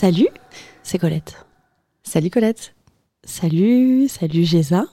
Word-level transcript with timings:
Salut, 0.00 0.28
c'est 0.84 0.96
Colette. 0.98 1.44
Salut 2.04 2.30
Colette. 2.30 2.72
Salut, 3.24 4.06
salut 4.06 4.44
Géza. 4.44 4.84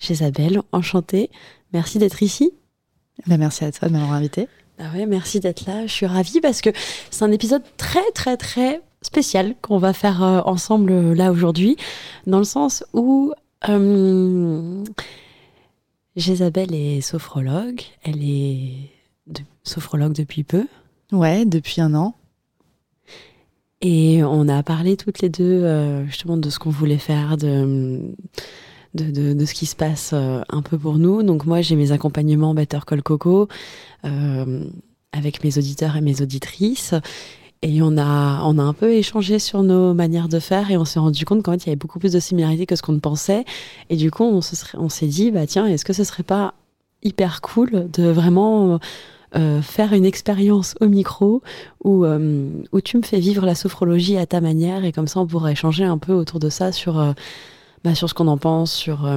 Gézabelle, 0.00 0.62
enchantée. 0.72 1.30
Merci 1.72 2.00
d'être 2.00 2.24
ici. 2.24 2.50
Bah, 3.28 3.36
merci 3.36 3.64
à 3.64 3.70
toi 3.70 3.86
de 3.86 3.92
m'avoir 3.92 4.14
invité. 4.14 4.48
Ah 4.80 4.90
ouais, 4.94 5.06
merci 5.06 5.38
d'être 5.38 5.64
là. 5.66 5.86
Je 5.86 5.92
suis 5.92 6.06
ravie 6.06 6.40
parce 6.40 6.60
que 6.60 6.70
c'est 7.12 7.22
un 7.24 7.30
épisode 7.30 7.62
très 7.76 8.02
très 8.16 8.36
très 8.36 8.82
spécial 9.00 9.54
qu'on 9.62 9.78
va 9.78 9.92
faire 9.92 10.24
euh, 10.24 10.40
ensemble 10.44 10.90
euh, 10.90 11.14
là 11.14 11.30
aujourd'hui, 11.30 11.76
dans 12.26 12.38
le 12.38 12.44
sens 12.44 12.82
où 12.94 13.32
euh, 13.68 14.82
Gézabelle 16.16 16.74
est 16.74 17.00
sophrologue. 17.00 17.82
Elle 18.02 18.24
est 18.24 18.90
de- 19.28 19.42
sophrologue 19.62 20.14
depuis 20.14 20.42
peu. 20.42 20.66
Ouais, 21.12 21.44
depuis 21.44 21.80
un 21.80 21.94
an. 21.94 22.16
Et 23.82 24.22
on 24.22 24.48
a 24.48 24.62
parlé 24.62 24.96
toutes 24.96 25.20
les 25.20 25.28
deux 25.28 25.64
euh, 25.64 26.06
justement 26.06 26.36
de 26.36 26.48
ce 26.50 26.60
qu'on 26.60 26.70
voulait 26.70 26.98
faire, 26.98 27.36
de, 27.36 28.00
de, 28.94 29.44
ce 29.44 29.54
qui 29.54 29.66
se 29.66 29.74
passe 29.74 30.12
euh, 30.14 30.40
un 30.48 30.62
peu 30.62 30.78
pour 30.78 30.98
nous. 30.98 31.24
Donc 31.24 31.46
moi 31.46 31.62
j'ai 31.62 31.74
mes 31.74 31.90
accompagnements 31.90 32.54
Better 32.54 32.78
Call 32.86 33.02
Coco 33.02 33.48
euh, 34.04 34.64
avec 35.12 35.42
mes 35.42 35.58
auditeurs 35.58 35.96
et 35.96 36.00
mes 36.00 36.22
auditrices. 36.22 36.94
Et 37.62 37.82
on 37.82 37.96
a, 37.98 38.42
on 38.44 38.58
a 38.58 38.62
un 38.62 38.72
peu 38.72 38.92
échangé 38.92 39.40
sur 39.40 39.64
nos 39.64 39.94
manières 39.94 40.28
de 40.28 40.38
faire 40.38 40.70
et 40.70 40.76
on 40.76 40.84
s'est 40.84 41.00
rendu 41.00 41.24
compte 41.24 41.42
qu'en 41.42 41.52
fait 41.52 41.64
il 41.64 41.66
y 41.66 41.70
avait 41.70 41.76
beaucoup 41.76 41.98
plus 41.98 42.12
de 42.12 42.20
similarités 42.20 42.66
que 42.66 42.76
ce 42.76 42.82
qu'on 42.82 42.92
ne 42.92 43.00
pensait. 43.00 43.44
Et 43.90 43.96
du 43.96 44.12
coup 44.12 44.22
on 44.22 44.88
s'est 44.88 45.06
dit, 45.06 45.32
bah 45.32 45.46
tiens, 45.48 45.66
est-ce 45.66 45.84
que 45.84 45.92
ce 45.92 46.04
serait 46.04 46.22
pas 46.22 46.54
hyper 47.02 47.40
cool 47.40 47.90
de 47.92 48.04
vraiment 48.04 48.78
euh, 49.34 49.62
faire 49.62 49.92
une 49.92 50.04
expérience 50.04 50.74
au 50.80 50.86
micro 50.88 51.42
où, 51.84 52.04
euh, 52.04 52.48
où 52.72 52.80
tu 52.80 52.96
me 52.98 53.02
fais 53.02 53.18
vivre 53.20 53.46
la 53.46 53.54
sophrologie 53.54 54.16
à 54.18 54.26
ta 54.26 54.40
manière 54.40 54.84
et 54.84 54.92
comme 54.92 55.08
ça 55.08 55.20
on 55.20 55.26
pourra 55.26 55.52
échanger 55.52 55.84
un 55.84 55.98
peu 55.98 56.12
autour 56.12 56.38
de 56.40 56.48
ça 56.50 56.72
sur, 56.72 56.98
euh, 57.00 57.12
bah, 57.84 57.94
sur 57.94 58.08
ce 58.08 58.14
qu'on 58.14 58.28
en 58.28 58.38
pense, 58.38 58.72
sur, 58.72 59.08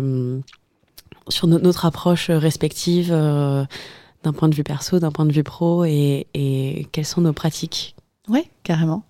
sur 1.30 1.48
no- 1.48 1.60
notre 1.60 1.86
approche 1.86 2.30
respective 2.30 3.10
d'un 3.10 4.34
point 4.34 4.50
de 4.50 4.56
vue 4.56 4.64
perso, 4.64 5.00
d'un 5.00 5.12
point 5.12 5.26
de 5.26 5.34
vue 5.34 5.44
pro 5.44 5.86
et, 5.86 6.28
et 6.34 6.88
quelles 6.92 7.06
sont 7.06 7.22
nos 7.22 7.34
pratiques. 7.34 7.96
Ouais, 8.28 8.50
carrément. 8.64 9.04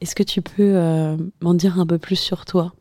Est-ce 0.00 0.14
que 0.14 0.22
tu 0.22 0.42
peux 0.42 0.74
m'en 1.40 1.54
dire 1.54 1.78
un 1.78 1.86
peu 1.86 1.98
plus 1.98 2.16
sur 2.16 2.44
toi? 2.46 2.72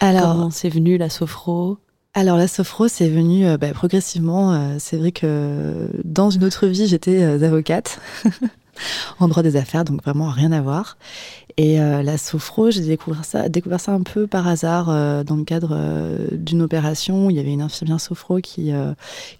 Alors, 0.00 0.32
Comment 0.32 0.50
c'est 0.50 0.68
venu 0.68 0.98
la 0.98 1.08
sophro? 1.08 1.78
Alors 2.14 2.36
la 2.36 2.46
sophro, 2.46 2.86
c'est 2.86 3.08
venu 3.08 3.44
euh, 3.46 3.56
bah, 3.56 3.72
progressivement. 3.72 4.52
euh, 4.54 4.76
c'est 4.78 4.96
vrai 4.96 5.10
que 5.10 5.88
dans 6.04 6.30
une 6.30 6.44
autre 6.44 6.66
vie, 6.68 6.86
j'étais 6.86 7.22
euh, 7.22 7.44
avocate 7.44 7.98
en 9.18 9.26
droit 9.26 9.42
des 9.42 9.56
affaires, 9.56 9.84
donc 9.84 10.02
vraiment 10.02 10.28
rien 10.30 10.52
à 10.52 10.60
voir. 10.60 10.96
Et 11.56 11.80
euh, 11.80 12.02
la 12.04 12.16
sophro, 12.16 12.70
j'ai 12.70 12.82
découvert 12.82 13.24
ça, 13.24 13.48
découvert 13.48 13.80
ça 13.80 13.92
un 13.92 14.02
peu 14.02 14.28
par 14.28 14.46
hasard 14.46 14.86
dans 15.24 15.36
le 15.36 15.44
cadre 15.44 15.76
d'une 16.32 16.62
opération. 16.62 17.30
Il 17.30 17.36
y 17.36 17.40
avait 17.40 17.52
une 17.52 17.62
infirmière 17.62 18.00
sophro 18.00 18.40
qui, 18.40 18.72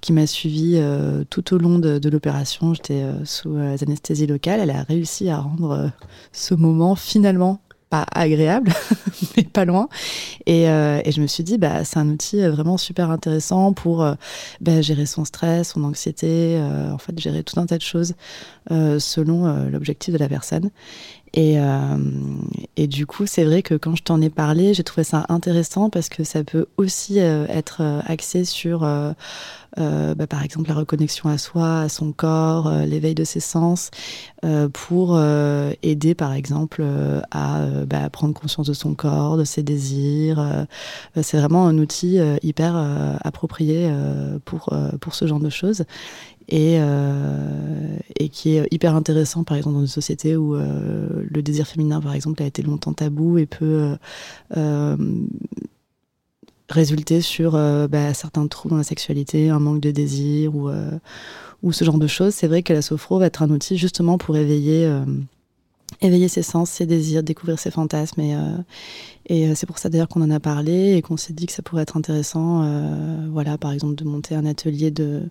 qui 0.01 0.13
m'a 0.13 0.29
suivie 0.29 0.81
tout 1.29 1.55
au 1.55 1.59
long 1.59 1.81
de, 1.81 1.99
de 1.99 2.09
l'opération. 2.09 2.73
J'étais 2.73 3.05
sous 3.25 3.57
anesthésie 3.57 4.29
locale. 4.29 4.61
Elle 4.61 4.71
a 4.71 4.85
réussi 4.85 5.29
à 5.29 5.39
rendre 5.39 5.91
ce 6.31 6.55
moment 6.55 6.95
finalement 6.95 7.61
agréable, 8.03 8.73
mais 9.37 9.45
pas 9.45 9.65
loin. 9.65 9.89
Et, 10.47 10.69
euh, 10.69 11.01
et 11.05 11.13
je 11.13 11.21
me 11.21 11.27
suis 11.27 11.45
dit, 11.45 11.59
bah, 11.59 11.85
c'est 11.85 11.99
un 11.99 12.09
outil 12.09 12.43
euh, 12.43 12.51
vraiment 12.51 12.77
super 12.77 13.11
intéressant 13.11 13.73
pour 13.73 14.03
euh, 14.03 14.15
bah, 14.61 14.83
gérer 14.83 15.07
son 15.07 15.25
stress, 15.25 15.71
son 15.71 15.85
anxiété, 15.85 16.61
en 16.91 16.99
fait, 16.99 17.19
gérer 17.19 17.43
tout 17.43 17.59
un 17.59 17.67
tas 17.67 17.77
de 17.77 17.83
choses 17.83 18.15
selon 18.71 19.69
l'objectif 19.71 20.13
de 20.15 20.19
la 20.19 20.29
personne. 20.29 20.71
Et, 21.37 21.57
et 22.77 22.87
du 22.87 23.07
coup, 23.07 23.27
c'est 23.27 23.45
vrai 23.45 23.63
que 23.63 23.75
quand 23.75 23.97
je 23.97 24.03
t'en 24.05 24.21
ai 24.21 24.31
parlé, 24.31 24.73
j'ai 24.73 24.85
trouvé 24.85 25.05
ça 25.05 25.27
intéressant 25.29 25.91
parce 25.91 26.09
que 26.09 26.23
ça 26.23 26.45
peut 26.45 26.67
aussi 26.77 27.19
être 27.19 27.83
axé 28.07 28.45
sur, 28.45 28.87
bah, 29.77 30.27
par 30.27 30.43
exemple, 30.43 30.69
la 30.69 30.75
reconnexion 30.75 31.29
à 31.29 31.39
soi, 31.39 31.81
à 31.81 31.89
son 31.89 32.13
corps, 32.13 32.69
euh, 32.69 32.85
l'éveil 32.87 33.15
de 33.15 33.25
ses 33.25 33.41
sens, 33.41 33.91
euh, 34.45 34.69
pour 34.69 35.17
euh, 35.17 35.73
aider, 35.83 36.15
par 36.15 36.33
exemple, 36.33 36.81
euh, 36.85 37.21
à 37.31 37.61
euh, 37.63 37.87
bah, 37.87 38.09
prendre 38.11 38.35
conscience 38.35 38.67
de 38.67 38.73
son 38.75 38.95
corps, 38.95 39.37
de 39.37 39.45
ses 39.45 39.63
désirs. 39.63 40.39
euh, 40.39 40.65
euh, 41.17 41.21
c'est 41.23 41.39
vraiment 41.39 41.67
un 41.67 41.79
outil 41.79 42.19
euh, 42.19 42.37
hyper 42.43 42.75
euh, 42.77 43.17
approprié 43.23 43.89
euh, 43.91 44.39
pour, 44.45 44.73
euh, 44.73 44.91
pour 45.01 45.15
ce 45.15 45.27
genre 45.27 45.41
de 45.41 45.51
choses 45.51 45.85
et, 46.49 46.77
euh, 46.79 47.97
et 48.19 48.29
qui 48.29 48.57
est 48.57 48.69
hyper 48.71 48.95
intéressant, 48.95 49.45
par 49.45 49.57
exemple, 49.57 49.77
dans 49.77 49.81
une 49.83 49.87
société 49.87 50.37
où 50.37 50.55
euh, 50.55 51.25
le 51.29 51.43
désir 51.43 51.67
féminin, 51.67 52.01
par 52.01 52.15
exemple, 52.15 52.43
a 52.43 52.47
été 52.47 52.63
longtemps 52.63 52.93
tabou 52.93 53.39
et 53.39 53.47
peut 53.47 53.65
euh, 53.65 53.97
euh, 54.57 54.97
résulter 56.75 57.21
sur 57.21 57.55
euh, 57.55 57.89
bah, 57.89 58.13
certains 58.15 58.47
troubles 58.47 58.73
dans 58.73 58.79
la 58.79 58.85
sexualité, 58.85 59.49
un 59.51 59.61
manque 59.61 59.81
de 59.81 59.91
désir 59.91 60.55
ou, 60.55 60.69
euh, 60.69 60.91
ou 61.63 61.73
ce 61.73 61.85
genre 61.85 61.99
de 61.99 62.07
choses. 62.07 62.35
C'est 62.35 62.47
vrai 62.47 62.63
que 62.63 62.73
la 62.73 62.83
sophro 62.83 63.19
va 63.19 63.27
être 63.27 63.43
un 63.43 63.51
outil 63.51 63.79
justement 63.79 64.19
pour 64.19 64.37
éveiller, 64.37 64.85
euh, 64.85 65.05
éveiller 66.03 66.29
ses 66.29 66.43
sens, 66.43 66.71
ses 66.71 66.87
désirs, 66.87 67.23
découvrir 67.23 67.59
ses 67.59 67.71
fantasmes. 67.71 68.21
Et, 68.21 68.37
et 69.27 69.49
euh, 69.49 69.55
c'est 69.55 69.67
pour 69.67 69.79
ça 69.79 69.89
d'ailleurs 69.89 70.09
qu'on 70.09 70.23
en 70.23 70.31
a 70.31 70.41
parlé 70.41 70.97
et 70.97 71.03
qu'on 71.03 71.17
s'est 71.17 71.33
dit 71.33 71.47
que 71.47 71.53
ça 71.53 71.63
pourrait 71.63 71.83
être 71.83 71.97
intéressant, 71.97 72.63
euh, 72.63 73.27
voilà, 73.31 73.57
par 73.57 73.73
exemple, 73.73 73.95
de 73.95 74.05
monter 74.05 74.35
un 74.35 74.45
atelier 74.45 74.91
de 74.91 75.23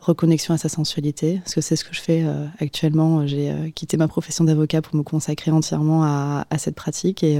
reconnexion 0.00 0.54
à 0.54 0.58
sa 0.58 0.68
sensualité, 0.68 1.40
parce 1.42 1.54
que 1.54 1.60
c'est 1.60 1.74
ce 1.74 1.84
que 1.84 1.92
je 1.92 2.00
fais 2.00 2.22
euh, 2.24 2.46
actuellement. 2.60 3.26
J'ai 3.26 3.72
quitté 3.74 3.96
ma 3.96 4.08
profession 4.08 4.44
d'avocat 4.44 4.80
pour 4.80 4.94
me 4.94 5.02
consacrer 5.02 5.50
entièrement 5.50 6.04
à, 6.04 6.44
cette 6.58 6.76
pratique 6.76 7.22
et 7.22 7.38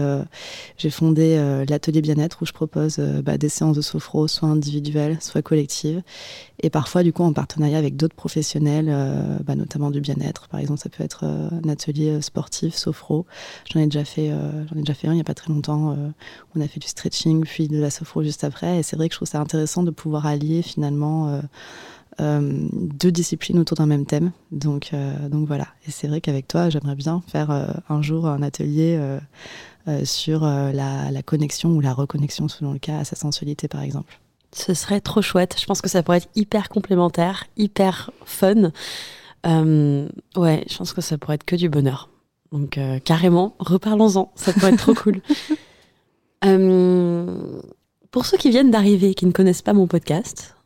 j'ai 0.76 0.90
fondé 0.90 1.36
l'atelier 1.68 2.02
bien-être 2.02 2.42
où 2.42 2.46
je 2.46 2.52
propose 2.52 2.98
bah, 2.98 3.38
des 3.38 3.48
séances 3.48 3.76
de 3.76 3.80
sophro, 3.80 4.28
soit 4.28 4.48
individuelles, 4.48 5.16
soit 5.20 5.42
collectives, 5.42 6.02
et 6.62 6.68
parfois 6.68 7.02
du 7.02 7.12
coup 7.12 7.22
en 7.22 7.32
partenariat 7.32 7.78
avec 7.78 7.96
d'autres 7.96 8.14
professionnels, 8.14 8.94
bah, 9.44 9.54
notamment 9.54 9.90
du 9.90 10.00
bien-être. 10.00 10.48
Par 10.48 10.60
exemple, 10.60 10.80
ça 10.80 10.90
peut 10.90 11.04
être 11.04 11.24
un 11.24 11.68
atelier 11.68 12.20
sportif, 12.20 12.74
sophro. 12.74 13.26
J'en 13.72 13.80
ai 13.80 13.86
déjà 13.86 14.04
fait, 14.04 14.30
j'en 14.30 14.78
ai 14.78 14.82
déjà 14.82 14.94
fait 14.94 15.08
un 15.08 15.12
il 15.12 15.16
n'y 15.16 15.20
a 15.20 15.24
pas 15.24 15.34
très 15.34 15.52
longtemps. 15.52 15.85
On 16.54 16.60
a 16.60 16.68
fait 16.68 16.80
du 16.80 16.86
stretching 16.88 17.44
puis 17.44 17.68
de 17.68 17.78
la 17.78 17.90
sophro 17.90 18.22
juste 18.22 18.44
après, 18.44 18.78
et 18.78 18.82
c'est 18.82 18.96
vrai 18.96 19.08
que 19.08 19.14
je 19.14 19.18
trouve 19.18 19.28
ça 19.28 19.40
intéressant 19.40 19.82
de 19.82 19.90
pouvoir 19.90 20.26
allier 20.26 20.62
finalement 20.62 21.40
euh, 22.20 22.68
deux 22.72 23.12
disciplines 23.12 23.58
autour 23.58 23.76
d'un 23.76 23.86
même 23.86 24.06
thème. 24.06 24.32
Donc, 24.50 24.90
euh, 24.92 25.28
donc 25.28 25.46
voilà. 25.46 25.66
Et 25.86 25.90
c'est 25.90 26.08
vrai 26.08 26.20
qu'avec 26.20 26.48
toi, 26.48 26.70
j'aimerais 26.70 26.94
bien 26.94 27.22
faire 27.26 27.50
euh, 27.50 27.66
un 27.88 28.00
jour 28.00 28.26
un 28.26 28.42
atelier 28.42 28.98
sur 30.04 30.40
la, 30.40 31.10
la, 31.12 31.22
connexion 31.22 31.70
ou 31.70 31.80
la 31.80 31.92
reconnexion, 31.92 32.48
selon 32.48 32.72
le 32.72 32.80
cas, 32.80 32.98
à 32.98 33.04
sa 33.04 33.14
sensualité, 33.14 33.68
par 33.68 33.82
exemple. 33.82 34.18
Ce 34.52 34.74
serait 34.74 35.00
trop 35.00 35.22
chouette. 35.22 35.56
Je 35.60 35.66
pense 35.66 35.80
que 35.80 35.88
ça 35.88 36.02
pourrait 36.02 36.18
être 36.18 36.28
hyper 36.34 36.68
complémentaire, 36.68 37.44
hyper 37.56 38.10
fun. 38.24 38.72
ouais, 39.44 40.64
je 40.68 40.76
pense 40.76 40.92
que 40.92 41.00
ça 41.00 41.18
pourrait 41.18 41.36
être 41.36 41.44
que 41.44 41.54
du 41.54 41.68
bonheur. 41.68 42.10
Donc 42.50 42.80
carrément, 43.04 43.54
reparlons-en. 43.60 44.32
Ça 44.34 44.52
pourrait 44.52 44.72
être 44.72 44.78
trop 44.78 44.94
cool. 44.94 45.20
pour 48.10 48.26
ceux 48.26 48.36
qui 48.36 48.50
viennent 48.50 48.70
d'arriver 48.70 49.14
qui 49.14 49.26
ne 49.26 49.32
connaissent 49.32 49.62
pas 49.62 49.72
mon 49.72 49.86
podcast, 49.86 50.56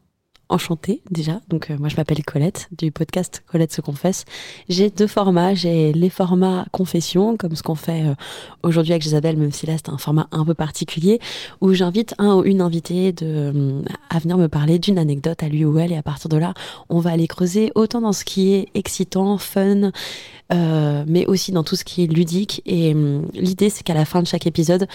enchantée 0.51 1.03
déjà. 1.11 1.41
Donc 1.49 1.71
euh, 1.71 1.77
moi 1.79 1.89
je 1.89 1.97
m'appelle 1.97 2.23
Colette 2.25 2.69
du 2.77 2.91
podcast 2.91 3.43
Colette 3.47 3.73
se 3.73 3.81
confesse. 3.81 4.25
J'ai 4.69 4.91
deux 4.91 5.07
formats. 5.07 5.55
J'ai 5.55 5.93
les 5.93 6.11
formats 6.11 6.67
confession 6.73 7.37
comme 7.37 7.57
ce 7.57 7.63
qu'on 7.63 7.75
fait 7.75 8.05
euh, 8.05 8.15
aujourd'hui 8.63 8.93
avec 8.93 9.07
Isabelle, 9.07 9.37
même 9.37 9.53
si 9.53 9.67
là 9.67 9.75
c'est 9.77 9.89
un 9.89 9.99
format 9.99 10.29
un 10.33 10.45
peu 10.45 10.55
particulier 10.55 11.21
où 11.61 11.73
j'invite 11.73 12.15
un 12.19 12.35
ou 12.35 12.45
une 12.45 12.61
invitée 12.61 13.15
euh, 13.23 13.83
à 14.11 14.19
venir 14.19 14.37
me 14.37 14.49
parler 14.49 14.79
d'une 14.79 14.99
anecdote 14.99 15.43
à 15.43 15.49
lui 15.49 15.65
ou 15.65 15.79
elle 15.79 15.93
et 15.93 15.97
à 15.97 16.03
partir 16.03 16.29
de 16.29 16.37
là 16.37 16.53
on 16.89 16.99
va 16.99 17.11
aller 17.11 17.29
creuser 17.29 17.71
autant 17.75 18.01
dans 18.01 18.13
ce 18.13 18.25
qui 18.25 18.53
est 18.53 18.69
excitant, 18.75 19.39
fun, 19.39 19.93
mais 20.51 21.27
aussi 21.27 21.53
dans 21.53 21.63
tout 21.63 21.77
ce 21.77 21.85
qui 21.85 22.03
est 22.03 22.07
ludique. 22.07 22.63
Et 22.67 22.95
l'idée 23.35 23.71
c'est 23.71 23.85
qu'à 23.85 23.95
la 23.95 24.05
fin 24.05 24.21
de 24.23 24.27
chaque 24.27 24.47
épisode 24.47 24.89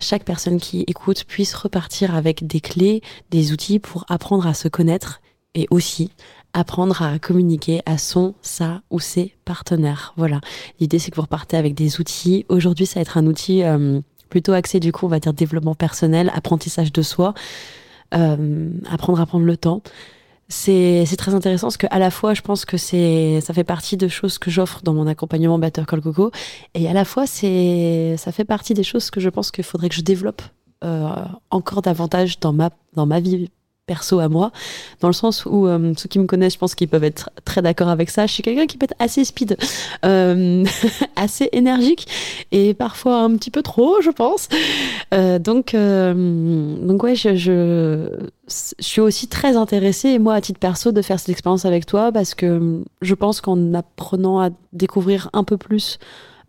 chaque 0.00 0.24
personne 0.24 0.58
qui 0.58 0.84
écoute 0.86 1.24
puisse 1.24 1.54
repartir 1.54 2.14
avec 2.14 2.46
des 2.46 2.60
clés, 2.60 3.02
des 3.30 3.52
outils 3.52 3.78
pour 3.78 4.04
apprendre 4.08 4.46
à 4.46 4.54
se 4.54 4.68
connaître 4.68 5.20
et 5.54 5.66
aussi 5.70 6.10
apprendre 6.52 7.02
à 7.02 7.18
communiquer 7.18 7.80
à 7.86 7.98
son, 7.98 8.34
sa 8.42 8.82
ou 8.90 8.98
ses 8.98 9.34
partenaires. 9.44 10.14
Voilà. 10.16 10.40
L'idée, 10.80 10.98
c'est 10.98 11.10
que 11.10 11.16
vous 11.16 11.22
repartez 11.22 11.56
avec 11.56 11.74
des 11.74 12.00
outils. 12.00 12.44
Aujourd'hui, 12.48 12.86
ça 12.86 12.96
va 12.96 13.02
être 13.02 13.18
un 13.18 13.26
outil 13.26 13.62
euh, 13.62 14.00
plutôt 14.28 14.52
axé, 14.52 14.80
du 14.80 14.92
coup, 14.92 15.06
on 15.06 15.08
va 15.08 15.20
dire 15.20 15.32
développement 15.32 15.74
personnel, 15.74 16.30
apprentissage 16.34 16.92
de 16.92 17.02
soi, 17.02 17.34
euh, 18.14 18.70
apprendre 18.90 19.20
à 19.20 19.26
prendre 19.26 19.44
le 19.44 19.56
temps 19.56 19.82
c'est 20.50 21.16
très 21.16 21.34
intéressant 21.34 21.68
parce 21.68 21.76
que 21.76 21.86
à 21.90 21.98
la 21.98 22.10
fois 22.10 22.34
je 22.34 22.42
pense 22.42 22.64
que 22.64 22.76
c'est 22.76 23.40
ça 23.40 23.54
fait 23.54 23.64
partie 23.64 23.96
de 23.96 24.08
choses 24.08 24.38
que 24.38 24.50
j'offre 24.50 24.82
dans 24.82 24.92
mon 24.92 25.06
accompagnement 25.06 25.58
Better 25.58 25.84
Call 25.86 26.00
Coco 26.00 26.32
et 26.74 26.88
à 26.88 26.92
la 26.92 27.04
fois 27.04 27.26
c'est 27.26 28.16
ça 28.18 28.32
fait 28.32 28.44
partie 28.44 28.74
des 28.74 28.82
choses 28.82 29.10
que 29.10 29.20
je 29.20 29.28
pense 29.28 29.52
qu'il 29.52 29.64
faudrait 29.64 29.88
que 29.88 29.94
je 29.94 30.02
développe 30.02 30.42
euh, 30.82 31.08
encore 31.50 31.82
davantage 31.82 32.40
dans 32.40 32.52
ma 32.52 32.70
dans 32.94 33.06
ma 33.06 33.20
vie 33.20 33.48
perso 33.90 34.20
à 34.20 34.28
moi, 34.28 34.52
dans 35.00 35.08
le 35.08 35.12
sens 35.12 35.44
où 35.46 35.66
euh, 35.66 35.94
ceux 35.96 36.08
qui 36.08 36.20
me 36.20 36.26
connaissent, 36.26 36.52
je 36.52 36.58
pense 36.60 36.76
qu'ils 36.76 36.86
peuvent 36.86 37.02
être 37.02 37.28
très 37.44 37.60
d'accord 37.60 37.88
avec 37.88 38.08
ça. 38.08 38.24
Je 38.28 38.34
suis 38.34 38.42
quelqu'un 38.44 38.66
qui 38.66 38.76
peut 38.76 38.84
être 38.84 38.94
assez 39.00 39.24
speed, 39.24 39.56
euh, 40.04 40.64
assez 41.16 41.48
énergique 41.50 42.06
et 42.52 42.72
parfois 42.72 43.16
un 43.22 43.34
petit 43.34 43.50
peu 43.50 43.62
trop, 43.62 44.00
je 44.00 44.10
pense. 44.10 44.48
Euh, 45.12 45.40
donc, 45.40 45.74
donc 45.74 47.02
ouais, 47.02 47.16
je, 47.16 47.34
je, 47.34 48.08
suis 48.78 49.00
aussi 49.00 49.26
très 49.26 49.56
intéressée, 49.56 50.20
moi, 50.20 50.34
à 50.34 50.40
titre 50.40 50.60
perso, 50.60 50.92
de 50.92 51.02
faire 51.02 51.18
cette 51.18 51.30
expérience 51.30 51.64
avec 51.64 51.84
toi 51.84 52.12
parce 52.12 52.36
que 52.36 52.84
je 53.02 53.14
pense 53.16 53.40
qu'en 53.40 53.74
apprenant 53.74 54.40
à 54.40 54.50
découvrir 54.72 55.30
un 55.32 55.42
peu 55.42 55.56
plus 55.56 55.98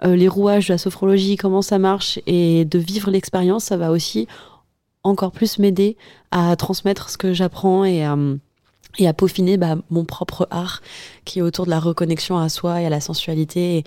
les 0.03 0.27
rouages 0.27 0.67
de 0.67 0.73
la 0.73 0.77
sophrologie, 0.77 1.37
comment 1.37 1.61
ça 1.61 1.77
marche 1.79 2.19
et 2.25 2.65
de 2.65 2.79
vivre 2.79 3.11
l'expérience, 3.11 3.65
ça 3.65 3.77
va 3.77 3.91
aussi 3.91 4.27
encore 5.03 5.31
plus 5.31 5.59
m'aider 5.59 5.97
à 6.31 6.55
transmettre 6.55 7.09
ce 7.09 7.17
que 7.17 7.33
j'apprends 7.33 7.85
et 7.85 8.03
à, 8.03 9.13
peaufiner 9.13 9.57
bah, 9.57 9.77
mon 9.89 10.05
propre 10.05 10.47
art 10.51 10.81
qui 11.25 11.39
est 11.39 11.41
autour 11.41 11.65
de 11.65 11.69
la 11.69 11.79
reconnexion 11.79 12.37
à 12.37 12.49
soi 12.49 12.81
et 12.81 12.85
à 12.85 12.89
la 12.89 13.01
sensualité 13.01 13.83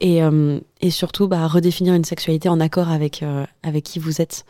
et, 0.00 0.22
euh, 0.22 0.60
surtout 0.90 1.28
bah, 1.28 1.46
redéfinir 1.46 1.94
une 1.94 2.04
sexualité 2.04 2.48
en 2.48 2.60
accord 2.60 2.90
avec, 2.90 3.22
euh, 3.22 3.46
avec 3.62 3.84
qui 3.84 3.98
vous 3.98 4.20
êtes. 4.20 4.44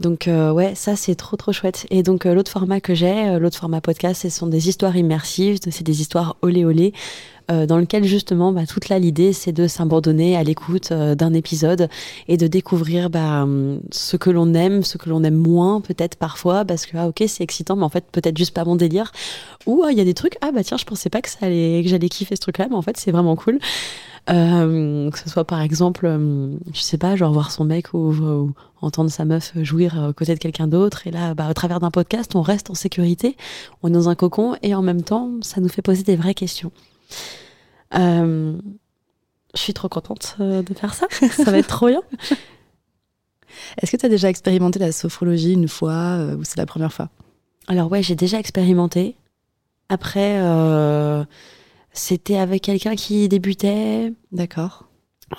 Donc 0.00 0.28
euh, 0.28 0.52
ouais, 0.52 0.74
ça 0.74 0.96
c'est 0.96 1.14
trop 1.14 1.36
trop 1.36 1.52
chouette. 1.52 1.86
Et 1.90 2.02
donc 2.02 2.24
l'autre 2.24 2.50
format 2.50 2.80
que 2.80 2.94
j'ai, 2.94 3.38
l'autre 3.38 3.58
format 3.58 3.80
podcast, 3.80 4.22
ce 4.22 4.28
sont 4.28 4.46
des 4.46 4.68
histoires 4.68 4.96
immersives, 4.96 5.58
c'est 5.70 5.84
des 5.84 6.00
histoires 6.00 6.36
olé 6.42 6.64
olé 6.64 6.92
euh, 7.48 7.64
dans 7.64 7.78
lequel 7.78 8.02
justement 8.02 8.50
bah, 8.50 8.66
toute 8.66 8.88
l'idée 8.88 9.32
c'est 9.32 9.52
de 9.52 9.68
s'abandonner 9.68 10.36
à 10.36 10.42
l'écoute 10.42 10.90
euh, 10.90 11.14
d'un 11.14 11.32
épisode 11.32 11.88
et 12.26 12.36
de 12.36 12.48
découvrir 12.48 13.08
bah, 13.08 13.46
ce 13.92 14.16
que 14.16 14.30
l'on 14.30 14.52
aime, 14.52 14.82
ce 14.82 14.98
que 14.98 15.08
l'on 15.08 15.22
aime 15.22 15.36
moins 15.36 15.80
peut-être 15.80 16.16
parfois 16.16 16.64
parce 16.64 16.86
que 16.86 16.96
ah 16.96 17.06
ok 17.06 17.22
c'est 17.28 17.44
excitant 17.44 17.76
mais 17.76 17.84
en 17.84 17.88
fait 17.88 18.04
peut-être 18.10 18.36
juste 18.36 18.52
pas 18.52 18.64
mon 18.64 18.74
délire 18.74 19.12
ou 19.64 19.84
ah, 19.84 19.92
il 19.92 19.98
y 19.98 20.00
a 20.00 20.04
des 20.04 20.14
trucs 20.14 20.36
ah 20.40 20.50
bah 20.50 20.64
tiens 20.64 20.76
je 20.76 20.84
pensais 20.84 21.08
pas 21.08 21.22
que 21.22 21.28
que 21.28 21.88
j'allais 21.88 22.08
kiffer 22.08 22.34
ce 22.34 22.40
truc 22.40 22.58
là 22.58 22.66
mais 22.68 22.74
en 22.74 22.82
fait 22.82 22.96
c'est 22.96 23.12
vraiment 23.12 23.36
cool 23.36 23.60
euh, 24.28 25.10
que 25.10 25.18
ce 25.18 25.28
soit 25.28 25.44
par 25.44 25.60
exemple, 25.60 26.06
hum, 26.06 26.58
je 26.74 26.80
sais 26.80 26.98
pas, 26.98 27.16
genre 27.16 27.32
voir 27.32 27.50
son 27.50 27.64
mec 27.64 27.94
ou, 27.94 28.52
entendre 28.80 29.10
sa 29.10 29.24
meuf 29.24 29.52
jouir 29.62 30.06
aux 30.08 30.12
côtés 30.12 30.34
de 30.34 30.38
quelqu'un 30.38 30.66
d'autre. 30.66 31.06
Et 31.06 31.10
là, 31.10 31.34
bah, 31.34 31.48
au 31.50 31.54
travers 31.54 31.80
d'un 31.80 31.90
podcast, 31.90 32.34
on 32.34 32.42
reste 32.42 32.70
en 32.70 32.74
sécurité, 32.74 33.36
on 33.82 33.88
est 33.88 33.92
dans 33.92 34.08
un 34.08 34.14
cocon 34.14 34.56
et 34.62 34.74
en 34.74 34.82
même 34.82 35.02
temps, 35.02 35.30
ça 35.42 35.60
nous 35.60 35.68
fait 35.68 35.82
poser 35.82 36.02
des 36.02 36.16
vraies 36.16 36.34
questions. 36.34 36.72
Euh, 37.94 38.56
je 39.54 39.60
suis 39.60 39.74
trop 39.74 39.88
contente 39.88 40.36
euh, 40.40 40.62
de 40.62 40.74
faire 40.74 40.94
ça. 40.94 41.06
Ça 41.30 41.50
va 41.50 41.58
être 41.58 41.68
trop 41.68 41.88
bien. 41.88 42.02
Est-ce 43.80 43.90
que 43.90 43.96
tu 43.96 44.06
as 44.06 44.08
déjà 44.08 44.28
expérimenté 44.28 44.78
la 44.78 44.92
sophrologie 44.92 45.52
une 45.52 45.68
fois 45.68 45.92
euh, 45.92 46.36
ou 46.36 46.44
c'est 46.44 46.58
la 46.58 46.66
première 46.66 46.92
fois? 46.92 47.08
Alors 47.68 47.90
ouais, 47.90 48.02
j'ai 48.02 48.14
déjà 48.14 48.38
expérimenté. 48.38 49.16
Après, 49.88 50.40
c'était 51.96 52.36
avec 52.38 52.62
quelqu'un 52.62 52.94
qui 52.94 53.28
débutait. 53.28 54.12
D'accord. 54.32 54.84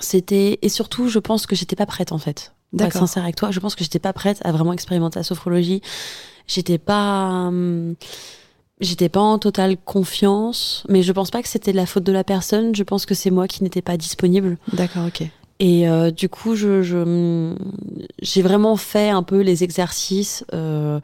C'était 0.00 0.58
et 0.62 0.68
surtout, 0.68 1.08
je 1.08 1.18
pense 1.18 1.46
que 1.46 1.56
j'étais 1.56 1.76
pas 1.76 1.86
prête 1.86 2.12
en 2.12 2.18
fait. 2.18 2.54
D'accord. 2.72 3.00
Sincère 3.00 3.22
avec 3.22 3.36
toi, 3.36 3.50
je 3.50 3.60
pense 3.60 3.74
que 3.74 3.82
j'étais 3.82 3.98
pas 3.98 4.12
prête 4.12 4.40
à 4.44 4.52
vraiment 4.52 4.72
expérimenter 4.74 5.18
la 5.18 5.22
sophrologie. 5.24 5.80
J'étais 6.46 6.78
pas. 6.78 7.46
Hum, 7.48 7.94
J'étais 8.80 9.08
pas 9.08 9.20
en 9.20 9.38
totale 9.40 9.76
confiance, 9.76 10.84
mais 10.88 11.02
je 11.02 11.10
pense 11.10 11.32
pas 11.32 11.42
que 11.42 11.48
c'était 11.48 11.72
la 11.72 11.84
faute 11.84 12.04
de 12.04 12.12
la 12.12 12.22
personne. 12.22 12.76
Je 12.76 12.84
pense 12.84 13.06
que 13.06 13.14
c'est 13.14 13.30
moi 13.30 13.48
qui 13.48 13.64
n'étais 13.64 13.82
pas 13.82 13.96
disponible. 13.96 14.56
D'accord, 14.72 15.06
ok. 15.06 15.24
Et 15.58 15.88
euh, 15.88 16.12
du 16.12 16.28
coup, 16.28 16.54
je, 16.54 16.82
je 16.82 17.56
j'ai 18.22 18.42
vraiment 18.42 18.76
fait 18.76 19.08
un 19.10 19.24
peu 19.24 19.40
les 19.40 19.64
exercices, 19.64 20.44
euh, 20.54 21.00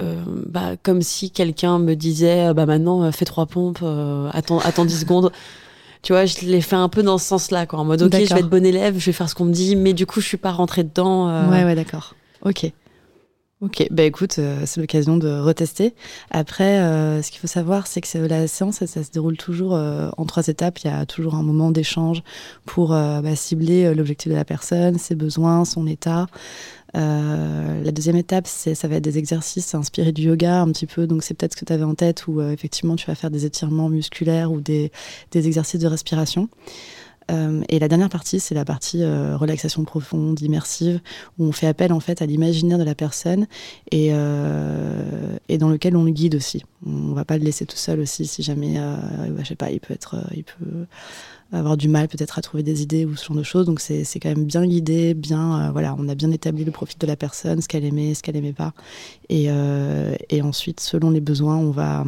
euh, 0.00 0.22
bah, 0.46 0.76
comme 0.82 1.02
si 1.02 1.30
quelqu'un 1.30 1.78
me 1.78 1.94
disait, 1.94 2.52
bah 2.54 2.66
maintenant, 2.66 3.10
fais 3.12 3.24
trois 3.24 3.46
pompes, 3.46 3.82
attends, 4.32 4.58
attends 4.60 4.84
10 4.84 5.00
secondes. 5.00 5.32
Tu 6.00 6.12
vois, 6.12 6.26
je 6.26 6.46
l'ai 6.46 6.60
fait 6.60 6.76
un 6.76 6.88
peu 6.88 7.02
dans 7.02 7.18
ce 7.18 7.26
sens-là, 7.26 7.66
quoi. 7.66 7.80
En 7.80 7.84
mode, 7.84 8.00
ok, 8.02 8.12
je 8.12 8.32
vais 8.32 8.40
être 8.40 8.48
bon 8.48 8.64
élève, 8.64 8.96
je 9.00 9.06
vais 9.06 9.12
faire 9.12 9.28
ce 9.28 9.34
qu'on 9.34 9.46
me 9.46 9.52
dit, 9.52 9.74
mais 9.74 9.94
du 9.94 10.06
coup, 10.06 10.20
je 10.20 10.28
suis 10.28 10.36
pas 10.36 10.52
rentrée 10.52 10.84
dedans. 10.84 11.50
Ouais, 11.50 11.64
ouais, 11.64 11.74
d'accord. 11.74 12.14
Ok. 12.42 12.70
Ok, 13.60 13.88
bah 13.90 14.04
écoute, 14.04 14.36
euh, 14.38 14.62
c'est 14.66 14.80
l'occasion 14.80 15.16
de 15.16 15.28
retester. 15.40 15.92
Après, 16.30 16.78
euh, 16.78 17.22
ce 17.22 17.32
qu'il 17.32 17.40
faut 17.40 17.48
savoir, 17.48 17.88
c'est 17.88 18.00
que 18.00 18.18
la 18.18 18.46
séance, 18.46 18.84
ça, 18.84 19.02
se 19.02 19.10
déroule 19.10 19.36
toujours 19.36 19.74
euh, 19.74 20.10
en 20.16 20.26
trois 20.26 20.46
étapes. 20.46 20.78
Il 20.84 20.86
y 20.86 20.90
a 20.90 21.04
toujours 21.06 21.34
un 21.34 21.42
moment 21.42 21.72
d'échange 21.72 22.22
pour 22.66 22.90
bah, 22.90 23.34
cibler 23.34 23.92
l'objectif 23.94 24.30
de 24.30 24.36
la 24.36 24.44
personne, 24.44 24.96
ses 24.96 25.16
besoins, 25.16 25.64
son 25.64 25.88
état. 25.88 26.28
La 26.94 27.90
deuxième 27.92 28.16
étape, 28.16 28.46
ça 28.46 28.88
va 28.88 28.96
être 28.96 29.04
des 29.04 29.18
exercices 29.18 29.74
inspirés 29.74 30.12
du 30.12 30.22
yoga 30.22 30.60
un 30.60 30.70
petit 30.72 30.86
peu. 30.86 31.06
Donc 31.06 31.22
c'est 31.22 31.34
peut-être 31.34 31.54
ce 31.54 31.60
que 31.60 31.64
tu 31.64 31.72
avais 31.72 31.84
en 31.84 31.94
tête 31.94 32.26
où 32.26 32.40
effectivement 32.40 32.96
tu 32.96 33.06
vas 33.06 33.14
faire 33.14 33.30
des 33.30 33.44
étirements 33.44 33.88
musculaires 33.88 34.52
ou 34.52 34.60
des, 34.60 34.90
exercices 35.34 35.80
de 35.80 35.86
respiration. 35.86 36.48
Euh, 37.30 37.62
et 37.68 37.78
la 37.78 37.88
dernière 37.88 38.08
partie, 38.08 38.40
c'est 38.40 38.54
la 38.54 38.64
partie 38.64 39.02
euh, 39.02 39.36
relaxation 39.36 39.84
profonde, 39.84 40.40
immersive, 40.40 41.00
où 41.38 41.44
on 41.44 41.52
fait 41.52 41.66
appel 41.66 41.92
en 41.92 42.00
fait 42.00 42.22
à 42.22 42.26
l'imaginaire 42.26 42.78
de 42.78 42.84
la 42.84 42.94
personne 42.94 43.46
et, 43.90 44.10
euh, 44.12 45.36
dans 45.58 45.68
lequel 45.68 45.96
on 45.96 46.04
le 46.04 46.10
guide 46.10 46.34
aussi. 46.34 46.64
On 46.86 47.12
va 47.12 47.24
pas 47.24 47.36
le 47.36 47.44
laisser 47.44 47.66
tout 47.66 47.76
seul 47.76 48.00
aussi 48.00 48.26
si 48.26 48.42
jamais, 48.42 48.76
bah, 48.76 49.42
je 49.42 49.44
sais 49.44 49.56
pas, 49.56 49.70
il 49.70 49.80
peut 49.80 49.94
être, 49.94 50.16
il 50.34 50.44
peut 50.44 50.86
avoir 51.52 51.76
du 51.76 51.88
mal 51.88 52.08
peut-être 52.08 52.38
à 52.38 52.42
trouver 52.42 52.62
des 52.62 52.82
idées 52.82 53.04
ou 53.04 53.16
ce 53.16 53.26
genre 53.26 53.36
de 53.36 53.42
choses. 53.42 53.66
Donc 53.66 53.80
c'est 53.80 54.04
quand 54.20 54.28
même 54.28 54.44
bien 54.44 54.66
guidé, 54.66 55.14
bien, 55.14 55.70
voilà, 55.72 55.94
on 55.98 56.08
a 56.08 56.14
bien 56.14 56.30
établi 56.30 56.64
le 56.64 56.72
profil 56.72 56.98
de 56.98 57.06
la 57.06 57.16
personne, 57.16 57.60
ce 57.60 57.68
qu'elle 57.68 57.84
aimait, 57.84 58.14
ce 58.14 58.22
qu'elle 58.22 58.36
aimait 58.36 58.52
pas. 58.52 58.72
Et, 59.28 59.48
et 60.30 60.42
ensuite, 60.42 60.80
selon 60.80 61.10
les 61.10 61.20
besoins, 61.20 61.56
on 61.56 61.70
va 61.70 62.04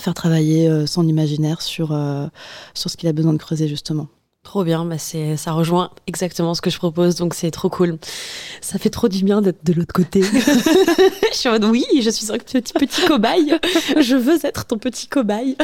faire 0.00 0.14
travailler 0.14 0.68
euh, 0.68 0.86
son 0.86 1.06
imaginaire 1.06 1.62
sur, 1.62 1.92
euh, 1.92 2.26
sur 2.74 2.90
ce 2.90 2.96
qu'il 2.96 3.08
a 3.08 3.12
besoin 3.12 3.32
de 3.32 3.38
creuser 3.38 3.68
justement. 3.68 4.08
Trop 4.42 4.62
bien, 4.62 4.84
bah 4.84 4.98
c'est, 4.98 5.38
ça 5.38 5.52
rejoint 5.52 5.90
exactement 6.06 6.54
ce 6.54 6.60
que 6.60 6.68
je 6.68 6.76
propose, 6.76 7.14
donc 7.14 7.32
c'est 7.32 7.50
trop 7.50 7.70
cool. 7.70 7.96
Ça 8.60 8.78
fait 8.78 8.90
trop 8.90 9.08
du 9.08 9.24
bien 9.24 9.40
d'être 9.40 9.64
de 9.64 9.72
l'autre 9.72 9.94
côté. 9.94 10.20
je 11.32 11.32
suis 11.32 11.48
en 11.48 11.52
mode 11.52 11.64
oui, 11.64 11.86
je 12.02 12.10
suis 12.10 12.30
un 12.30 12.36
petit, 12.36 12.60
petit 12.60 13.06
cobaye. 13.06 13.58
Je 13.98 14.16
veux 14.16 14.44
être 14.44 14.66
ton 14.66 14.76
petit 14.76 15.06
cobaye. 15.08 15.56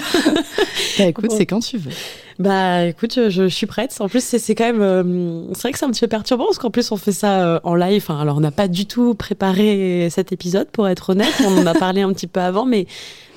bah 0.99 1.05
écoute, 1.05 1.31
c'est 1.31 1.45
quand 1.45 1.61
tu 1.61 1.77
veux. 1.77 1.93
Bah 2.41 2.87
écoute, 2.87 3.29
je, 3.29 3.29
je 3.29 3.55
suis 3.55 3.67
prête. 3.67 3.95
En 4.01 4.09
plus, 4.09 4.25
c'est, 4.25 4.55
quand 4.55 4.65
même. 4.65 4.81
euh, 4.81 5.45
c'est 5.53 5.61
vrai 5.61 5.73
que 5.73 5.79
c'est 5.79 5.85
un 5.85 5.91
petit 5.91 6.01
peu 6.01 6.09
perturbant 6.09 6.47
parce 6.47 6.59
qu'en 6.59 6.71
plus, 6.71 6.91
on 6.91 6.97
fait 6.97 7.13
ça 7.13 7.45
euh, 7.45 7.61
en 7.65 7.75
live. 7.75 8.07
Alors, 8.09 8.39
on 8.39 8.41
n'a 8.41 8.51
pas 8.51 8.67
du 8.67 8.87
tout 8.87 9.15
préparé 9.15 10.09
cet 10.11 10.33
épisode, 10.33 10.67
pour 10.71 10.89
être 10.89 11.11
honnête. 11.11 11.35
On 11.47 11.59
en 11.59 11.67
a 11.67 11.75
parlé 11.75 12.01
un 12.01 12.11
petit 12.15 12.27
peu 12.27 12.41
avant, 12.41 12.65
mais. 12.65 12.87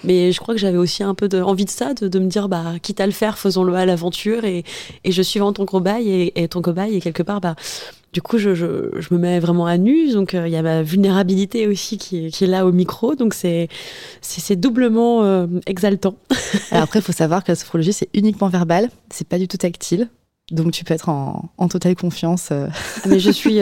Mais 0.05 0.31
je 0.31 0.39
crois 0.39 0.53
que 0.53 0.60
j'avais 0.60 0.77
aussi 0.77 1.03
un 1.03 1.15
peu 1.15 1.27
de, 1.29 1.41
envie 1.41 1.65
de 1.65 1.69
ça, 1.69 1.93
de, 1.93 2.07
de 2.07 2.19
me 2.19 2.27
dire, 2.27 2.48
bah, 2.50 2.74
quitte 2.81 3.00
à 3.01 3.05
le 3.05 3.13
faire, 3.13 3.38
faisons-le 3.38 3.74
à 3.75 3.86
l'aventure 3.86 4.43
et, 4.43 4.65
et 5.05 5.12
je 5.13 5.22
suis 5.22 5.39
vraiment 5.39 5.53
ton 5.53 5.65
cobaye 5.65 6.10
et, 6.10 6.43
et 6.43 6.48
ton 6.50 6.62
cobaye 6.62 6.98
et 6.98 7.00
quelque 7.01 7.24
part, 7.24 7.39
bah, 7.39 7.55
du 8.13 8.22
coup, 8.22 8.38
je, 8.38 8.53
je, 8.55 8.89
je 9.00 9.13
me 9.13 9.17
mets 9.20 9.39
vraiment 9.39 9.65
à 9.65 9.77
nu, 9.77 10.12
donc 10.13 10.34
euh, 10.34 10.48
il 10.48 10.53
y 10.53 10.55
a 10.55 10.62
ma 10.62 10.84
vulnérabilité 10.84 11.67
aussi 11.67 11.98
qui, 11.98 12.27
est- 12.27 12.29
qui 12.29 12.43
est 12.43 12.48
là 12.48 12.65
au 12.65 12.72
micro, 12.72 13.15
donc 13.15 13.34
c'est 13.34 13.67
doublement 14.55 15.24
euh, 15.24 15.48
exaltant. 15.65 16.15
Alors 16.72 16.84
après, 16.84 17.00
il 17.00 17.03
faut 17.03 17.12
savoir 17.12 17.43
que 17.43 17.51
la 17.51 17.55
sophrologie, 17.55 17.93
c'est 17.93 18.10
uniquement 18.13 18.48
verbal, 18.50 18.89
c'est 19.10 19.27
pas 19.27 19.39
du 19.39 19.48
tout 19.48 19.58
tactile. 19.58 20.10
Donc 20.51 20.72
tu 20.74 20.84
peux 20.84 20.93
être 20.93 21.10
en, 21.10 21.50
en 21.58 21.67
totale 21.70 21.96
confiance. 21.96 22.50
euh. 22.51 22.67
Mais 23.08 23.20
je 23.20 23.32
suis 23.32 23.60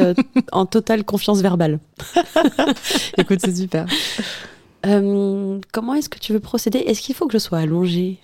en 0.51 0.65
totale 0.65 1.03
confiance 1.03 1.39
verbale. 1.41 1.79
Écoute, 3.17 3.39
c'est 3.43 3.55
super. 3.55 3.85
Euh, 4.85 5.59
comment 5.71 5.93
est-ce 5.93 6.09
que 6.09 6.19
tu 6.19 6.33
veux 6.33 6.39
procéder? 6.39 6.79
Est-ce 6.79 7.01
qu'il 7.01 7.15
faut 7.15 7.27
que 7.27 7.33
je 7.33 7.37
sois 7.37 7.59
allongée? 7.59 8.17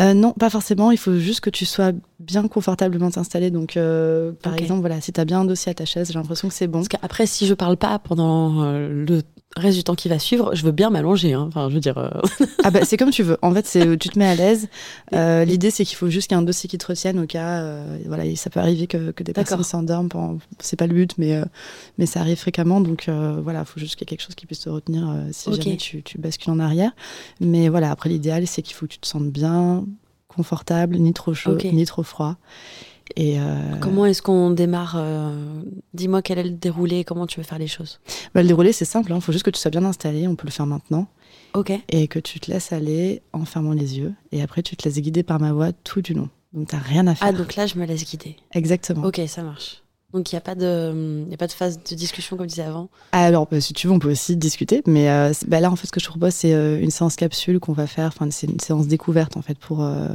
Euh, 0.00 0.14
non, 0.14 0.32
pas 0.32 0.50
forcément. 0.50 0.90
Il 0.90 0.98
faut 0.98 1.18
juste 1.18 1.40
que 1.40 1.50
tu 1.50 1.64
sois 1.64 1.92
bien 2.20 2.46
confortablement 2.48 3.10
installé. 3.16 3.50
Donc, 3.50 3.76
euh, 3.76 4.32
par 4.42 4.54
exemple, 4.54 4.80
voilà, 4.80 5.00
si 5.00 5.12
tu 5.12 5.20
as 5.20 5.24
bien 5.24 5.40
un 5.40 5.44
dossier 5.44 5.70
à 5.70 5.74
ta 5.74 5.84
chaise, 5.84 6.08
j'ai 6.08 6.18
l'impression 6.18 6.48
que 6.48 6.54
c'est 6.54 6.66
bon. 6.66 6.78
Parce 6.78 6.88
qu'après, 6.88 7.26
si 7.26 7.46
je 7.46 7.54
parle 7.54 7.76
pas 7.76 7.98
pendant 7.98 8.72
le 8.72 9.22
reste 9.56 9.76
du 9.76 9.84
temps 9.84 9.94
qui 9.94 10.08
va 10.08 10.18
suivre, 10.18 10.54
je 10.54 10.62
veux 10.64 10.72
bien 10.72 10.90
m'allonger. 10.90 11.34
hein. 11.34 11.44
Enfin, 11.48 11.68
je 11.68 11.74
veux 11.74 11.80
dire. 11.80 11.98
euh, 11.98 12.10
Ah 12.64 12.70
bah, 12.70 12.80
c'est 12.84 12.96
comme 12.96 13.10
tu 13.10 13.22
veux. 13.22 13.36
En 13.42 13.52
fait, 13.52 13.66
c'est 13.66 13.96
tu 13.98 14.08
te 14.08 14.18
mets 14.18 14.26
à 14.26 14.34
l'aise. 14.34 14.68
Euh, 15.14 15.44
L'idée, 15.44 15.70
c'est 15.70 15.84
qu'il 15.84 15.96
faut 15.96 16.08
juste 16.08 16.28
qu'il 16.28 16.36
y 16.36 16.38
ait 16.38 16.42
un 16.42 16.44
dossier 16.46 16.68
qui 16.68 16.78
te 16.78 16.86
retienne 16.86 17.18
au 17.18 17.26
cas. 17.26 17.60
euh, 17.62 17.98
voilà, 18.06 18.24
ça 18.36 18.50
peut 18.50 18.60
arriver 18.60 18.86
que, 18.86 19.10
que 19.10 19.22
des 19.22 19.32
personnes 19.32 19.62
s'endorment. 19.62 20.08
pendant- 20.08 20.38
C'est 20.60 20.76
pas 20.78 20.86
le 20.86 20.94
but, 20.94 21.18
mais 21.18 21.40
mais 21.98 22.06
ça 22.06 22.20
arrive 22.20 22.38
fréquemment. 22.38 22.80
Donc 22.80 23.08
voilà, 23.08 23.60
il 23.60 23.66
faut 23.66 23.80
juste 23.80 23.96
qu'il 23.96 24.02
y 24.02 24.08
ait 24.08 24.16
quelque 24.16 24.24
chose 24.26 24.34
qui 24.34 24.46
puisse 24.46 24.60
te 24.60 24.70
retenir 24.70 25.06
si 25.32 25.48
Ok. 25.50 25.56
jamais 25.56 25.76
tu, 25.76 26.02
tu 26.02 26.18
bascules 26.18 26.52
en 26.52 26.58
arrière. 26.58 26.92
Mais 27.40 27.68
voilà, 27.68 27.90
après 27.90 28.08
l'idéal, 28.08 28.46
c'est 28.46 28.62
qu'il 28.62 28.74
faut 28.74 28.86
que 28.86 28.92
tu 28.92 28.98
te 28.98 29.06
sentes 29.06 29.30
bien, 29.30 29.84
confortable, 30.28 30.96
ni 30.96 31.12
trop 31.12 31.34
chaud, 31.34 31.56
ni 31.62 31.84
trop 31.84 32.02
froid. 32.02 32.36
Et 33.16 33.38
euh, 33.40 33.76
Comment 33.80 34.06
est-ce 34.06 34.22
qu'on 34.22 34.50
démarre 34.50 34.94
euh, 34.96 35.62
Dis-moi 35.94 36.22
quel 36.22 36.38
est 36.38 36.44
le 36.44 36.50
déroulé, 36.50 37.04
comment 37.04 37.26
tu 37.26 37.40
veux 37.40 37.44
faire 37.44 37.58
les 37.58 37.66
choses. 37.66 38.00
bah, 38.34 38.42
le 38.42 38.48
déroulé, 38.48 38.72
c'est 38.72 38.84
simple. 38.84 39.12
Il 39.14 39.20
faut 39.20 39.32
juste 39.32 39.44
que 39.44 39.50
tu 39.50 39.60
sois 39.60 39.70
bien 39.70 39.84
installé. 39.84 40.26
On 40.28 40.36
peut 40.36 40.46
le 40.46 40.52
faire 40.52 40.66
maintenant. 40.66 41.06
Ok. 41.54 41.70
et 41.90 42.08
que 42.08 42.18
tu 42.18 42.40
te 42.40 42.50
laisses 42.50 42.72
aller 42.72 43.20
en 43.34 43.44
fermant 43.44 43.72
les 43.72 43.98
yeux. 43.98 44.14
Et 44.32 44.40
après, 44.42 44.62
tu 44.62 44.74
te 44.74 44.88
laisses 44.88 44.98
guider 44.98 45.22
par 45.22 45.38
ma 45.38 45.52
voix 45.52 45.72
tout 45.72 46.00
du 46.00 46.14
long. 46.14 46.30
Donc, 46.54 46.68
t'as 46.68 46.78
rien 46.78 47.06
à 47.06 47.14
faire. 47.14 47.28
Ah, 47.28 47.32
donc 47.32 47.56
là, 47.56 47.66
je 47.66 47.78
me 47.78 47.84
laisse 47.84 48.04
guider. 48.10 48.36
Exactement. 48.54 49.04
Ok, 49.06 49.20
ça 49.26 49.42
marche. 49.42 49.82
Donc 50.12 50.30
il 50.30 50.34
n'y 50.34 50.38
a, 50.38 50.42
pas 50.42 50.54
de- 50.54 51.24
y 51.30 51.34
a 51.34 51.36
pas 51.38 51.46
de 51.46 51.52
phase 51.52 51.78
de 51.82 51.94
discussion 51.94 52.36
comme 52.36 52.44
je 52.46 52.50
disais 52.50 52.62
avant. 52.62 52.88
Alors, 53.12 53.46
bah, 53.50 53.60
si 53.60 53.72
tu 53.72 53.86
veux, 53.86 53.92
on 53.94 53.98
peut 53.98 54.10
aussi 54.10 54.36
discuter. 54.36 54.82
Mais 54.86 55.08
euh, 55.10 55.32
bah, 55.48 55.60
là, 55.60 55.70
en 55.70 55.76
fait, 55.76 55.86
ce 55.86 55.92
que 55.92 56.00
je 56.00 56.04
te 56.04 56.10
propose, 56.10 56.34
c'est 56.34 56.52
euh, 56.52 56.78
une 56.80 56.90
séance 56.90 57.16
capsule 57.16 57.60
qu'on 57.60 57.72
va 57.72 57.86
faire. 57.86 58.08
Enfin, 58.08 58.28
c'est 58.30 58.46
une 58.46 58.60
séance 58.60 58.86
découverte, 58.86 59.36
en 59.36 59.42
fait, 59.42 59.56
pour, 59.58 59.82
euh, 59.82 60.08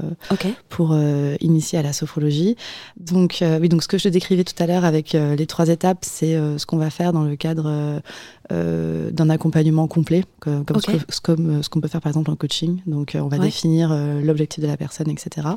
pour 0.70 0.96
initier 1.42 1.80
à 1.80 1.82
la 1.82 1.94
sophrologie. 1.94 2.56
Donc, 3.00 3.44
oui, 3.62 3.70
donc 3.70 3.82
ce 3.84 3.88
que 3.88 3.98
je 3.98 4.04
te 4.04 4.10
décrivais 4.10 4.44
tout 4.44 4.62
à 4.62 4.68
l'heure 4.68 4.86
avec 4.86 5.14
les 5.14 5.48
trois 5.48 5.68
étapes, 5.70 6.00
c'est 6.06 6.34
ce 6.58 6.66
qu'on 6.66 6.78
va 6.78 6.90
faire 6.90 7.12
dans 7.14 7.24
le 7.24 7.36
cadre 7.36 8.02
d'un 8.50 9.30
accompagnement 9.30 9.88
complet, 9.88 10.24
comme, 10.40 10.64
ce, 11.10 11.22
comme, 11.22 11.62
qu'on 11.70 11.82
peut 11.82 11.88
faire 11.88 12.02
par 12.02 12.10
exemple 12.12 12.32
en 12.32 12.36
coaching. 12.36 12.82
Donc, 12.86 13.14
on 13.20 13.28
va 13.28 13.38
Ouais. 13.38 13.44
définir 13.46 13.90
l'objectif 14.24 14.62
de 14.64 14.68
la 14.68 14.78
personne, 14.78 15.10
etc. 15.10 15.48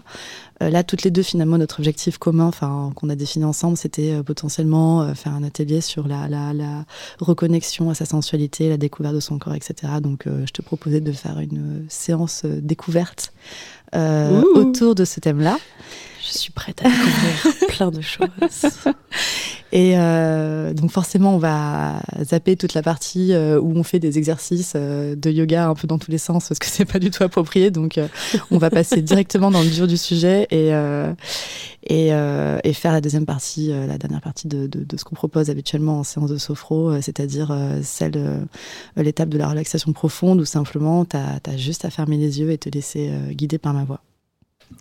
Là, 0.61 0.83
toutes 0.85 1.03
les 1.03 1.11
deux, 1.11 1.23
finalement, 1.23 1.57
notre 1.59 1.79
objectif 1.81 2.19
commun, 2.19 2.47
enfin, 2.47 2.93
qu'on 2.95 3.09
a 3.09 3.15
défini 3.17 3.45
ensemble, 3.45 3.77
c'était 3.77 4.23
potentiellement 4.31 5.03
euh, 5.03 5.15
faire 5.15 5.35
un 5.35 5.43
atelier 5.43 5.81
sur 5.81 6.07
la, 6.07 6.29
la, 6.29 6.53
la 6.53 6.85
reconnexion 7.19 7.91
à 7.91 7.95
sa 7.95 8.05
sensualité, 8.05 8.69
la 8.69 8.77
découverte 8.77 9.17
de 9.17 9.19
son 9.19 9.41
corps, 9.41 9.55
etc. 9.57 9.95
Donc, 10.01 10.29
euh, 10.29 10.45
je 10.47 10.53
te 10.53 10.63
proposais 10.63 11.01
de 11.01 11.11
faire 11.11 11.41
une 11.41 11.59
euh, 11.59 11.85
séance 11.89 12.45
découverte 12.45 13.33
autour 14.55 14.95
de 14.95 15.05
ce 15.05 15.19
thème-là. 15.19 15.59
Je 16.23 16.39
suis 16.39 16.53
prête 16.53 16.83
à 16.85 16.89
découvrir 16.89 17.69
plein 17.69 17.91
de 17.91 18.01
choses. 18.01 18.29
Et 19.73 19.93
euh, 19.97 20.75
donc 20.75 20.91
forcément, 20.91 21.35
on 21.35 21.39
va 21.39 22.03
zapper 22.23 22.57
toute 22.57 22.75
la 22.75 22.83
partie 22.83 23.33
euh, 23.33 23.61
où 23.61 23.73
on 23.77 23.85
fait 23.85 24.01
des 24.01 24.19
exercices 24.19 24.73
euh, 24.75 25.15
de 25.15 25.31
yoga 25.31 25.69
un 25.69 25.75
peu 25.75 25.87
dans 25.87 25.99
tous 25.99 26.11
les 26.11 26.19
sens 26.19 26.49
parce 26.49 26.59
que 26.59 26.67
c'est 26.67 26.85
pas 26.85 26.99
du 26.99 27.11
tout 27.11 27.23
approprié. 27.23 27.71
Donc, 27.71 28.01
on 28.51 28.59
va 28.59 28.69
passer 28.71 29.01
directement 29.01 29.51
dans 29.51 29.63
le 29.63 29.71
dur 29.71 29.87
du 29.87 29.97
sujet 29.97 30.47
et 30.51 30.71
et, 31.85 32.09
et 32.09 32.73
faire 32.75 32.93
la 32.93 33.01
deuxième 33.01 33.25
partie, 33.27 33.69
la 33.69 33.97
dernière 33.97 34.21
partie 34.21 34.49
de, 34.49 34.67
de, 34.67 34.85
de 34.85 34.97
ce 34.97 35.05
qu'on 35.05 35.15
propose 35.15 35.49
habituellement 35.49 36.01
en 36.01 36.05
séance 36.05 36.31
de 36.31 36.37
sophro, 36.37 37.01
c'est-à-dire 37.01 37.57
celle, 37.83 38.47
l'étape 38.97 39.31
de 39.31 39.39
la 39.39 39.49
relaxation 39.49 39.93
profonde 39.93 40.41
où 40.41 40.45
simplement 40.45 41.05
t'as 41.05 41.39
as 41.47 41.57
juste 41.57 41.85
à 41.85 41.91
fermer 41.91 42.19
les 42.19 42.41
yeux 42.41 42.51
et 42.51 42.59
te 42.59 42.69
laisser 42.69 43.11
guider 43.31 43.59
par 43.59 43.73
ma 43.73 43.85
voix. 43.85 44.03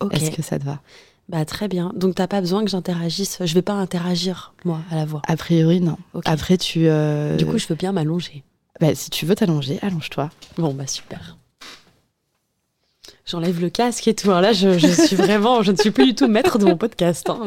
Ok. 0.00 0.14
Est-ce 0.14 0.30
que 0.30 0.42
ça 0.42 0.58
te 0.58 0.64
va? 0.64 0.80
Bah 1.30 1.44
très 1.44 1.68
bien. 1.68 1.92
Donc 1.94 2.16
t'as 2.16 2.26
pas 2.26 2.40
besoin 2.40 2.64
que 2.64 2.70
j'interagisse. 2.70 3.38
Je 3.44 3.54
vais 3.54 3.62
pas 3.62 3.74
interagir 3.74 4.52
moi 4.64 4.80
à 4.90 4.96
la 4.96 5.04
voix. 5.04 5.22
A 5.28 5.36
priori, 5.36 5.80
non. 5.80 5.96
Après, 6.24 6.58
tu. 6.58 6.88
euh, 6.88 7.36
Du 7.36 7.46
coup, 7.46 7.56
je 7.56 7.68
veux 7.68 7.76
bien 7.76 7.92
m'allonger. 7.92 8.42
bah, 8.80 8.94
si 8.96 9.10
tu 9.10 9.26
veux 9.26 9.36
t'allonger, 9.36 9.78
allonge-toi. 9.80 10.30
Bon 10.58 10.74
bah 10.74 10.88
super. 10.88 11.36
J'enlève 13.26 13.60
le 13.60 13.70
casque 13.70 14.08
et 14.08 14.14
tout. 14.14 14.28
Là, 14.30 14.52
je, 14.52 14.76
je 14.76 14.88
suis 14.88 15.14
vraiment, 15.14 15.62
je 15.62 15.70
ne 15.70 15.76
suis 15.76 15.92
plus 15.92 16.06
du 16.06 16.14
tout 16.16 16.26
maître 16.26 16.58
de 16.58 16.64
mon 16.64 16.76
podcast. 16.76 17.30
hein. 17.30 17.44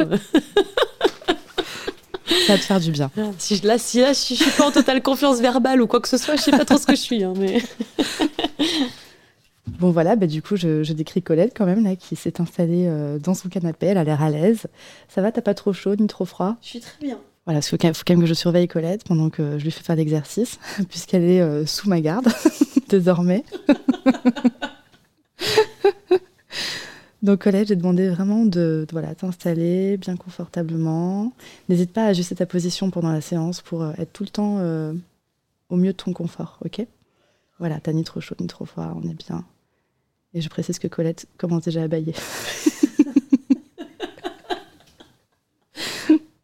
Ça 2.48 2.54
va 2.54 2.58
te 2.58 2.64
faire 2.64 2.80
du 2.80 2.92
bien. 2.92 3.12
Si 3.38 3.58
je, 3.58 3.68
là, 3.68 3.78
si 3.78 4.00
là, 4.00 4.14
je, 4.14 4.18
suis- 4.20 4.36
je 4.36 4.44
suis 4.44 4.52
pas 4.52 4.66
en 4.68 4.72
totale 4.72 5.02
confiance 5.04 5.40
verbale 5.42 5.82
ou 5.82 5.88
quoi 5.88 6.00
que 6.00 6.08
ce 6.08 6.18
soit, 6.18 6.38
je 6.38 6.42
sais 6.42 6.52
pas 6.52 6.64
trop 6.64 6.78
ce 6.78 6.86
que 6.86 6.96
je 6.96 7.02
suis. 7.02 7.22
hein, 7.24 7.34
mais... 7.38 7.62
Bon 9.68 9.92
voilà, 9.92 10.16
bah, 10.16 10.28
du 10.28 10.42
coup 10.42 10.56
je, 10.58 10.84
je 10.84 10.94
décris 10.94 11.22
Colette 11.22 11.54
quand 11.56 11.66
même 11.66 11.84
là 11.84 11.96
qui 11.96 12.16
s'est 12.16 12.42
installée 12.42 12.86
euh, 12.88 13.18
dans 13.18 13.34
son 13.34 13.48
canapé, 13.50 13.88
elle 13.88 13.98
a 13.98 14.04
l'air 14.04 14.22
à 14.22 14.30
l'aise. 14.30 14.68
Ça 15.08 15.22
va, 15.22 15.32
t'as 15.32 15.42
pas 15.42 15.54
trop 15.54 15.72
chaud 15.74 15.96
ni 15.96 16.08
trop 16.08 16.26
froid? 16.26 16.58
Je 16.62 16.68
suis 16.68 16.80
très 16.82 16.98
bien. 17.02 17.20
Voilà, 17.46 17.60
parce 17.60 17.70
qu'il 17.70 17.94
faut 17.94 18.04
quand 18.06 18.14
même 18.14 18.22
que 18.22 18.28
je 18.28 18.34
surveille 18.34 18.68
Colette 18.68 19.04
pendant 19.04 19.30
que 19.30 19.58
je 19.58 19.64
lui 19.64 19.72
fais 19.72 19.84
faire 19.84 19.96
l'exercice, 19.98 20.60
puisqu'elle 20.90 21.24
est 21.24 21.42
euh, 21.42 21.66
sous 21.66 21.90
ma 21.90 22.00
garde 22.02 22.28
désormais. 22.90 23.44
Donc 27.22 27.40
Colette, 27.40 27.70
j'ai 27.70 27.76
demandé 27.78 28.10
vraiment 28.10 28.44
de, 28.44 28.86
de, 28.86 28.88
voilà, 28.92 29.16
t'installer 29.16 29.96
bien 29.96 30.18
confortablement. 30.18 31.32
N'hésite 31.70 31.94
pas 31.94 32.04
à 32.04 32.08
ajuster 32.08 32.36
ta 32.36 32.46
position 32.46 32.92
pendant 32.92 33.12
la 33.14 33.22
séance 33.22 33.62
pour 33.62 33.82
euh, 33.82 33.94
être 33.98 34.12
tout 34.12 34.24
le 34.24 34.30
temps 34.30 34.58
euh, 34.60 34.94
au 35.70 35.78
mieux 35.78 35.94
de 35.94 35.98
ton 35.98 36.12
confort, 36.12 36.60
ok? 36.66 36.86
Voilà, 37.60 37.80
t'as 37.80 37.94
ni 37.94 38.04
trop 38.04 38.20
chaud 38.20 38.36
ni 38.42 38.48
trop 38.48 38.66
froid, 38.66 38.94
on 39.02 39.08
est 39.08 39.14
bien. 39.14 39.46
Et 40.34 40.42
je 40.42 40.50
précise 40.50 40.80
que 40.80 40.88
Colette 40.88 41.28
commence 41.38 41.64
déjà 41.64 41.84
à 41.84 41.88
bailler. 41.88 42.14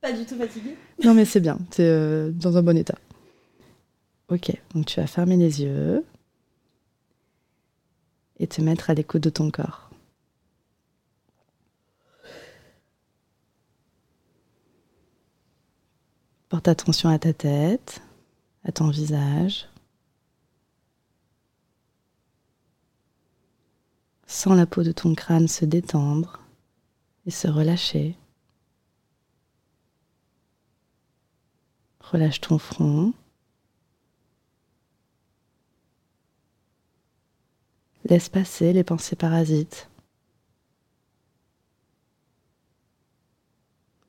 Pas 0.01 0.13
du 0.13 0.25
tout 0.25 0.37
fatiguée? 0.37 0.75
Non, 1.03 1.13
mais 1.13 1.25
c'est 1.25 1.39
bien, 1.39 1.57
t'es 1.71 1.83
euh, 1.83 2.31
dans 2.31 2.57
un 2.57 2.61
bon 2.61 2.77
état. 2.77 2.97
Ok, 4.29 4.51
donc 4.75 4.85
tu 4.85 4.99
vas 4.99 5.07
fermer 5.07 5.37
les 5.37 5.63
yeux 5.63 6.05
et 8.39 8.47
te 8.47 8.61
mettre 8.61 8.89
à 8.89 8.93
l'écoute 8.93 9.23
de 9.23 9.29
ton 9.29 9.49
corps. 9.49 9.89
Porte 16.49 16.67
attention 16.67 17.09
à 17.09 17.19
ta 17.19 17.33
tête, 17.33 18.01
à 18.63 18.71
ton 18.71 18.89
visage. 18.89 19.67
Sens 24.31 24.55
la 24.55 24.67
peau 24.67 24.83
de 24.83 24.91
ton 24.91 25.15
crâne 25.15 25.47
se 25.47 25.65
détendre 25.65 26.39
et 27.25 27.31
se 27.31 27.47
relâcher. 27.47 28.15
Relâche 31.99 32.39
ton 32.39 32.59
front. 32.59 33.11
Laisse 38.05 38.29
passer 38.29 38.71
les 38.71 38.83
pensées 38.83 39.15
parasites. 39.15 39.89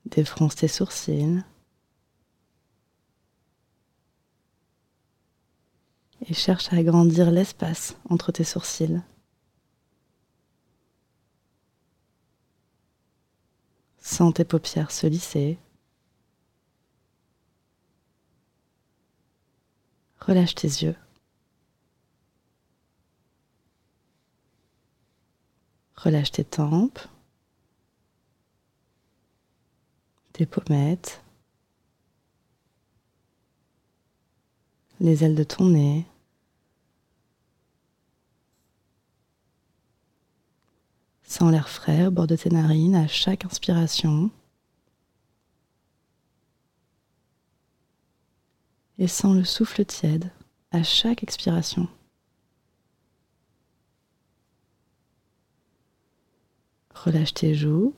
Défronce 0.05 0.55
tes 0.55 0.67
sourcils. 0.67 1.43
Et 6.27 6.35
cherche 6.35 6.71
à 6.71 6.75
agrandir 6.75 7.31
l'espace 7.31 7.97
entre 8.07 8.31
tes 8.31 8.43
sourcils. 8.43 9.01
Sens 14.01 14.33
tes 14.33 14.43
paupières 14.45 14.91
se 14.91 15.07
lisser. 15.07 15.59
Relâche 20.19 20.55
tes 20.55 20.67
yeux. 20.67 20.95
Relâche 25.95 26.31
tes 26.31 26.43
tempes, 26.43 26.99
tes 30.33 30.47
pommettes, 30.47 31.23
les 34.99 35.23
ailes 35.23 35.35
de 35.35 35.43
ton 35.43 35.65
nez. 35.65 36.05
Sens 41.31 41.49
l'air 41.49 41.69
frais 41.69 42.07
au 42.07 42.11
bord 42.11 42.27
de 42.27 42.35
tes 42.35 42.49
narines 42.49 42.93
à 42.93 43.07
chaque 43.07 43.45
inspiration. 43.45 44.29
Et 48.97 49.07
sens 49.07 49.33
le 49.37 49.45
souffle 49.45 49.85
tiède 49.85 50.29
à 50.71 50.83
chaque 50.83 51.23
expiration. 51.23 51.87
Relâche 56.93 57.33
tes 57.33 57.55
joues. 57.55 57.95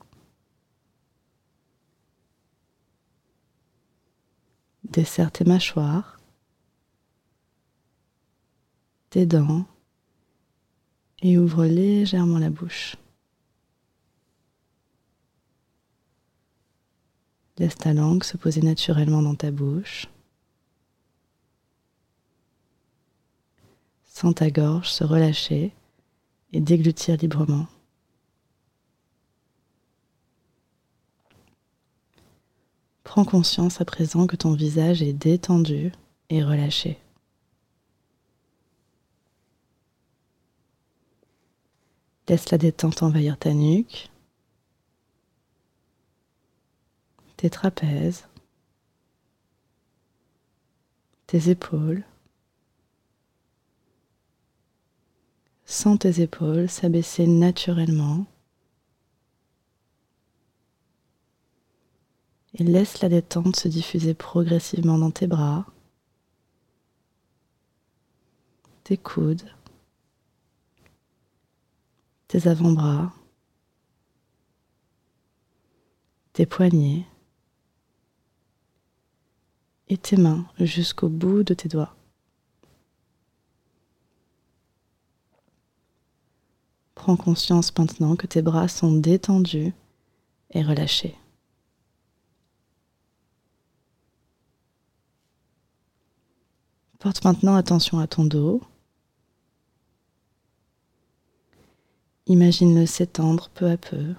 Desserre 4.84 5.32
tes 5.32 5.44
mâchoires, 5.44 6.20
tes 9.10 9.26
dents 9.26 9.66
et 11.20 11.36
ouvre 11.36 11.64
légèrement 11.64 12.38
la 12.38 12.50
bouche. 12.50 12.94
Laisse 17.58 17.76
ta 17.76 17.92
langue 17.92 18.24
se 18.24 18.36
poser 18.36 18.62
naturellement 18.62 19.22
dans 19.22 19.36
ta 19.36 19.50
bouche. 19.50 20.06
Sens 24.04 24.34
ta 24.34 24.50
gorge 24.50 24.88
se 24.90 25.04
relâcher 25.04 25.72
et 26.52 26.60
déglutir 26.60 27.16
librement. 27.16 27.66
Prends 33.04 33.24
conscience 33.24 33.80
à 33.80 33.84
présent 33.84 34.26
que 34.26 34.34
ton 34.34 34.54
visage 34.54 35.02
est 35.02 35.12
détendu 35.12 35.92
et 36.30 36.42
relâché. 36.42 36.98
Laisse 42.28 42.50
la 42.50 42.58
détente 42.58 43.02
envahir 43.02 43.38
ta 43.38 43.52
nuque, 43.52 44.10
tes 47.44 47.50
trapèzes, 47.50 48.26
tes 51.26 51.50
épaules. 51.50 52.02
Sens 55.66 55.98
tes 55.98 56.22
épaules 56.22 56.70
s'abaisser 56.70 57.26
naturellement 57.26 58.24
et 62.54 62.64
laisse 62.64 63.02
la 63.02 63.10
détente 63.10 63.56
se 63.56 63.68
diffuser 63.68 64.14
progressivement 64.14 64.96
dans 64.96 65.10
tes 65.10 65.26
bras, 65.26 65.66
tes 68.84 68.96
coudes, 68.96 69.50
tes 72.26 72.48
avant-bras, 72.48 73.12
tes 76.32 76.46
poignets 76.46 77.04
et 79.88 79.96
tes 79.96 80.16
mains 80.16 80.46
jusqu'au 80.58 81.08
bout 81.08 81.42
de 81.42 81.54
tes 81.54 81.68
doigts. 81.68 81.94
Prends 86.94 87.16
conscience 87.16 87.76
maintenant 87.76 88.16
que 88.16 88.26
tes 88.26 88.40
bras 88.40 88.68
sont 88.68 88.92
détendus 88.92 89.74
et 90.50 90.62
relâchés. 90.62 91.16
Porte 96.98 97.22
maintenant 97.22 97.56
attention 97.56 97.98
à 97.98 98.06
ton 98.06 98.24
dos. 98.24 98.62
Imagine-le 102.26 102.86
s'étendre 102.86 103.50
peu 103.50 103.70
à 103.70 103.76
peu 103.76 104.14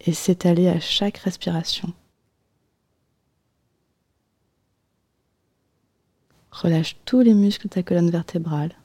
et 0.00 0.14
s'étaler 0.14 0.68
à 0.68 0.80
chaque 0.80 1.18
respiration. 1.18 1.92
Relâche 6.52 6.96
tous 7.06 7.20
les 7.20 7.34
muscles 7.34 7.66
de 7.68 7.72
ta 7.72 7.82
colonne 7.82 8.10
vertébrale, 8.10 8.76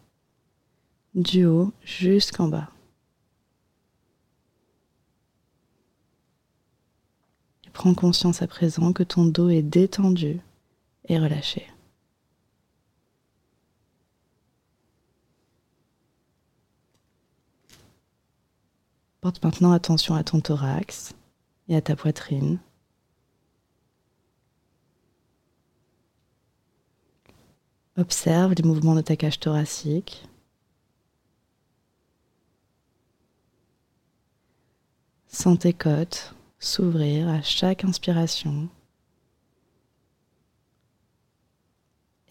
du 1.14 1.46
haut 1.46 1.74
jusqu'en 1.84 2.48
bas. 2.48 2.72
Prends 7.74 7.94
conscience 7.94 8.42
à 8.42 8.48
présent 8.48 8.92
que 8.94 9.04
ton 9.04 9.26
dos 9.26 9.50
est 9.50 9.62
détendu 9.62 10.40
et 11.10 11.20
relâché. 11.20 11.68
Porte 19.22 19.44
maintenant 19.44 19.74
attention 19.74 20.16
à 20.16 20.24
ton 20.24 20.40
thorax 20.40 21.14
et 21.68 21.76
à 21.76 21.82
ta 21.82 21.96
poitrine. 21.96 22.60
Observe 27.98 28.54
les 28.54 28.62
mouvements 28.62 28.94
de 28.94 29.02
ta 29.02 29.16
cage 29.16 29.40
thoracique. 29.40 30.24
Sens 35.28 35.58
tes 35.58 35.74
côtes 35.74 36.36
s'ouvrir 36.60 37.28
à 37.28 37.42
chaque 37.42 37.84
inspiration 37.84 38.70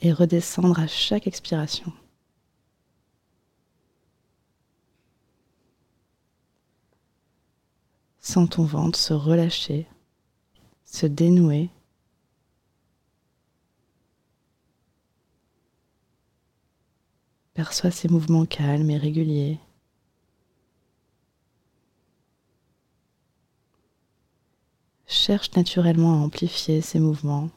et 0.02 0.12
redescendre 0.12 0.79
à 0.79 0.87
chaque 0.87 1.26
expiration. 1.26 1.92
Sens 8.20 8.50
ton 8.50 8.64
ventre 8.64 8.98
se 8.98 9.14
relâcher, 9.14 9.88
se 10.85 11.07
dénouer. 11.07 11.70
Perçois 17.57 17.90
ces 17.90 18.09
mouvements 18.09 18.45
calmes 18.45 18.90
et 18.90 18.99
réguliers. 18.99 19.59
Cherche 25.07 25.51
naturellement 25.57 26.12
à 26.12 26.16
amplifier 26.19 26.83
ces 26.83 27.01
mouvements. 27.01 27.49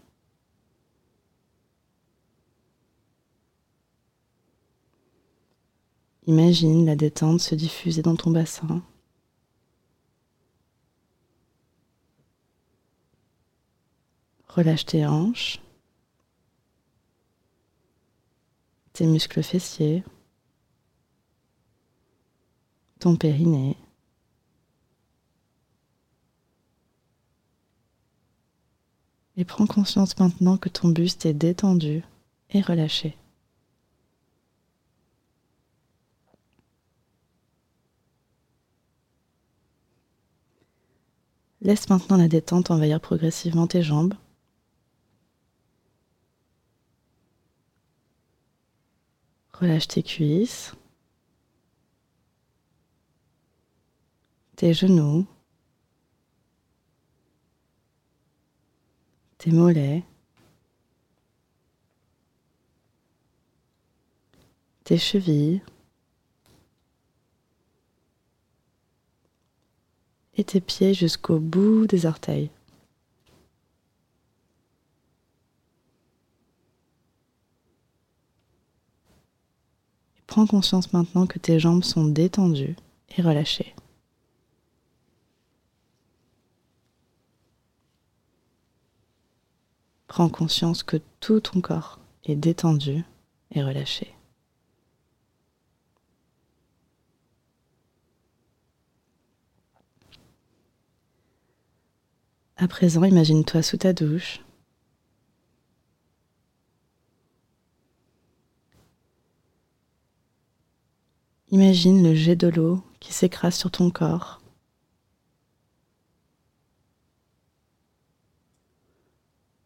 Imagine 6.28 6.86
la 6.86 6.96
détente 6.96 7.42
se 7.42 7.56
diffuser 7.56 8.02
dans 8.02 8.16
ton 8.16 8.32
bassin. 8.32 8.82
Relâche 14.48 14.86
tes 14.86 15.06
hanches, 15.06 15.60
tes 19.00 19.06
muscles 19.06 19.42
fessiers, 19.42 20.04
ton 23.00 23.16
périnée. 23.16 23.78
Et 29.38 29.46
prends 29.46 29.68
conscience 29.68 30.20
maintenant 30.20 30.58
que 30.58 30.68
ton 30.68 30.90
buste 30.90 31.26
est 31.26 31.34
détendu 31.34 32.04
et 32.50 32.60
relâché. 32.60 33.16
Laisse 41.62 41.90
maintenant 41.90 42.18
la 42.18 42.28
détente 42.28 42.70
envahir 42.70 43.00
progressivement 43.00 43.66
tes 43.66 43.82
jambes. 43.82 44.16
Relâche 49.60 49.89
tes 49.89 50.04
cuisses, 50.04 50.74
tes 54.56 54.74
genoux, 54.74 55.28
tes 59.38 59.52
mollets, 59.52 60.06
tes 64.86 64.98
chevilles. 64.98 65.62
Et 70.36 70.45
tes 70.45 70.62
pieds 70.62 70.93
jusqu'au 70.93 71.38
bout 71.38 71.86
des 71.86 72.06
orteils. 72.06 72.50
Prends 80.30 80.46
conscience 80.46 80.94
maintenant 80.94 81.26
que 81.26 81.39
tes 81.39 81.60
jambes 81.60 81.84
sont 81.84 82.06
détendues 82.06 82.76
et 83.18 83.24
relâchées. 83.24 83.74
Prends 90.06 90.30
conscience 90.30 90.84
que 90.84 90.98
tout 91.20 91.39
ton 91.39 91.62
corps 91.62 92.00
est 92.26 92.36
détendu 92.36 93.04
et 93.56 93.63
relâché. 93.63 94.13
À 102.56 102.68
présent, 102.68 103.04
imagine-toi 103.04 103.63
sous 103.63 103.78
ta 103.78 103.94
douche. 103.94 104.42
Imagine 111.52 112.04
le 112.04 112.14
jet 112.14 112.36
de 112.36 112.48
l'eau 112.48 112.84
qui 113.00 113.12
s'écrase 113.12 113.56
sur 113.56 113.72
ton 113.72 113.90
corps. 113.90 114.40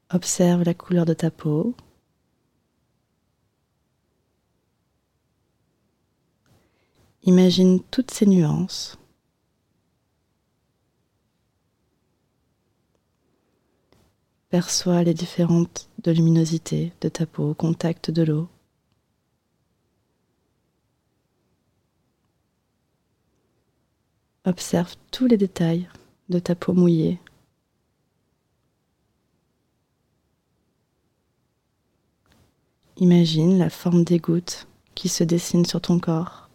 Observe 0.09 0.63
la 0.63 0.73
couleur 0.73 1.05
de 1.05 1.13
ta 1.13 1.29
peau. 1.29 1.75
Imagine 7.23 7.81
toutes 7.91 8.11
ces 8.11 8.27
nuances. 8.27 8.97
Perçois 14.49 15.03
les 15.03 15.13
différentes 15.13 15.89
de 15.97 16.11
luminosité 16.11 16.93
de 17.01 17.09
ta 17.09 17.25
peau 17.25 17.49
au 17.49 17.53
contact 17.53 18.09
de 18.09 18.23
l'eau. 18.23 18.52
Observe 24.45 24.95
tous 25.11 25.25
les 25.25 25.37
détails 25.37 25.87
de 26.27 26.37
ta 26.37 26.53
peau 26.53 26.73
mouillée. 26.73 27.19
Imagine 32.97 33.57
la 33.57 33.69
forme 33.69 34.03
des 34.03 34.19
gouttes 34.19 34.67
qui 34.95 35.07
se 35.07 35.23
dessinent 35.23 35.65
sur 35.65 35.79
ton 35.79 35.97
corps. 35.97 36.49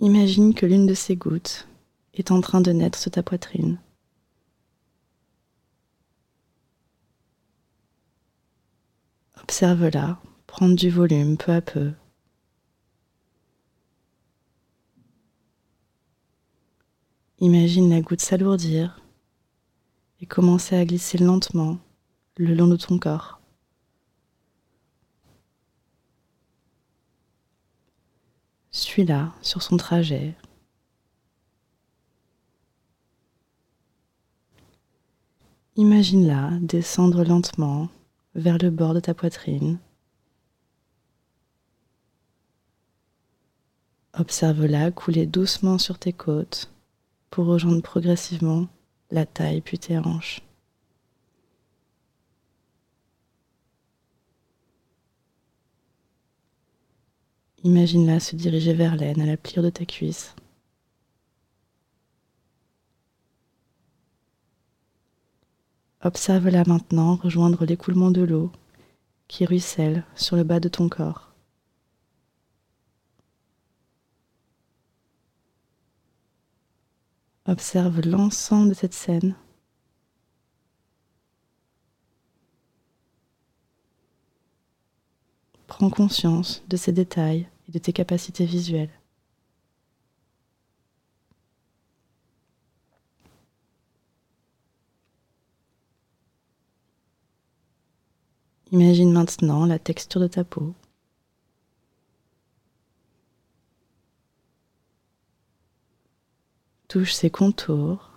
Imagine 0.00 0.54
que 0.54 0.66
l'une 0.66 0.86
de 0.86 0.94
ces 0.94 1.16
gouttes 1.16 1.66
est 2.14 2.30
en 2.30 2.40
train 2.40 2.60
de 2.60 2.70
naître 2.70 2.98
sur 2.98 3.10
ta 3.10 3.24
poitrine. 3.24 3.80
Observe-la 9.42 10.20
prendre 10.48 10.74
du 10.74 10.90
volume 10.90 11.36
peu 11.36 11.52
à 11.52 11.60
peu. 11.60 11.92
Imagine 17.38 17.90
la 17.90 18.00
goutte 18.00 18.22
s'alourdir 18.22 19.00
et 20.20 20.26
commencer 20.26 20.74
à 20.74 20.84
glisser 20.84 21.18
lentement 21.18 21.78
le 22.36 22.54
long 22.54 22.66
de 22.66 22.76
ton 22.76 22.98
corps. 22.98 23.40
Suis-la 28.72 29.32
sur 29.42 29.62
son 29.62 29.76
trajet. 29.76 30.34
Imagine-la 35.76 36.58
descendre 36.60 37.22
lentement 37.22 37.88
vers 38.34 38.58
le 38.58 38.70
bord 38.70 38.94
de 38.94 39.00
ta 39.00 39.14
poitrine. 39.14 39.78
Observe-la 44.18 44.90
couler 44.90 45.26
doucement 45.26 45.78
sur 45.78 45.96
tes 45.96 46.12
côtes 46.12 46.72
pour 47.30 47.46
rejoindre 47.46 47.82
progressivement 47.82 48.66
la 49.12 49.26
taille 49.26 49.60
puis 49.60 49.78
tes 49.78 49.96
hanches. 49.96 50.42
Imagine-la 57.62 58.18
se 58.18 58.34
diriger 58.34 58.72
vers 58.72 58.96
l'aine 58.96 59.20
à 59.20 59.26
la 59.26 59.36
pliure 59.36 59.62
de 59.62 59.70
ta 59.70 59.84
cuisse. 59.84 60.34
Observe-la 66.02 66.64
maintenant 66.64 67.14
rejoindre 67.14 67.64
l'écoulement 67.64 68.10
de 68.10 68.22
l'eau 68.22 68.50
qui 69.28 69.44
ruisselle 69.44 70.04
sur 70.16 70.34
le 70.34 70.42
bas 70.42 70.58
de 70.58 70.68
ton 70.68 70.88
corps. 70.88 71.27
Observe 77.48 78.02
l'ensemble 78.02 78.68
de 78.68 78.74
cette 78.74 78.92
scène. 78.92 79.34
Prends 85.66 85.88
conscience 85.88 86.62
de 86.68 86.76
ces 86.76 86.92
détails 86.92 87.48
et 87.66 87.72
de 87.72 87.78
tes 87.78 87.94
capacités 87.94 88.44
visuelles. 88.44 88.90
Imagine 98.72 99.10
maintenant 99.10 99.64
la 99.64 99.78
texture 99.78 100.20
de 100.20 100.26
ta 100.26 100.44
peau. 100.44 100.74
Touche 106.88 107.12
ses 107.12 107.30
contours. 107.30 108.10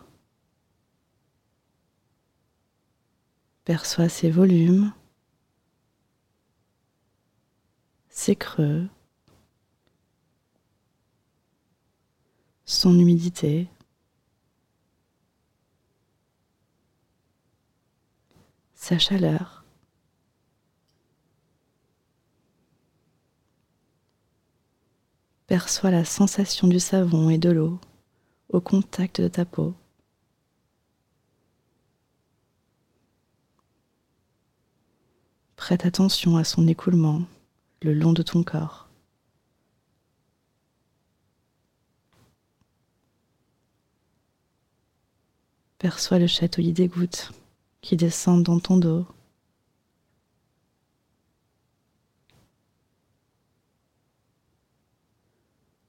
Perçois 3.66 4.10
ses 4.10 4.32
volumes, 4.32 4.94
ses 8.10 8.36
creux, 8.36 8.88
son 12.66 12.98
humidité. 12.98 13.70
sa 18.82 18.98
chaleur. 18.98 19.64
Perçois 25.46 25.92
la 25.92 26.04
sensation 26.04 26.68
du 26.68 26.80
savon 26.80 27.30
et 27.30 27.38
de 27.38 27.52
l'eau 27.52 27.80
au 28.52 28.60
contact 28.60 29.22
de 29.22 29.28
ta 29.28 29.46
peau. 29.46 29.74
Prête 35.56 35.86
attention 35.86 36.38
à 36.38 36.44
son 36.44 36.68
écoulement 36.68 37.22
le 37.82 37.94
long 37.94 38.14
de 38.14 38.24
ton 38.24 38.44
corps. 38.44 38.90
Perçois 45.78 46.20
le 46.20 46.28
chatouillis 46.28 46.74
des 46.74 46.88
gouttes 46.88 47.32
qui 47.82 47.96
descendent 47.96 48.44
dans 48.44 48.60
ton 48.60 48.78
dos. 48.78 49.06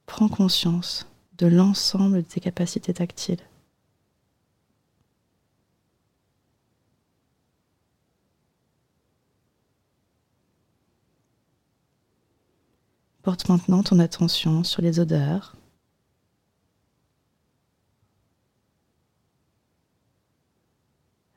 Prends 0.05 0.29
conscience 0.29 1.07
de 1.37 1.47
l'ensemble 1.47 2.17
de 2.17 2.21
tes 2.21 2.39
capacités 2.39 2.93
tactiles. 2.93 3.41
Porte 13.23 13.47
maintenant 13.47 13.83
ton 13.83 13.99
attention 13.99 14.63
sur 14.63 14.81
les 14.81 14.99
odeurs. 14.99 15.55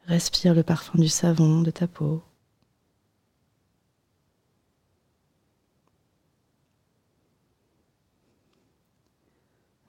Respire 0.06 0.54
le 0.54 0.62
parfum 0.62 0.98
du 0.98 1.08
savon 1.08 1.62
de 1.62 1.70
ta 1.70 1.86
peau. 1.86 2.22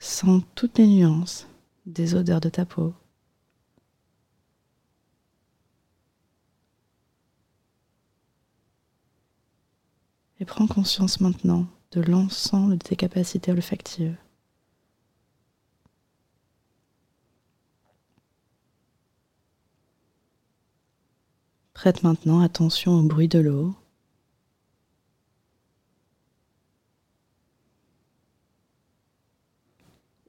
Sens 0.08 0.42
toutes 0.56 0.78
les 0.78 0.88
nuances 0.88 1.48
des 1.86 2.16
odeurs 2.16 2.40
de 2.40 2.48
ta 2.48 2.66
peau. 2.66 2.94
Et 10.40 10.46
prends 10.46 10.66
conscience 10.66 11.20
maintenant 11.20 11.68
de 11.92 12.00
l'ensemble 12.00 12.78
de 12.78 12.84
tes 12.84 12.96
capacités 12.96 13.52
olfactives. 13.52 14.16
Prête 21.74 22.04
maintenant 22.04 22.40
attention 22.40 22.94
au 22.94 23.04
bruit 23.04 23.28
de 23.28 23.40
l'eau. 23.40 23.76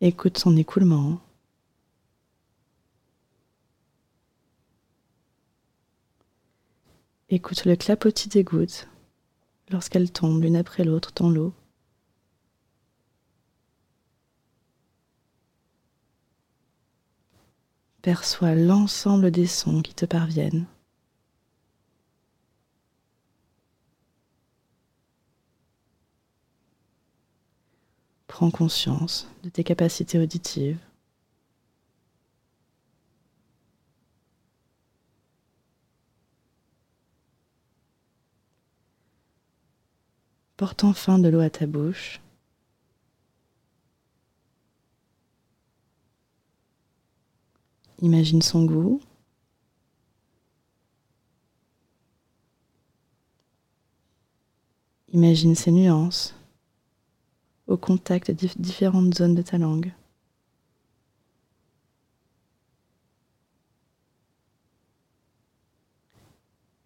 Écoute 0.01 0.39
son 0.39 0.57
écoulement. 0.57 1.21
Écoute 7.31 7.65
le 7.65 7.75
clapotis 7.75 8.29
des 8.29 8.45
gouttes 8.45 8.89
lorsqu'elles 9.71 10.13
tombent 10.13 10.41
l'une 10.41 10.55
après 10.57 10.85
l'autre 10.85 11.11
dans 11.17 11.31
l'eau. 11.31 11.53
Perçois 18.03 18.55
l'ensemble 18.55 19.33
des 19.33 19.49
sons 19.49 19.83
qui 19.83 19.95
te 19.95 20.07
parviennent. 20.07 20.67
Prends 28.38 28.53
conscience 28.53 29.27
de 29.42 29.48
tes 29.48 29.64
capacités 29.64 30.16
auditives. 30.16 30.79
Porte 40.57 40.85
enfin 40.85 41.18
de 41.18 41.29
l'eau 41.29 41.40
à 41.40 41.51
ta 41.51 41.66
bouche. 41.66 42.20
Imagine 48.03 48.40
son 48.40 48.64
goût. 48.66 49.01
Imagine 55.12 55.57
ses 55.57 55.72
nuances 55.72 56.38
au 57.68 57.76
contact 57.76 58.31
de 58.31 58.48
différentes 58.59 59.14
zones 59.14 59.35
de 59.35 59.42
ta 59.42 59.59
langue. 59.59 59.92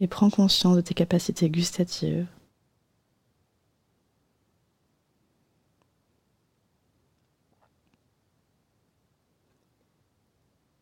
Et 0.00 0.08
prends 0.08 0.30
conscience 0.30 0.76
de 0.76 0.80
tes 0.80 0.94
capacités 0.94 1.48
gustatives. 1.48 2.26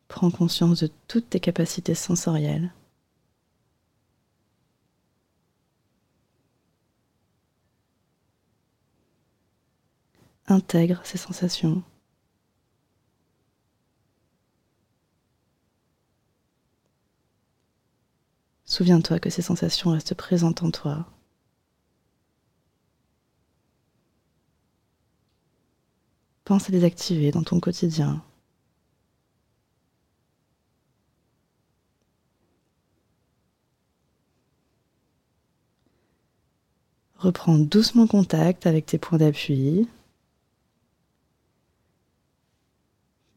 Prends 0.07 0.31
conscience 0.31 0.81
de 0.81 0.89
toutes 1.07 1.29
tes 1.29 1.39
capacités 1.39 1.95
sensorielles. 1.95 2.71
Intègre 10.47 11.01
ces 11.05 11.17
sensations. 11.17 11.83
Souviens-toi 18.65 19.19
que 19.19 19.29
ces 19.29 19.41
sensations 19.41 19.91
restent 19.91 20.15
présentes 20.15 20.63
en 20.63 20.71
toi. 20.71 21.05
Pense 26.45 26.69
à 26.69 26.71
les 26.71 26.83
activer 26.83 27.31
dans 27.31 27.43
ton 27.43 27.59
quotidien. 27.59 28.23
Reprends 37.17 37.57
doucement 37.57 38.07
contact 38.07 38.65
avec 38.65 38.85
tes 38.85 38.97
points 38.97 39.19
d'appui. 39.19 39.87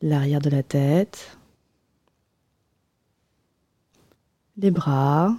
L'arrière 0.04 0.40
de 0.40 0.50
la 0.50 0.62
tête, 0.62 1.38
les 4.56 4.70
bras, 4.70 5.34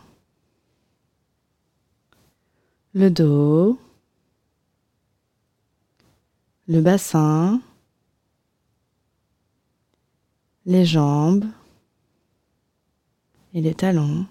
le 2.94 3.10
dos, 3.10 3.80
le 6.68 6.82
bassin, 6.82 7.62
les 10.66 10.86
jambes. 10.86 11.46
Et 13.58 13.62
les 13.62 13.74
talons. 13.74 14.28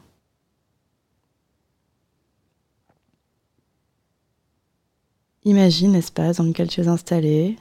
Imagine 5.45 5.95
l'espace 5.95 6.37
dans 6.37 6.45
lequel 6.45 6.69
tu 6.69 6.83
es 6.83 6.89
installé 6.89 7.57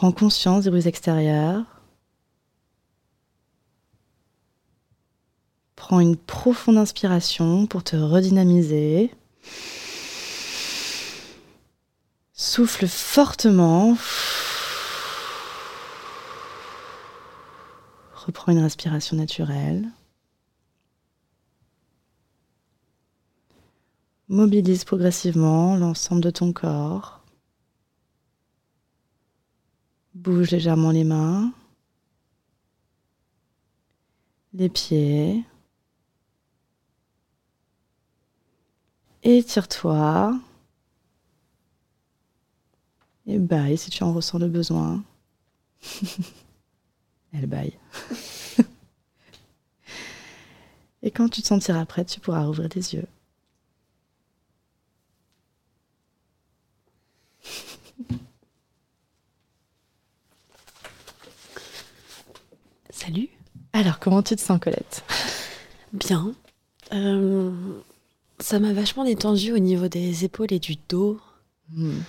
Prends 0.00 0.12
conscience 0.12 0.64
des 0.64 0.70
bruits 0.70 0.88
extérieurs. 0.88 1.62
Prends 5.76 6.00
une 6.00 6.16
profonde 6.16 6.78
inspiration 6.78 7.66
pour 7.66 7.84
te 7.84 7.96
redynamiser. 7.96 9.14
Souffle 12.32 12.86
fortement. 12.86 13.98
Reprends 18.14 18.52
une 18.52 18.62
respiration 18.62 19.18
naturelle. 19.18 19.86
Mobilise 24.28 24.84
progressivement 24.84 25.76
l'ensemble 25.76 26.22
de 26.22 26.30
ton 26.30 26.54
corps. 26.54 27.19
Bouge 30.20 30.50
légèrement 30.50 30.90
les 30.90 31.04
mains, 31.04 31.50
les 34.52 34.68
pieds. 34.68 35.42
Étire-toi. 39.22 40.38
Et 43.26 43.38
baille 43.38 43.78
si 43.78 43.88
tu 43.88 44.02
en 44.02 44.12
ressens 44.12 44.38
le 44.38 44.48
besoin. 44.48 45.02
Elle 47.32 47.46
baille. 47.46 47.78
Et 51.02 51.10
quand 51.10 51.30
tu 51.30 51.40
te 51.40 51.46
sentiras 51.46 51.86
prête, 51.86 52.08
tu 52.08 52.20
pourras 52.20 52.44
rouvrir 52.44 52.68
les 52.74 52.94
yeux. 52.94 53.06
Salut. 63.00 63.30
Alors, 63.80 63.98
comment 63.98 64.22
tu 64.22 64.36
te 64.36 64.42
sens, 64.42 64.60
Colette? 64.60 65.02
Bien. 65.94 66.34
Euh, 66.92 67.50
ça 68.38 68.58
m'a 68.58 68.74
vachement 68.74 69.06
détendu 69.06 69.52
au 69.52 69.58
niveau 69.58 69.88
des 69.88 70.26
épaules 70.26 70.52
et 70.52 70.58
du 70.58 70.76
dos. 70.90 71.18
Hmm. 71.70 72.00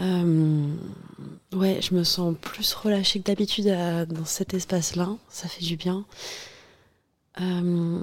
Euh, 0.00 0.68
ouais, 1.52 1.80
je 1.82 1.94
me 1.94 2.02
sens 2.02 2.34
plus 2.40 2.72
relâchée 2.72 3.20
que 3.20 3.26
d'habitude 3.26 3.66
dans 3.66 4.24
cet 4.24 4.54
espace-là. 4.54 5.10
Ça 5.28 5.48
fait 5.48 5.62
du 5.62 5.76
bien. 5.76 6.06
Euh, 7.42 8.00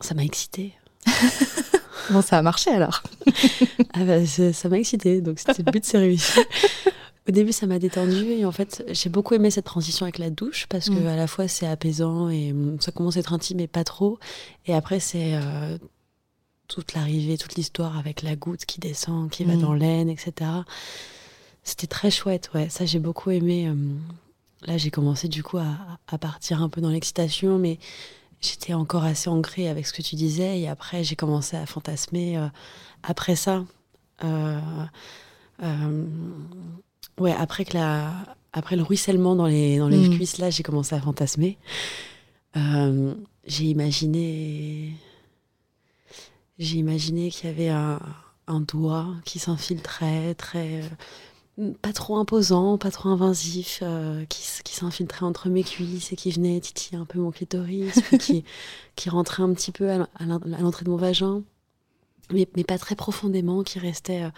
ça 0.00 0.16
m'a 0.16 0.24
excitée. 0.24 0.74
bon, 2.10 2.22
ça 2.22 2.38
a 2.38 2.42
marché 2.42 2.70
alors. 2.70 3.04
ah 3.94 4.04
bah, 4.04 4.26
ça 4.26 4.68
m'a 4.68 4.80
excitée, 4.80 5.20
donc 5.20 5.38
c'était 5.38 5.62
le 5.62 5.70
but, 5.70 5.84
c'est 5.84 5.98
réussi. 5.98 6.40
Au 7.28 7.32
début, 7.32 7.52
ça 7.52 7.66
m'a 7.66 7.78
détendu 7.78 8.24
et 8.24 8.46
en 8.46 8.52
fait, 8.52 8.82
j'ai 8.88 9.10
beaucoup 9.10 9.34
aimé 9.34 9.50
cette 9.50 9.66
transition 9.66 10.04
avec 10.04 10.16
la 10.18 10.30
douche 10.30 10.66
parce 10.68 10.88
que 10.88 10.94
mm. 10.94 11.06
à 11.06 11.16
la 11.16 11.26
fois 11.26 11.46
c'est 11.46 11.66
apaisant 11.66 12.30
et 12.30 12.52
mm, 12.54 12.80
ça 12.80 12.90
commence 12.90 13.18
à 13.18 13.20
être 13.20 13.34
intime 13.34 13.58
mais 13.58 13.66
pas 13.66 13.84
trop. 13.84 14.18
Et 14.66 14.74
après, 14.74 14.98
c'est 14.98 15.34
euh, 15.34 15.76
toute 16.68 16.94
l'arrivée, 16.94 17.36
toute 17.36 17.56
l'histoire 17.56 17.98
avec 17.98 18.22
la 18.22 18.34
goutte 18.34 18.64
qui 18.64 18.80
descend, 18.80 19.30
qui 19.30 19.44
va 19.44 19.56
mm. 19.56 19.60
dans 19.60 19.74
l'aine, 19.74 20.08
etc. 20.08 20.32
C'était 21.64 21.86
très 21.86 22.10
chouette, 22.10 22.50
ouais. 22.54 22.70
Ça, 22.70 22.86
j'ai 22.86 22.98
beaucoup 22.98 23.30
aimé. 23.30 23.68
Euh, 23.68 23.74
là, 24.66 24.78
j'ai 24.78 24.90
commencé 24.90 25.28
du 25.28 25.42
coup 25.42 25.58
à, 25.58 26.18
partir 26.18 26.62
un 26.62 26.70
peu 26.70 26.80
dans 26.80 26.88
l'excitation, 26.88 27.58
mais 27.58 27.78
j'étais 28.40 28.72
encore 28.72 29.04
assez 29.04 29.28
ancrée 29.28 29.68
avec 29.68 29.86
ce 29.86 29.92
que 29.92 30.00
tu 30.00 30.16
disais. 30.16 30.60
Et 30.60 30.66
après, 30.66 31.04
j'ai 31.04 31.14
commencé 31.14 31.58
à 31.58 31.66
fantasmer 31.66 32.38
euh, 32.38 32.46
après 33.02 33.36
ça. 33.36 33.66
Euh, 34.24 34.60
Ouais, 37.18 37.32
après, 37.32 37.64
que 37.64 37.74
la... 37.74 38.12
après 38.52 38.76
le 38.76 38.82
ruissellement 38.82 39.34
dans 39.34 39.46
les, 39.46 39.78
dans 39.78 39.88
les 39.88 40.08
mm. 40.08 40.14
cuisses, 40.14 40.38
là, 40.38 40.50
j'ai 40.50 40.62
commencé 40.62 40.94
à 40.94 41.00
fantasmer. 41.00 41.58
Euh, 42.56 43.14
j'ai 43.46 43.64
imaginé 43.64 44.92
j'ai 46.58 46.78
imaginé 46.78 47.30
qu'il 47.30 47.48
y 47.48 47.52
avait 47.52 47.68
un, 47.68 48.00
un 48.48 48.60
doigt 48.60 49.14
qui 49.24 49.38
s'infiltrait, 49.38 50.34
très 50.34 50.82
euh, 51.58 51.72
pas 51.82 51.92
trop 51.92 52.16
imposant, 52.16 52.78
pas 52.78 52.90
trop 52.90 53.08
invasif, 53.10 53.80
euh, 53.82 54.24
qui, 54.26 54.42
qui 54.64 54.74
s'infiltrait 54.74 55.24
entre 55.24 55.48
mes 55.48 55.62
cuisses 55.62 56.12
et 56.12 56.16
qui 56.16 56.30
venait 56.30 56.60
titiller 56.60 56.98
un 56.98 57.04
peu 57.04 57.18
mon 57.18 57.30
clitoris, 57.30 58.00
puis 58.02 58.18
qui, 58.18 58.44
qui 58.96 59.10
rentrait 59.10 59.42
un 59.42 59.52
petit 59.54 59.72
peu 59.72 59.90
à, 59.90 59.98
l'entrée 60.24 60.84
de 60.84 60.90
mon 60.90 60.96
vagin, 60.96 61.42
mais, 62.32 62.48
mais 62.56 62.64
pas 62.64 62.78
très 62.78 62.96
profondément, 62.96 63.62
qui 63.62 63.78
restait 63.78 64.24
euh, 64.24 64.30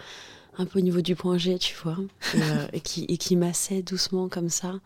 un 0.57 0.65
peu 0.65 0.79
au 0.79 0.81
niveau 0.81 1.01
du 1.01 1.15
point 1.15 1.37
G, 1.37 1.57
tu 1.59 1.75
vois, 1.83 1.97
et, 2.35 2.41
euh, 2.41 2.67
et 2.73 2.81
qui, 2.81 3.05
et 3.05 3.17
qui 3.17 3.35
massait 3.35 3.81
doucement 3.81 4.29
comme 4.29 4.49
ça. 4.49 4.79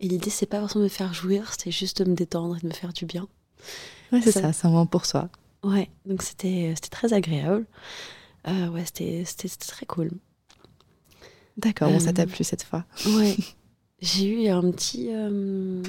Et 0.00 0.08
l'idée, 0.08 0.30
c'est 0.30 0.46
pas 0.46 0.60
forcément 0.60 0.80
de 0.80 0.88
me 0.88 0.88
faire 0.94 1.14
jouir, 1.14 1.50
c'était 1.52 1.70
juste 1.70 2.02
de 2.02 2.10
me 2.10 2.14
détendre 2.16 2.56
et 2.56 2.60
de 2.60 2.66
me 2.66 2.72
faire 2.72 2.92
du 2.92 3.06
bien. 3.06 3.28
Ouais, 4.10 4.20
c'est 4.22 4.32
Ça- 4.32 4.52
c'est 4.52 4.66
un 4.66 4.70
moment 4.70 4.86
pour 4.86 5.06
soi. 5.06 5.28
Ouais, 5.62 5.88
donc 6.06 6.22
c'était 6.22 6.72
c'était 6.74 6.88
très 6.88 7.12
agréable. 7.12 7.66
Euh, 8.48 8.68
ouais, 8.68 8.84
c'était 8.84 9.24
très 9.60 9.86
cool. 9.86 10.10
D'accord, 11.56 11.90
bon, 11.90 12.00
ça 12.00 12.10
Euh, 12.10 12.12
t'a 12.14 12.26
plu 12.26 12.42
cette 12.44 12.64
fois. 12.64 12.84
Ouais, 13.06 13.36
j'ai 14.00 14.26
eu 14.26 14.48
un 14.48 14.70
petit. 14.72 15.08
euh, 15.12 15.82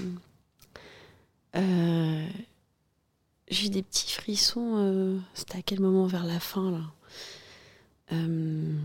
euh, 1.56 2.28
j'ai 3.50 3.68
eu 3.68 3.70
des 3.70 3.84
petits 3.84 4.12
frissons. 4.12 4.76
euh, 4.78 5.18
C'était 5.34 5.58
à 5.58 5.62
quel 5.62 5.80
moment 5.80 6.06
vers 6.06 6.26
la 6.26 6.40
fin 6.40 6.70
là? 6.72 6.82
Euh, 8.14 8.76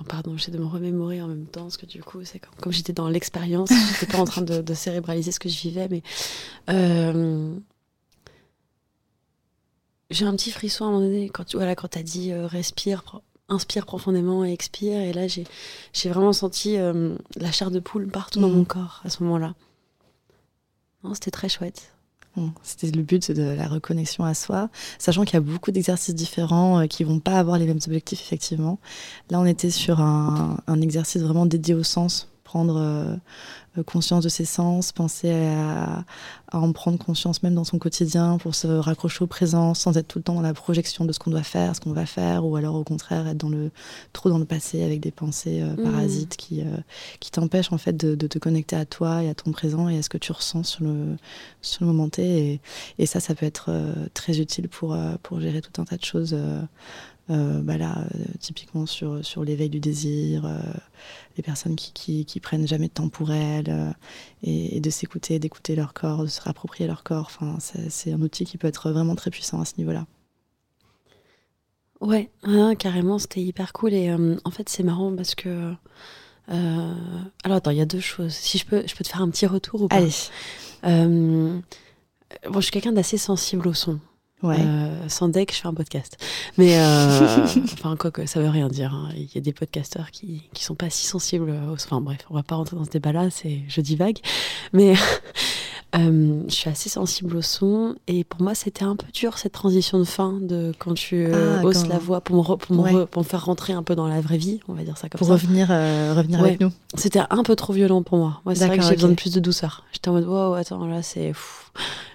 oh, 0.00 0.04
Pardon, 0.08 0.36
j'essaie 0.36 0.50
de 0.52 0.58
me 0.58 0.66
remémorer 0.66 1.20
en 1.20 1.28
même 1.28 1.46
temps 1.46 1.62
parce 1.62 1.76
que 1.76 1.86
du 1.86 2.02
coup, 2.02 2.24
c'est 2.24 2.38
comme, 2.38 2.54
comme 2.60 2.72
j'étais 2.72 2.92
dans 2.92 3.08
l'expérience, 3.08 3.70
j'étais 4.00 4.10
pas 4.12 4.18
en 4.18 4.24
train 4.24 4.42
de, 4.42 4.60
de 4.62 4.74
cérébraliser 4.74 5.32
ce 5.32 5.40
que 5.40 5.48
je 5.48 5.60
vivais, 5.60 5.88
mais 5.90 6.02
euh, 6.70 7.54
j'ai 10.10 10.26
un 10.26 10.36
petit 10.36 10.50
frisson 10.50 10.84
à 10.84 10.88
un 10.88 10.90
moment 10.92 11.04
donné 11.06 11.28
quand 11.28 11.44
tu 11.44 11.56
voilà 11.56 11.74
quand 11.74 11.88
t'as 11.88 12.02
dit 12.02 12.32
euh, 12.32 12.46
respire, 12.46 13.02
pro- 13.02 13.22
inspire 13.48 13.86
profondément 13.86 14.44
et 14.44 14.52
expire, 14.52 15.00
et 15.00 15.12
là 15.12 15.26
j'ai 15.28 15.44
j'ai 15.92 16.08
vraiment 16.10 16.32
senti 16.32 16.76
la 16.76 17.52
chair 17.52 17.70
de 17.70 17.80
poule 17.80 18.08
partout 18.08 18.40
dans 18.40 18.48
Mhm. 18.48 18.56
mon 18.58 18.64
corps 18.64 19.00
à 19.04 19.10
ce 19.10 19.22
moment-là. 19.24 19.54
Non, 21.02 21.14
c'était 21.14 21.30
très 21.30 21.48
chouette. 21.48 21.93
C'était 22.62 22.90
le 22.90 23.02
but 23.02 23.30
de 23.30 23.42
la 23.42 23.68
reconnexion 23.68 24.24
à 24.24 24.34
soi, 24.34 24.68
sachant 24.98 25.24
qu'il 25.24 25.34
y 25.34 25.36
a 25.36 25.40
beaucoup 25.40 25.70
d'exercices 25.70 26.14
différents 26.14 26.80
euh, 26.80 26.86
qui 26.86 27.04
vont 27.04 27.20
pas 27.20 27.38
avoir 27.38 27.58
les 27.58 27.66
mêmes 27.66 27.80
objectifs, 27.86 28.20
effectivement. 28.20 28.78
Là, 29.30 29.40
on 29.40 29.46
était 29.46 29.70
sur 29.70 30.00
un 30.00 30.80
exercice 30.80 31.22
vraiment 31.22 31.46
dédié 31.46 31.74
au 31.74 31.82
sens, 31.82 32.28
prendre 32.54 32.76
euh, 32.76 33.16
euh, 33.78 33.82
conscience 33.82 34.22
de 34.22 34.28
ses 34.28 34.44
sens, 34.44 34.92
penser 34.92 35.32
à, 35.32 36.04
à 36.52 36.58
en 36.60 36.70
prendre 36.70 36.98
conscience 37.04 37.42
même 37.42 37.54
dans 37.56 37.64
son 37.64 37.78
quotidien 37.80 38.38
pour 38.38 38.54
se 38.54 38.68
raccrocher 38.68 39.24
au 39.24 39.26
présent 39.26 39.74
sans 39.74 39.96
être 39.96 40.06
tout 40.06 40.20
le 40.20 40.22
temps 40.22 40.34
dans 40.34 40.40
la 40.40 40.54
projection 40.54 41.04
de 41.04 41.12
ce 41.12 41.18
qu'on 41.18 41.32
doit 41.32 41.42
faire, 41.42 41.74
ce 41.74 41.80
qu'on 41.80 41.92
va 41.92 42.06
faire, 42.06 42.46
ou 42.46 42.54
alors 42.54 42.76
au 42.76 42.84
contraire 42.84 43.26
être 43.26 43.38
dans 43.38 43.48
le, 43.48 43.72
trop 44.12 44.28
dans 44.30 44.38
le 44.38 44.44
passé 44.44 44.84
avec 44.84 45.00
des 45.00 45.10
pensées 45.10 45.60
euh, 45.62 45.74
Mhm. 45.76 45.82
parasites 45.90 46.36
qui, 46.36 46.60
euh, 46.60 46.76
qui 47.18 47.32
t'empêchent 47.32 47.72
en 47.72 47.78
fait 47.78 47.96
de, 47.96 48.14
de 48.14 48.26
te 48.28 48.38
connecter 48.38 48.76
à 48.76 48.84
toi 48.84 49.24
et 49.24 49.28
à 49.28 49.34
ton 49.34 49.50
présent 49.50 49.88
et 49.88 49.98
à 49.98 50.02
ce 50.02 50.08
que 50.08 50.18
tu 50.18 50.30
ressens 50.30 50.62
sur 50.62 50.84
le, 50.84 51.16
sur 51.60 51.84
le 51.84 51.88
moment 51.90 52.08
T. 52.08 52.22
Et, 52.22 52.60
et 53.00 53.06
ça, 53.06 53.18
ça 53.18 53.34
peut 53.34 53.46
être 53.46 53.66
euh, 53.70 53.92
très 54.14 54.38
utile 54.38 54.68
pour, 54.68 54.96
pour 55.24 55.40
gérer 55.40 55.60
tout 55.60 55.82
un 55.82 55.84
tas 55.84 55.96
de 55.96 56.04
choses. 56.04 56.36
Euh, 57.30 57.62
bah 57.62 57.78
là, 57.78 58.06
euh, 58.14 58.24
typiquement 58.38 58.84
sur, 58.84 59.24
sur 59.24 59.44
l'éveil 59.44 59.70
du 59.70 59.80
désir, 59.80 60.44
euh, 60.44 60.58
les 61.36 61.42
personnes 61.42 61.74
qui, 61.74 61.92
qui, 61.92 62.24
qui 62.26 62.38
prennent 62.38 62.66
jamais 62.66 62.88
de 62.88 62.92
temps 62.92 63.08
pour 63.08 63.32
elles, 63.32 63.94
et, 64.42 64.76
et 64.76 64.80
de 64.80 64.90
s'écouter, 64.90 65.38
d'écouter 65.38 65.74
leur 65.74 65.94
corps, 65.94 66.22
de 66.22 66.28
se 66.28 66.40
réapproprier 66.40 66.86
leur 66.86 67.02
corps. 67.02 67.26
Enfin, 67.26 67.56
c'est 67.60 68.12
un 68.12 68.20
outil 68.20 68.44
qui 68.44 68.58
peut 68.58 68.68
être 68.68 68.90
vraiment 68.90 69.14
très 69.14 69.30
puissant 69.30 69.60
à 69.60 69.64
ce 69.64 69.74
niveau-là. 69.78 70.06
Ouais, 72.00 72.30
carrément, 72.78 73.18
c'était 73.18 73.40
hyper 73.40 73.72
cool. 73.72 73.94
Et 73.94 74.12
en 74.12 74.50
fait, 74.50 74.68
c'est 74.68 74.82
marrant 74.82 75.16
parce 75.16 75.34
que. 75.34 75.72
alors, 76.48 77.56
attends, 77.56 77.70
il 77.70 77.78
y 77.78 77.82
a 77.82 77.86
deux 77.86 78.00
choses. 78.00 78.34
Si 78.34 78.58
je 78.58 78.66
peux, 78.66 78.86
je 78.86 78.94
peux 78.94 79.04
te 79.04 79.08
faire 79.08 79.22
un 79.22 79.30
petit 79.30 79.46
retour 79.46 79.82
ou 79.82 79.88
pas? 79.88 79.96
Allez, 79.96 80.12
bon, 80.82 81.62
je 82.56 82.60
suis 82.60 82.72
quelqu'un 82.72 82.92
d'assez 82.92 83.16
sensible 83.16 83.66
au 83.68 83.74
son. 83.74 83.98
Ouais. 84.42 84.56
Euh, 84.58 85.08
sans 85.08 85.28
deck, 85.28 85.52
je 85.54 85.60
fais 85.60 85.68
un 85.68 85.74
podcast. 85.74 86.16
Mais, 86.58 86.78
euh, 86.78 87.20
enfin, 87.74 87.96
quoi 87.96 88.10
que 88.10 88.26
ça 88.26 88.40
veut 88.40 88.48
rien 88.50 88.68
dire. 88.68 88.92
hein. 88.94 89.08
Il 89.16 89.28
y 89.34 89.38
a 89.38 89.40
des 89.40 89.52
podcasteurs 89.52 90.10
qui, 90.10 90.42
qui 90.52 90.64
sont 90.64 90.74
pas 90.74 90.90
si 90.90 91.06
sensibles 91.06 91.50
au 91.50 91.76
son. 91.78 91.86
Enfin, 91.86 92.00
bref, 92.00 92.18
on 92.30 92.34
va 92.34 92.42
pas 92.42 92.56
rentrer 92.56 92.76
dans 92.76 92.84
ce 92.84 92.90
débat-là, 92.90 93.30
c'est, 93.30 93.60
je 93.68 93.80
divague. 93.80 94.18
Mais 94.72 94.94
euh, 95.96 96.40
je 96.48 96.54
suis 96.54 96.68
assez 96.70 96.88
sensible 96.88 97.36
au 97.36 97.42
son. 97.42 97.94
Et 98.08 98.24
pour 98.24 98.42
moi, 98.42 98.54
c'était 98.54 98.84
un 98.84 98.96
peu 98.96 99.06
dur 99.12 99.38
cette 99.38 99.52
transition 99.52 99.98
de 99.98 100.04
fin, 100.04 100.34
de 100.40 100.72
quand 100.78 100.94
tu 100.94 101.26
euh, 101.26 101.58
Ah, 101.60 101.64
hausses 101.64 101.82
quand- 101.84 101.88
la 101.88 101.98
voix 101.98 102.20
pour 102.20 102.36
me, 102.36 102.40
re- 102.42 102.58
pour, 102.58 102.74
me 102.76 102.82
Ouais. 102.82 102.92
re- 102.92 103.06
pour 103.06 103.22
me 103.22 103.26
faire 103.28 103.44
rentrer 103.44 103.72
un 103.72 103.82
peu 103.82 103.94
dans 103.94 104.06
la 104.08 104.20
vraie 104.20 104.36
vie, 104.38 104.60
on 104.68 104.72
va 104.74 104.82
dire 104.82 104.96
ça 104.98 105.08
comme 105.08 105.18
pour 105.18 105.26
ça. 105.28 105.34
revenir, 105.34 105.68
euh, 105.70 106.14
revenir 106.16 106.40
Ouais. 106.40 106.48
avec 106.48 106.60
nous. 106.60 106.70
C'était 106.96 107.20
un 107.30 107.42
peu 107.42 107.56
trop 107.56 107.72
violent 107.72 108.02
pour 108.02 108.18
moi. 108.18 108.40
Moi, 108.44 108.54
c'est 108.54 108.66
vrai 108.66 108.78
que 108.78 108.84
j'ai 108.84 108.94
besoin 108.94 109.10
de 109.10 109.14
plus 109.14 109.32
de 109.32 109.40
douceur. 109.40 109.84
J'étais 109.92 110.08
en 110.08 110.12
mode, 110.12 110.26
wow, 110.26 110.54
attends, 110.54 110.86
là, 110.86 111.02
c'est. 111.02 111.32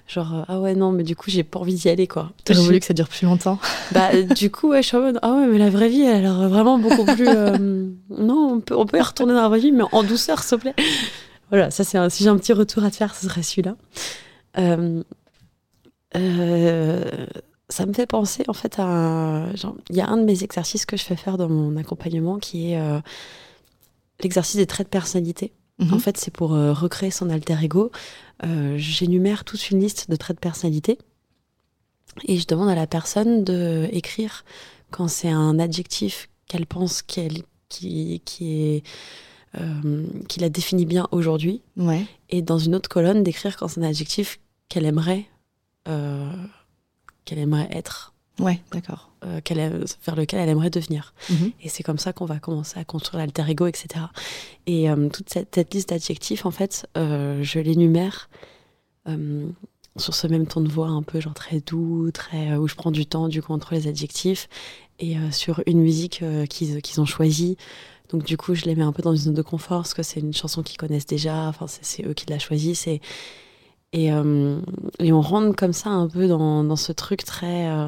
Genre, 0.08 0.44
ah 0.48 0.60
ouais, 0.60 0.74
non, 0.74 0.92
mais 0.92 1.04
du 1.04 1.16
coup, 1.16 1.30
j'ai 1.30 1.44
pas 1.44 1.60
envie 1.60 1.76
d'y 1.76 1.88
aller, 1.88 2.08
quoi. 2.08 2.32
T'aurais 2.44 2.60
voulu 2.62 2.80
que 2.80 2.86
ça 2.88 2.96
dure 2.96 3.08
plus 3.08 3.26
longtemps. 3.26 3.60
Bah, 3.92 4.10
du 4.24 4.50
coup, 4.50 4.70
ouais, 4.70 4.82
je 4.82 4.88
suis 4.88 4.98
en 4.98 5.02
mode, 5.02 5.20
ah 5.22 5.34
ouais, 5.34 5.48
mais 5.48 5.58
la 5.60 5.70
vraie 5.70 5.90
vie, 5.90 6.02
elle 6.02 6.26
a 6.26 6.48
vraiment 6.48 6.80
beaucoup 6.80 7.06
plus. 7.06 7.26
non, 7.28 8.54
on 8.56 8.60
peut, 8.60 8.76
on 8.76 8.86
peut 8.88 8.98
y 8.98 9.02
retourner 9.02 9.34
dans 9.34 9.42
la 9.44 9.50
vraie 9.50 9.60
vie, 9.60 9.72
mais 9.72 9.84
en 9.92 10.02
douceur, 10.04 10.40
s'il 10.42 10.58
te 10.58 10.62
plaît. 10.62 10.76
Voilà, 11.50 11.72
ça, 11.72 11.84
c'est 11.84 11.98
un- 11.98 12.10
si 12.10 12.24
j'ai 12.24 12.30
un 12.30 12.38
petit 12.38 12.54
retour 12.54 12.84
à 12.84 12.92
te 12.92 12.96
faire, 12.96 13.16
ce 13.16 13.28
serait 13.28 13.44
celui-là. 13.44 13.76
Euh, 14.58 15.04
euh, 16.16 17.26
ça 17.70 17.86
me 17.86 17.94
fait 17.94 18.08
penser, 18.08 18.44
en 18.48 18.54
fait, 18.54 18.76
à. 18.80 19.48
Il 19.90 19.96
y 19.96 20.02
a 20.02 20.08
un 20.08 20.18
de 20.18 20.24
mes 20.24 20.44
exercices 20.44 20.86
que 20.86 20.98
je 20.98 21.04
fais 21.04 21.16
faire 21.16 21.38
dans 21.38 21.50
mon 21.50 21.78
accompagnement 21.78 22.40
qui 22.40 22.72
est 22.72 22.80
euh, 22.80 23.00
l'exercice 24.22 24.56
des 24.58 24.66
traits 24.66 24.88
de 24.88 24.92
personnalité. 24.92 25.54
Mhm. 25.80 25.94
En 25.94 26.00
fait, 26.00 26.18
c'est 26.18 26.32
pour 26.32 26.50
recréer 26.52 27.12
son 27.12 27.30
alter 27.30 27.56
ego. 27.64 27.92
J'énumère 28.76 29.44
toute 29.46 29.70
une 29.70 29.80
liste 29.80 30.10
de 30.10 30.16
traits 30.16 30.38
de 30.38 30.42
personnalité 30.42 30.98
et 32.26 32.38
je 32.38 32.48
demande 32.48 32.70
à 32.70 32.76
la 32.76 32.88
personne 32.88 33.44
de 33.44 33.88
écrire 33.92 34.44
quand 34.92 35.08
c'est 35.08 35.30
un 35.30 35.58
adjectif 35.60 36.30
qu'elle 36.48 36.66
pense 36.66 37.02
qu'elle 37.02 37.44
qui, 37.70 38.22
qui 38.26 38.62
est 38.62 38.84
qui 40.28 40.40
la 40.40 40.50
définit 40.50 40.86
bien 40.86 41.08
aujourd'hui 41.12 41.62
Ouais. 41.78 42.06
et 42.30 42.42
dans 42.42 42.60
une 42.60 42.76
autre 42.76 42.88
colonne 42.90 43.24
d'écrire 43.24 43.58
quand 43.58 43.68
c'est 43.68 43.80
un 43.80 43.84
adjectif 43.90 44.40
qu'elle 44.70 44.86
aimerait 44.86 45.26
euh, 45.88 46.32
qu'elle 47.26 47.40
aimerait 47.40 47.68
être 47.72 48.14
Ouais, 48.40 48.62
d'accord. 48.72 49.12
euh, 49.26 49.42
vers 50.06 50.16
lequel 50.16 50.40
elle 50.40 50.50
aimerait 50.50 50.70
devenir 50.70 51.14
Mhm. 51.30 51.52
et 51.62 51.68
c'est 51.70 51.84
comme 51.84 51.98
ça 51.98 52.14
qu'on 52.14 52.26
va 52.26 52.40
commencer 52.40 52.80
à 52.80 52.86
construire 52.86 53.20
l'alter 53.20 53.44
ego, 53.50 53.66
etc. 53.68 54.06
Et 54.68 54.90
euh, 54.90 55.10
toute 55.10 55.30
cette, 55.30 55.54
cette 55.56 55.74
liste 55.74 55.90
d'adjectifs, 55.90 56.46
en 56.46 56.52
fait, 56.52 56.88
euh, 56.96 57.44
je 57.44 57.60
l'énumère 57.60 58.30
euh, 59.08 59.48
sur 59.98 60.14
ce 60.14 60.28
même 60.28 60.46
ton 60.48 60.62
de 60.62 60.70
voix 60.70 60.88
un 60.88 61.02
peu 61.04 61.20
genre 61.20 61.34
très 61.34 61.60
doux, 61.60 62.12
très 62.12 62.52
euh, 62.52 62.58
où 62.60 62.68
je 62.68 62.76
prends 62.76 62.92
du 62.92 63.06
temps 63.06 63.28
du 63.28 63.42
coup 63.42 63.52
entre 63.52 63.74
les 63.74 63.88
adjectifs 63.88 64.48
et 65.00 65.18
euh, 65.18 65.32
sur 65.32 65.62
une 65.66 65.82
musique 65.82 66.22
euh, 66.22 66.46
qu'ils 66.46 66.82
qu'ils 66.82 67.02
ont 67.02 67.06
choisie. 67.06 67.58
Donc 68.10 68.24
du 68.26 68.38
coup, 68.38 68.56
je 68.56 68.66
les 68.66 68.76
mets 68.76 68.84
un 68.84 68.92
peu 68.92 69.04
dans 69.04 69.12
une 69.14 69.18
zone 69.22 69.34
de 69.36 69.42
confort 69.42 69.80
parce 69.82 69.94
que 69.94 70.04
c'est 70.04 70.20
une 70.20 70.34
chanson 70.34 70.64
qu'ils 70.64 70.78
connaissent 70.78 71.06
déjà. 71.06 71.48
Enfin, 71.48 71.68
c'est- 71.68 72.06
eux 72.06 72.14
qui 72.14 72.26
la 72.28 72.40
choisissent 72.40 72.88
et 72.88 73.02
et, 73.94 74.12
euh, 74.14 74.60
et 75.00 75.12
on 75.14 75.22
rentre 75.22 75.56
comme 75.56 75.74
ça 75.74 75.90
un 75.90 76.08
peu 76.08 76.28
dans, 76.28 76.64
dans 76.64 76.76
ce 76.76 76.92
truc 76.92 77.24
très 77.26 77.70
euh, 77.70 77.88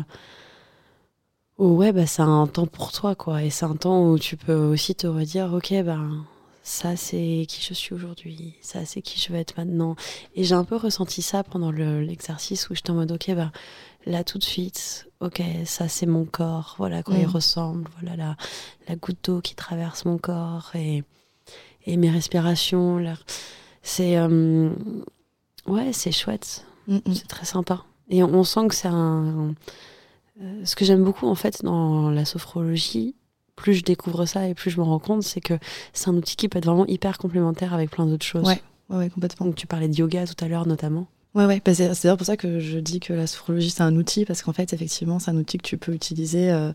où, 1.57 1.75
ouais, 1.77 1.91
bah, 1.91 2.05
c'est 2.07 2.21
un 2.21 2.47
temps 2.47 2.65
pour 2.67 2.91
toi, 2.91 3.15
quoi. 3.15 3.43
Et 3.43 3.49
c'est 3.49 3.65
un 3.65 3.75
temps 3.75 4.09
où 4.09 4.17
tu 4.19 4.37
peux 4.37 4.53
aussi 4.55 4.95
te 4.95 5.07
redire, 5.07 5.53
ok, 5.53 5.73
ben, 5.83 6.25
ça, 6.63 6.95
c'est 6.95 7.45
qui 7.47 7.61
je 7.67 7.73
suis 7.73 7.93
aujourd'hui. 7.93 8.55
Ça, 8.61 8.85
c'est 8.85 9.01
qui 9.01 9.19
je 9.19 9.31
veux 9.31 9.39
être 9.39 9.57
maintenant. 9.57 9.95
Et 10.35 10.43
j'ai 10.43 10.55
un 10.55 10.63
peu 10.63 10.75
ressenti 10.75 11.21
ça 11.21 11.43
pendant 11.43 11.71
le- 11.71 12.01
l'exercice 12.01 12.69
où 12.69 12.75
j'étais 12.75 12.91
en 12.91 12.95
mode, 12.95 13.11
ok, 13.11 13.31
bah, 13.35 13.51
là, 14.05 14.23
tout 14.23 14.37
de 14.37 14.43
suite, 14.43 15.07
ok, 15.19 15.41
ça, 15.65 15.87
c'est 15.87 16.05
mon 16.05 16.25
corps. 16.25 16.75
Voilà 16.77 17.03
quoi 17.03 17.15
il 17.17 17.27
Mm. 17.27 17.31
ressemble. 17.31 17.89
Voilà 17.99 18.15
la, 18.15 18.37
la 18.87 18.95
goutte 18.95 19.19
d'eau 19.23 19.41
qui 19.41 19.55
traverse 19.55 20.05
mon 20.05 20.17
corps 20.17 20.71
et, 20.75 21.03
et 21.85 21.97
mes 21.97 22.09
respirations. 22.09 22.97
l'air- 22.97 23.23
C'est, 23.83 24.17
euh, 24.17 24.69
ouais, 25.67 25.93
c'est 25.93 26.11
chouette. 26.11 26.65
Mhm. 26.87 27.01
C'est 27.13 27.27
très 27.27 27.45
sympa. 27.45 27.83
Et 28.09 28.23
on, 28.23 28.33
on 28.33 28.43
sent 28.43 28.67
que 28.67 28.75
c'est 28.75 28.87
un. 28.87 29.53
euh, 30.41 30.65
ce 30.65 30.75
que 30.75 30.85
j'aime 30.85 31.03
beaucoup, 31.03 31.27
en 31.27 31.35
fait, 31.35 31.63
dans 31.63 32.09
la 32.09 32.25
sophrologie, 32.25 33.15
plus 33.55 33.75
je 33.75 33.83
découvre 33.83 34.25
ça 34.25 34.47
et 34.47 34.53
plus 34.55 34.71
je 34.71 34.77
me 34.79 34.83
rends 34.83 34.99
compte, 34.99 35.23
c'est 35.23 35.41
que 35.41 35.53
c'est 35.93 36.09
un 36.09 36.15
outil 36.15 36.35
qui 36.35 36.49
peut 36.49 36.57
être 36.57 36.65
vraiment 36.65 36.85
hyper 36.87 37.17
complémentaire 37.19 37.73
avec 37.73 37.91
plein 37.91 38.05
d'autres 38.07 38.25
choses. 38.25 38.47
Ouais. 38.47 38.61
Ouais, 38.89 38.97
ouais, 38.97 39.09
complètement. 39.09 39.45
Donc, 39.45 39.55
tu 39.55 39.67
parlais 39.67 39.87
de 39.87 39.95
yoga 39.95 40.25
tout 40.27 40.43
à 40.43 40.47
l'heure, 40.47 40.65
notamment. 40.67 41.07
Ouais, 41.33 41.45
ouais, 41.45 41.61
bah, 41.63 41.73
c'est 41.73 41.87
d'ailleurs 41.87 42.17
pour 42.17 42.25
ça 42.25 42.35
que 42.35 42.59
je 42.59 42.77
dis 42.77 42.99
que 42.99 43.13
la 43.13 43.25
sophrologie, 43.25 43.69
c'est 43.69 43.83
un 43.83 43.95
outil, 43.95 44.25
parce 44.25 44.41
qu'en 44.41 44.51
fait, 44.51 44.73
effectivement, 44.73 45.17
c'est 45.17 45.31
un 45.31 45.37
outil 45.37 45.57
que 45.57 45.63
tu 45.63 45.77
peux 45.77 45.93
utiliser 45.93 46.51
euh, 46.51 46.73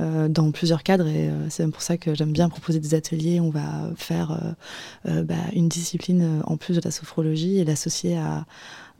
euh, 0.00 0.28
dans 0.28 0.52
plusieurs 0.52 0.84
cadres, 0.84 1.08
et 1.08 1.28
euh, 1.28 1.50
c'est 1.50 1.68
pour 1.68 1.82
ça 1.82 1.96
que 1.96 2.14
j'aime 2.14 2.32
bien 2.32 2.48
proposer 2.48 2.78
des 2.78 2.94
ateliers. 2.94 3.40
On 3.40 3.50
va 3.50 3.90
faire 3.96 4.54
bah, 5.04 5.34
une 5.52 5.68
discipline 5.68 6.42
en 6.46 6.56
plus 6.56 6.76
de 6.76 6.80
la 6.84 6.92
sophrologie 6.92 7.58
et 7.58 7.64
l'associer 7.64 8.16
à, 8.18 8.46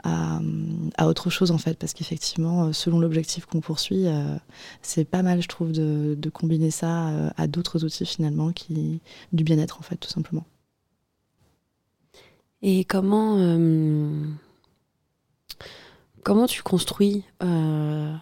à, 0.03 1.07
autre 1.07 1.31
chose, 1.31 1.53
en 1.53 1.59
fait, 1.59 1.79
parce 1.79 1.93
qu'effectivement, 1.95 2.73
selon 2.73 2.99
l'objectif 2.99 3.47
qu'on 3.47 3.61
poursuit, 3.61 4.07
c'est 4.83 5.05
pas 5.05 5.23
mal, 5.23 5.41
je 5.43 5.49
trouve, 5.49 5.71
de, 5.71 6.17
de 6.19 6.31
combiner 6.31 6.73
ça 6.73 7.31
à 7.37 7.47
d'autres 7.47 7.85
outils, 7.85 8.05
finalement, 8.07 8.51
qui, 8.53 9.01
du 9.33 9.45
bien-être, 9.45 9.79
en 9.79 9.83
fait, 9.83 9.97
tout 9.97 10.11
simplement. 10.11 10.45
Et 12.63 12.85
comment 12.85 13.37
Comment 16.29 16.47
tu 16.47 16.63
construis 16.63 17.25
euh, 17.43 18.13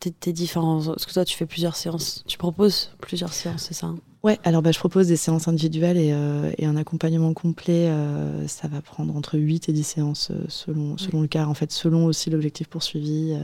tes, 0.00 0.32
différents. 0.32 0.82
Parce 0.84 1.06
que 1.06 1.12
toi, 1.12 1.24
tu 1.24 1.36
fais 1.36 1.46
plusieurs 1.46 1.76
séances. 1.76 2.24
Tu 2.26 2.38
proposes 2.38 2.90
plusieurs 3.00 3.32
séances, 3.32 3.66
c'est 3.68 3.74
ça 3.74 3.94
Ouais, 4.24 4.40
alors 4.42 4.62
bah, 4.62 4.72
je 4.72 4.78
propose 4.80 5.06
des 5.06 5.16
séances 5.16 5.46
individuelles 5.46 5.96
et, 5.96 6.12
euh, 6.12 6.50
un 6.60 6.76
accompagnement 6.76 7.32
complet. 7.34 7.88
Euh, 7.88 8.48
ça 8.48 8.66
va 8.66 8.82
prendre 8.82 9.14
entre 9.16 9.38
8 9.38 9.68
et 9.68 9.72
10 9.72 9.84
séances 9.84 10.32
selon, 10.48 10.98
selon 10.98 11.20
le 11.22 11.28
cas, 11.28 11.46
en 11.46 11.54
fait, 11.54 11.70
selon 11.70 12.06
aussi 12.06 12.28
l'objectif 12.28 12.66
poursuivi. 12.66 13.38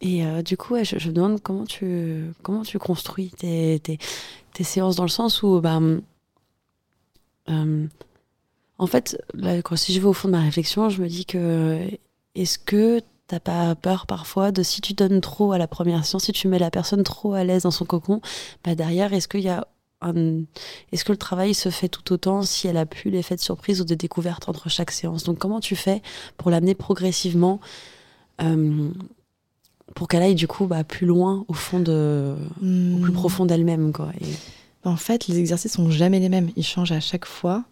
Et 0.00 0.24
du 0.42 0.56
coup, 0.56 0.74
je, 0.82 1.08
me 1.08 1.12
demande 1.12 1.40
comment 1.40 1.64
tu, 1.64 2.32
comment 2.42 2.62
tu 2.62 2.78
construis 2.78 3.30
tes, 3.30 3.80
tes, 3.80 4.64
séances 4.64 4.96
dans 4.96 5.04
le 5.04 5.08
sens 5.08 5.42
où. 5.44 5.60
Bah, 5.60 5.80
en 7.46 8.86
fait, 8.88 9.22
là, 9.34 9.60
si 9.76 9.94
je 9.94 10.00
vais 10.00 10.06
au 10.06 10.12
fond 10.12 10.26
de 10.26 10.32
ma 10.32 10.42
réflexion, 10.42 10.88
je 10.88 11.00
me 11.00 11.06
dis 11.06 11.24
que 11.24 11.88
est-ce 12.34 12.58
que 12.58 13.00
t'as 13.26 13.40
pas 13.40 13.74
peur 13.74 14.06
parfois 14.06 14.52
de 14.52 14.62
si 14.62 14.80
tu 14.80 14.92
donnes 14.92 15.20
trop 15.20 15.52
à 15.52 15.58
la 15.58 15.66
première 15.66 16.04
séance, 16.04 16.24
si 16.24 16.32
tu 16.32 16.48
mets 16.48 16.58
la 16.58 16.70
personne 16.70 17.02
trop 17.02 17.34
à 17.34 17.44
l'aise 17.44 17.62
dans 17.62 17.70
son 17.70 17.84
cocon, 17.84 18.20
bah 18.64 18.74
derrière, 18.74 19.12
est-ce 19.12 19.28
qu'il 19.28 19.40
y 19.40 19.48
a 19.48 19.66
un... 20.02 20.42
est-ce 20.92 21.04
que 21.04 21.12
le 21.12 21.18
travail 21.18 21.54
se 21.54 21.70
fait 21.70 21.88
tout 21.88 22.12
autant 22.12 22.42
si 22.42 22.68
elle 22.68 22.76
a 22.76 22.86
plus 22.86 23.10
l'effet 23.10 23.36
de 23.36 23.40
surprise 23.40 23.80
ou 23.80 23.84
de 23.84 23.94
découverte 23.94 24.48
entre 24.48 24.68
chaque 24.68 24.90
séance? 24.90 25.24
Donc 25.24 25.38
comment 25.38 25.60
tu 25.60 25.76
fais 25.76 26.02
pour 26.36 26.50
l'amener 26.50 26.74
progressivement 26.74 27.60
euh, 28.42 28.90
pour 29.94 30.08
qu'elle 30.08 30.22
aille 30.22 30.34
du 30.34 30.48
coup 30.48 30.66
bah, 30.66 30.84
plus 30.84 31.06
loin 31.06 31.44
au 31.48 31.54
fond 31.54 31.80
de, 31.80 32.34
au 32.56 32.98
plus 32.98 33.10
hmm. 33.10 33.12
profond 33.12 33.46
d'elle-même 33.46 33.92
quoi. 33.92 34.10
En 34.84 34.96
fait, 34.96 35.28
les 35.28 35.38
exercices 35.38 35.72
sont 35.72 35.90
jamais 35.90 36.20
les 36.20 36.28
mêmes, 36.28 36.50
ils 36.56 36.64
changent 36.64 36.92
à 36.92 37.00
chaque 37.00 37.24
fois. 37.24 37.64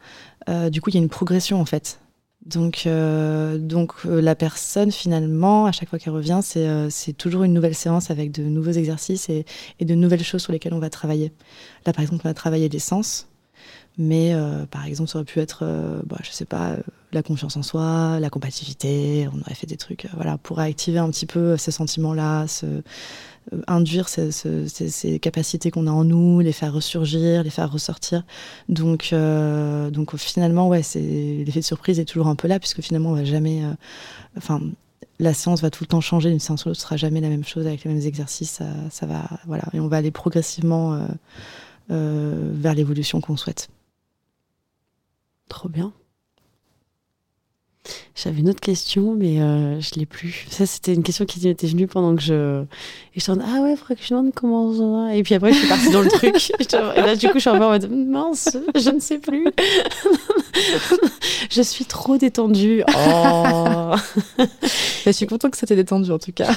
Euh, 0.49 0.71
du 0.71 0.81
coup, 0.81 0.89
il 0.89 0.95
y 0.95 0.97
a 0.97 1.03
une 1.03 1.11
progression 1.11 1.61
en 1.61 1.67
fait. 1.67 2.01
Donc, 2.45 2.87
euh, 2.87 3.57
donc 3.57 3.93
euh, 4.05 4.21
la 4.21 4.35
personne, 4.35 4.91
finalement, 4.91 5.67
à 5.67 5.73
chaque 5.73 5.89
fois 5.89 5.99
qu'elle 5.99 6.13
revient, 6.13 6.41
c'est 6.43 6.67
euh, 6.67 6.89
toujours 7.17 7.45
une 7.45 7.53
nouvelle 7.53 7.75
séance 7.75 8.11
avec 8.11 8.33
de 8.33 8.43
nouveaux 8.43 8.73
exercices 8.73 9.29
et, 9.29 9.45
de 9.81 9.95
nouvelles 9.95 10.25
choses 10.25 10.43
sur 10.43 10.53
lesquelles 10.53 10.75
on 10.75 10.81
va 10.81 10.91
travailler. 10.91 11.33
Là, 11.87 11.93
par 11.93 12.03
exemple, 12.03 12.23
on 12.25 12.29
va 12.29 12.35
travailler 12.35 12.69
les 12.69 12.81
sens, 12.81 13.29
mais 13.97 14.35
par 14.71 14.87
exemple, 14.87 15.11
ça 15.11 15.19
aurait 15.19 15.25
pu 15.25 15.39
être, 15.41 15.65
bah, 16.07 16.17
je 16.23 16.31
sais 16.31 16.45
pas, 16.45 16.77
la 17.13 17.23
confiance 17.23 17.57
en 17.57 17.63
soi, 17.63 18.19
la 18.21 18.31
compatibilité. 18.31 19.29
On 19.33 19.41
aurait 19.41 19.55
fait 19.55 19.67
des 19.67 19.77
trucs, 19.77 20.09
voilà, 20.15 20.39
pour 20.39 20.61
activer 20.61 20.99
un 20.99 21.11
petit 21.11 21.27
peu 21.27 21.57
ces 21.57 21.71
sentiments-là, 21.71 22.47
ce, 22.49 22.67
induire 23.67 24.09
ces, 24.09 25.19
capacités 25.21 25.71
qu'on 25.71 25.87
a 25.87 25.91
en 25.91 26.05
nous, 26.05 26.41
les 26.41 26.53
faire 26.53 26.73
ressurgir, 26.73 27.43
les 27.43 27.51
faire 27.51 27.71
ressortir. 27.71 28.25
Donc, 28.69 29.11
euh, 29.13 29.91
donc 29.91 30.17
finalement, 30.17 30.69
ouais, 30.69 30.83
l'effet 30.95 31.61
de 31.61 31.65
surprise 31.65 31.99
est 32.01 32.05
toujours 32.05 32.29
un 32.29 32.37
peu 32.37 32.49
là, 32.49 32.59
puisque 32.59 32.81
finalement, 32.81 33.11
on 33.11 33.15
va 33.15 33.25
jamais. 33.25 33.65
Euh, 33.65 33.73
enfin, 34.37 34.61
la 35.19 35.35
séance 35.35 35.63
va 35.63 35.71
tout 35.71 35.85
le 35.85 35.89
temps 35.89 36.01
changer, 36.01 36.31
une 36.31 36.41
séance 36.41 36.67
ne 36.67 36.75
sera 36.75 36.97
jamais 36.97 37.21
la 37.21 37.29
même 37.29 37.45
chose 37.45 37.67
avec 37.67 37.85
les 37.85 37.93
mêmes 37.93 38.07
exercices. 38.07 38.61
Ça, 38.91 39.07
va, 39.07 39.29
voilà, 39.47 39.65
et 39.73 39.81
on 39.81 39.87
va 39.87 39.99
aller 39.99 40.11
progressivement 40.11 41.07
vers 41.89 42.75
l'évolution 42.75 43.21
qu'on 43.21 43.37
souhaite. 43.37 43.69
Trop 45.49 45.69
bien. 45.69 45.93
J'avais 48.15 48.41
une 48.41 48.49
autre 48.49 48.61
question, 48.61 49.15
mais 49.15 49.41
euh, 49.41 49.81
je 49.81 49.99
l'ai 49.99 50.07
plus. 50.07 50.47
Ça, 50.51 50.67
c'était 50.67 50.95
une 50.95 51.03
question 51.03 51.25
qui 51.25 51.45
m'était 51.47 51.67
venue 51.67 51.89
pendant 51.89 52.15
que 52.15 52.23
je. 52.23 52.63
Et 53.17 53.21
je 53.21 53.33
me 53.33 53.43
ah 53.43 53.63
ouais, 53.63 53.75
faudrait 53.75 53.97
que 53.97 54.03
je 54.03 54.11
demande 54.11 54.33
comment 54.35 54.73
ça 54.73 54.87
va. 54.87 55.17
Et 55.17 55.23
puis 55.23 55.35
après, 55.35 55.53
je 55.53 55.59
suis 55.59 55.69
partie 55.69 55.91
dans 55.91 56.03
le 56.03 56.09
truc. 56.11 56.53
Et 56.61 57.01
là, 57.01 57.17
du 57.17 57.27
coup, 57.29 57.35
je 57.35 57.41
suis 57.41 57.51
en 57.51 57.59
mode, 57.59 57.91
mince, 57.91 58.57
je 58.77 58.91
ne 58.91 59.01
sais 59.01 59.19
plus. 59.19 59.49
je 61.51 61.63
suis 61.63 61.85
trop 61.85 62.19
détendue. 62.19 62.85
Oh. 62.97 63.95
je 65.05 65.11
suis 65.11 65.27
contente 65.27 65.53
que 65.53 65.59
ça 65.59 65.67
t'ait 65.67 65.77
détendu, 65.77 66.13
en 66.13 66.19
tout 66.19 66.33
cas. 66.33 66.51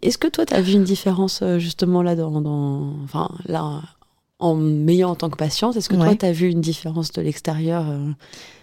Est-ce 0.00 0.16
que 0.16 0.28
toi, 0.28 0.46
tu 0.46 0.54
as 0.54 0.62
vu 0.62 0.72
une 0.72 0.84
différence, 0.84 1.40
euh, 1.42 1.58
justement, 1.58 2.02
là, 2.02 2.16
dans. 2.16 2.40
dans... 2.40 2.94
Enfin, 3.04 3.28
là, 3.46 3.82
en 4.38 4.54
m'ayant 4.54 5.10
en 5.10 5.14
tant 5.14 5.30
que 5.30 5.36
patiente, 5.36 5.76
est-ce 5.76 5.88
que 5.88 5.96
toi, 5.96 6.14
tu 6.16 6.26
as 6.26 6.32
vu 6.32 6.48
une 6.48 6.60
différence 6.60 7.12
de 7.12 7.20
l'extérieur 7.20 7.84
euh? 7.88 8.10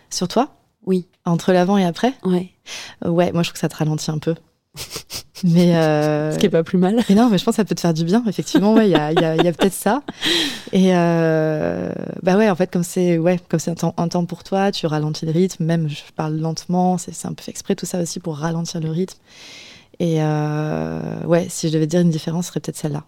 Sur 0.09 0.27
toi? 0.27 0.58
Oui. 0.85 1.07
Entre 1.25 1.51
l'avant 1.53 1.77
et 1.77 1.85
après 1.85 2.13
Ouais. 2.23 2.49
ouais, 3.05 3.31
moi 3.31 3.43
je 3.43 3.49
trouve 3.49 3.53
que 3.53 3.59
ça 3.59 3.69
te 3.69 3.75
ralentit 3.75 4.11
un 4.11 4.19
peu. 4.19 4.35
mais 5.43 5.75
euh... 5.75 6.31
Ce 6.31 6.37
qui 6.37 6.45
est 6.45 6.49
pas 6.49 6.63
plus 6.63 6.77
mal. 6.77 7.03
Mais 7.09 7.15
non, 7.15 7.29
mais 7.29 7.37
je 7.37 7.43
pense 7.43 7.53
que 7.53 7.61
ça 7.61 7.65
peut 7.65 7.75
te 7.75 7.81
faire 7.81 7.93
du 7.93 8.03
bien, 8.03 8.23
effectivement. 8.27 8.79
Il 8.79 8.89
y 8.89 8.95
a, 8.95 9.11
y 9.11 9.23
a, 9.23 9.35
y 9.35 9.47
a 9.47 9.51
peut-être 9.51 9.73
ça. 9.73 10.03
Et 10.71 10.95
euh... 10.95 11.91
bah 12.23 12.37
ouais, 12.37 12.49
en 12.49 12.55
fait, 12.55 12.71
comme 12.71 12.83
c'est 12.83 13.17
ouais, 13.17 13.39
comme 13.49 13.59
c'est 13.59 13.71
un 13.71 13.75
temps, 13.75 13.93
un 13.97 14.07
temps 14.07 14.25
pour 14.25 14.43
toi, 14.43 14.71
tu 14.71 14.85
ralentis 14.87 15.25
le 15.25 15.31
rythme. 15.31 15.63
Même, 15.63 15.89
je 15.89 16.01
parle 16.15 16.37
lentement. 16.37 16.97
C'est 16.97 17.25
un 17.25 17.33
peu 17.33 17.43
fait 17.43 17.51
exprès 17.51 17.75
tout 17.75 17.85
ça 17.85 18.01
aussi 18.01 18.19
pour 18.19 18.37
ralentir 18.37 18.79
le 18.79 18.91
rythme. 18.91 19.17
Et 19.99 20.17
euh... 20.21 21.23
ouais, 21.25 21.47
si 21.49 21.67
je 21.67 21.73
devais 21.73 21.87
dire 21.87 22.01
une 22.01 22.09
différence, 22.09 22.45
ce 22.45 22.51
serait 22.51 22.59
peut-être 22.61 22.77
celle-là. 22.77 23.03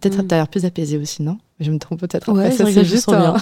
Peut-être 0.00 0.22
mm. 0.22 0.28
l'air 0.30 0.48
plus 0.48 0.64
apaisé 0.66 0.98
aussi, 0.98 1.22
non? 1.22 1.38
Je 1.60 1.70
me 1.70 1.78
trompe 1.78 2.00
peut-être. 2.00 2.30
Ouais, 2.30 2.50
c'est 2.50 2.84
juste. 2.84 3.08
Bien. 3.08 3.36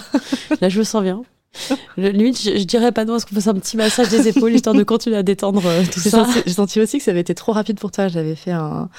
Là, 0.61 0.69
je 0.69 0.79
me 0.79 0.83
sens 0.83 1.03
bien. 1.03 1.21
Limite, 1.97 2.41
je, 2.41 2.57
je, 2.57 2.63
dirais 2.65 2.91
pas 2.91 3.05
non 3.05 3.15
à 3.15 3.19
ce 3.19 3.25
qu'on 3.25 3.35
fasse 3.35 3.47
un 3.47 3.55
petit 3.55 3.77
massage 3.77 4.09
des 4.09 4.27
épaules 4.27 4.53
histoire 4.53 4.75
de 4.75 4.83
continuer 4.83 5.17
à 5.17 5.23
détendre 5.23 5.65
euh, 5.65 5.83
tout 5.91 5.99
ça. 5.99 6.27
J'ai 6.45 6.53
senti 6.53 6.79
aussi 6.79 6.99
que 6.99 7.03
ça 7.03 7.11
avait 7.11 7.21
été 7.21 7.33
trop 7.33 7.51
rapide 7.51 7.79
pour 7.79 7.91
toi. 7.91 8.07
J'avais 8.07 8.35
fait 8.35 8.51
un 8.51 8.89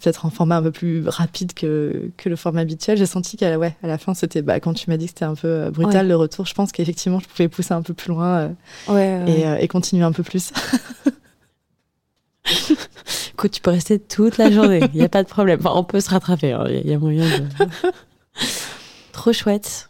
peut-être 0.00 0.26
un 0.26 0.30
format 0.30 0.56
un 0.56 0.62
peu 0.62 0.70
plus 0.70 1.06
rapide 1.06 1.52
que, 1.54 2.10
que 2.16 2.28
le 2.28 2.36
format 2.36 2.60
habituel. 2.60 2.96
J'ai 2.98 3.06
senti 3.06 3.36
qu'à 3.36 3.58
ouais, 3.58 3.76
à 3.82 3.86
la 3.86 3.98
fin, 3.98 4.14
c'était 4.14 4.42
bah, 4.42 4.60
quand 4.60 4.74
tu 4.74 4.90
m'as 4.90 4.96
dit 4.96 5.06
que 5.06 5.10
c'était 5.10 5.24
un 5.24 5.34
peu 5.34 5.48
euh, 5.48 5.70
brutal 5.70 6.08
le 6.08 6.16
retour. 6.16 6.46
Je 6.46 6.54
pense 6.54 6.72
qu'effectivement, 6.72 7.20
je 7.20 7.28
pouvais 7.28 7.48
pousser 7.48 7.74
un 7.74 7.82
peu 7.82 7.94
plus 7.94 8.08
loin 8.08 8.52
euh, 8.88 9.26
et, 9.26 9.64
et, 9.64 9.68
continuer 9.68 10.04
un 10.04 10.12
peu 10.12 10.22
plus. 10.22 10.52
Écoute, 13.32 13.52
tu 13.52 13.60
peux 13.60 13.70
rester 13.70 13.98
toute 13.98 14.38
la 14.38 14.50
journée. 14.50 14.80
Il 14.92 14.98
n'y 14.98 15.04
a 15.04 15.08
pas 15.08 15.22
de 15.22 15.28
problème. 15.28 15.60
Enfin, 15.60 15.72
on 15.74 15.84
peut 15.84 16.00
se 16.00 16.10
rattraper. 16.10 16.52
Hein. 16.52 16.64
Il 16.68 16.88
y, 16.88 16.94
a 16.94 16.98
moyen 16.98 17.24
de. 17.24 17.44
Trop 19.12 19.32
chouette. 19.32 19.88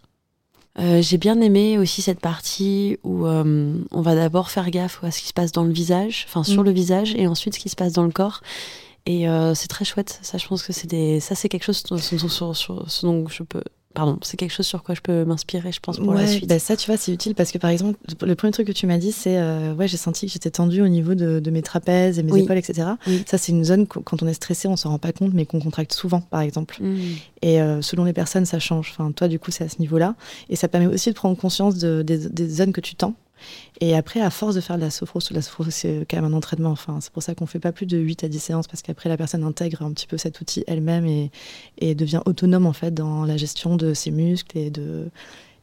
Euh, 0.78 1.02
j'ai 1.02 1.18
bien 1.18 1.40
aimé 1.40 1.78
aussi 1.78 2.00
cette 2.00 2.20
partie 2.20 2.98
où 3.02 3.26
euh, 3.26 3.74
on 3.90 4.00
va 4.00 4.14
d'abord 4.14 4.50
faire 4.50 4.70
gaffe 4.70 5.04
à 5.04 5.10
ce 5.10 5.20
qui 5.20 5.28
se 5.28 5.32
passe 5.34 5.52
dans 5.52 5.64
le 5.64 5.72
visage, 5.72 6.24
enfin 6.28 6.44
sur 6.44 6.62
mm. 6.62 6.66
le 6.66 6.70
visage, 6.70 7.14
et 7.14 7.26
ensuite 7.26 7.54
ce 7.54 7.58
qui 7.58 7.68
se 7.68 7.76
passe 7.76 7.92
dans 7.92 8.04
le 8.04 8.12
corps. 8.12 8.40
Et 9.04 9.28
euh, 9.28 9.54
c'est 9.54 9.68
très 9.68 9.84
chouette. 9.84 10.18
Ça, 10.22 10.38
je 10.38 10.46
pense 10.46 10.62
que 10.62 10.72
c'est 10.72 10.86
des, 10.86 11.20
ça 11.20 11.34
c'est 11.34 11.48
quelque 11.48 11.64
chose 11.64 11.82
sur, 12.00 12.30
sur, 12.30 12.56
sur, 12.56 12.86
dont 13.02 13.28
je 13.28 13.42
peux 13.42 13.62
pardon, 13.94 14.18
c'est 14.22 14.36
quelque 14.36 14.52
chose 14.52 14.66
sur 14.66 14.82
quoi 14.82 14.94
je 14.94 15.00
peux 15.00 15.24
m'inspirer, 15.24 15.72
je 15.72 15.80
pense, 15.80 15.98
pour 15.98 16.14
la 16.14 16.26
suite. 16.26 16.48
Bah 16.48 16.58
ça, 16.58 16.76
tu 16.76 16.86
vois, 16.86 16.96
c'est 16.96 17.12
utile 17.12 17.34
parce 17.34 17.52
que, 17.52 17.58
par 17.58 17.70
exemple, 17.70 17.98
le 18.22 18.34
premier 18.34 18.52
truc 18.52 18.66
que 18.66 18.72
tu 18.72 18.86
m'as 18.86 18.98
dit, 18.98 19.12
c'est 19.12 19.38
euh, 19.38 19.74
ouais, 19.74 19.88
j'ai 19.88 19.96
senti 19.96 20.26
que 20.26 20.32
j'étais 20.32 20.50
tendue 20.50 20.82
au 20.82 20.88
niveau 20.88 21.14
de, 21.14 21.50
mes 21.50 21.62
trapèzes 21.62 22.18
et 22.18 22.22
mes 22.22 22.40
épaules, 22.40 22.56
etc. 22.56 22.88
Ça, 23.26 23.38
c'est 23.38 23.52
une 23.52 23.64
zone, 23.64 23.86
quand 23.86 24.22
on 24.22 24.26
est 24.26 24.34
stressé, 24.34 24.68
on 24.68 24.76
s'en 24.76 24.90
rend 24.90 24.98
pas 24.98 25.12
compte, 25.12 25.34
mais 25.34 25.46
qu'on 25.46 25.60
contracte 25.60 25.92
souvent, 25.92 26.20
par 26.20 26.40
exemple. 26.40 26.78
Mmh. 26.80 26.96
Et 27.42 27.60
euh, 27.60 27.82
selon 27.82 28.04
les 28.04 28.12
personnes, 28.12 28.46
ça 28.46 28.58
change. 28.58 28.94
Enfin, 28.96 29.12
toi, 29.12 29.28
du 29.28 29.38
coup, 29.38 29.50
c'est 29.50 29.64
à 29.64 29.68
ce 29.68 29.78
niveau-là. 29.80 30.14
Et 30.48 30.56
ça 30.56 30.68
permet 30.68 30.86
aussi 30.86 31.10
de 31.10 31.14
prendre 31.14 31.36
conscience 31.36 31.76
de, 31.76 32.02
des, 32.02 32.28
des 32.28 32.48
zones 32.48 32.72
que 32.72 32.80
tu 32.80 32.94
tends 32.94 33.14
et 33.80 33.96
après, 33.96 34.20
à 34.20 34.30
force 34.30 34.54
de 34.54 34.60
faire 34.60 34.76
de 34.76 34.82
la 34.82 34.90
sophro, 34.90 35.18
la 35.30 35.42
sophro, 35.42 35.64
c'est 35.70 36.06
quand 36.08 36.16
même 36.20 36.32
un 36.32 36.36
entraînement. 36.36 36.70
Enfin, 36.70 37.00
c'est 37.00 37.12
pour 37.12 37.22
ça 37.22 37.34
qu'on 37.34 37.46
fait 37.46 37.58
pas 37.58 37.72
plus 37.72 37.86
de 37.86 37.98
8 37.98 38.24
à 38.24 38.28
10 38.28 38.38
séances, 38.38 38.68
parce 38.68 38.82
qu'après, 38.82 39.08
la 39.08 39.16
personne 39.16 39.44
intègre 39.44 39.82
un 39.82 39.92
petit 39.92 40.06
peu 40.06 40.18
cet 40.18 40.40
outil 40.40 40.64
elle-même 40.66 41.06
et, 41.06 41.94
devient 41.94 42.22
autonome, 42.26 42.66
en 42.66 42.72
fait, 42.72 42.92
dans 42.92 43.24
la 43.24 43.36
gestion 43.36 43.76
de 43.76 43.94
ses 43.94 44.10
muscles 44.10 44.56
et 44.56 44.70
de, 44.70 45.10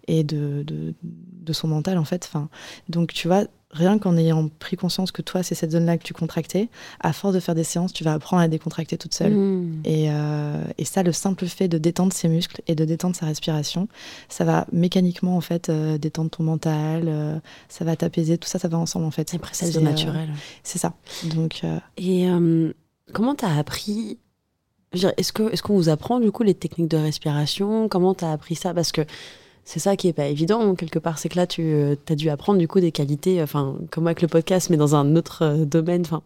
et 0.08 0.24
de, 0.24 0.64
de 0.66 1.54
son 1.54 1.68
mental, 1.68 1.98
en 1.98 2.06
fait. 2.06 2.26
Enfin, 2.30 2.50
donc, 2.90 3.14
tu 3.14 3.28
vois, 3.28 3.46
rien 3.72 4.00
qu'en 4.00 4.18
ayant 4.18 4.50
pris 4.60 4.78
conscience 4.78 5.12
que 5.12 5.22
toi, 5.22 5.44
c'est 5.44 5.56
cette 5.56 5.72
zone-là 5.72 5.98
que 5.98 6.04
tu 6.04 6.14
contractais, 6.14 6.70
à 7.00 7.14
force 7.14 7.36
de 7.36 7.40
faire 7.40 7.56
des 7.56 7.64
séances, 7.64 7.94
tu 7.94 8.04
vas 8.04 8.14
apprendre 8.14 8.42
à 8.42 8.48
décontracter 8.48 8.98
toute 8.98 9.14
seule. 9.14 9.34
Mmh. 9.34 9.82
Et, 9.86 10.08
euh, 10.10 10.64
et, 10.78 10.86
ça, 10.86 11.04
le 11.04 11.12
simple 11.12 11.46
fait 11.46 11.68
de 11.68 11.78
détendre 11.78 12.12
ses 12.12 12.28
muscles 12.28 12.62
et 12.68 12.76
de 12.76 12.86
détendre 12.86 13.16
sa 13.16 13.28
respiration, 13.28 13.88
ça 14.28 14.44
va 14.44 14.66
mécaniquement, 14.72 15.38
en 15.38 15.42
fait, 15.42 15.70
euh, 15.70 15.98
détendre 15.98 16.32
ton 16.32 16.44
mental, 16.44 17.04
euh, 17.08 17.40
ça 17.68 17.86
va 17.86 17.96
t'apaiser, 17.96 18.38
tout 18.38 18.50
ça, 18.50 18.58
ça 18.58 18.68
va 18.68 18.78
ensemble, 18.78 19.06
en 19.06 19.12
fait. 19.12 19.30
C'est 19.52 19.80
naturel. 19.82 20.30
c'est 20.64 20.80
ça. 20.80 20.94
Donc, 21.36 21.62
Et 21.98 22.28
comment 23.14 23.36
tu 23.36 23.46
as 23.46 23.56
appris 23.56 24.18
est-ce 24.92 25.32
qu'on 25.32 25.50
est 25.50 25.68
vous 25.68 25.90
apprend, 25.90 26.20
du 26.20 26.32
coup, 26.32 26.42
les 26.42 26.56
techniques 26.56 26.90
de 26.90 26.98
respiration? 26.98 27.88
Comment 27.90 28.16
tu 28.16 28.26
as 28.26 28.32
appris 28.32 28.56
ça? 28.56 28.74
Parce 28.74 28.92
que 28.92 29.02
c'est 29.66 29.80
ça 29.80 29.96
qui 29.96 30.08
est 30.08 30.14
pas 30.14 30.26
évident 30.26 30.74
quelque 30.76 31.00
part. 31.00 31.20
C'est 31.20 31.30
que 31.30 31.36
là, 31.36 31.46
tu 31.46 31.62
euh, 31.62 31.96
as 32.10 32.16
dû 32.16 32.30
apprendre 32.30 32.60
du 32.60 32.68
coup 32.68 32.80
des 32.80 32.92
qualités, 32.92 33.42
enfin, 33.42 33.76
comme 33.92 34.08
avec 34.08 34.22
le 34.22 34.28
podcast, 34.28 34.70
mais 34.70 34.78
dans 34.78 34.96
un 34.96 35.16
autre 35.16 35.44
euh, 35.44 35.66
domaine. 35.66 36.02
Enfin, 36.02 36.22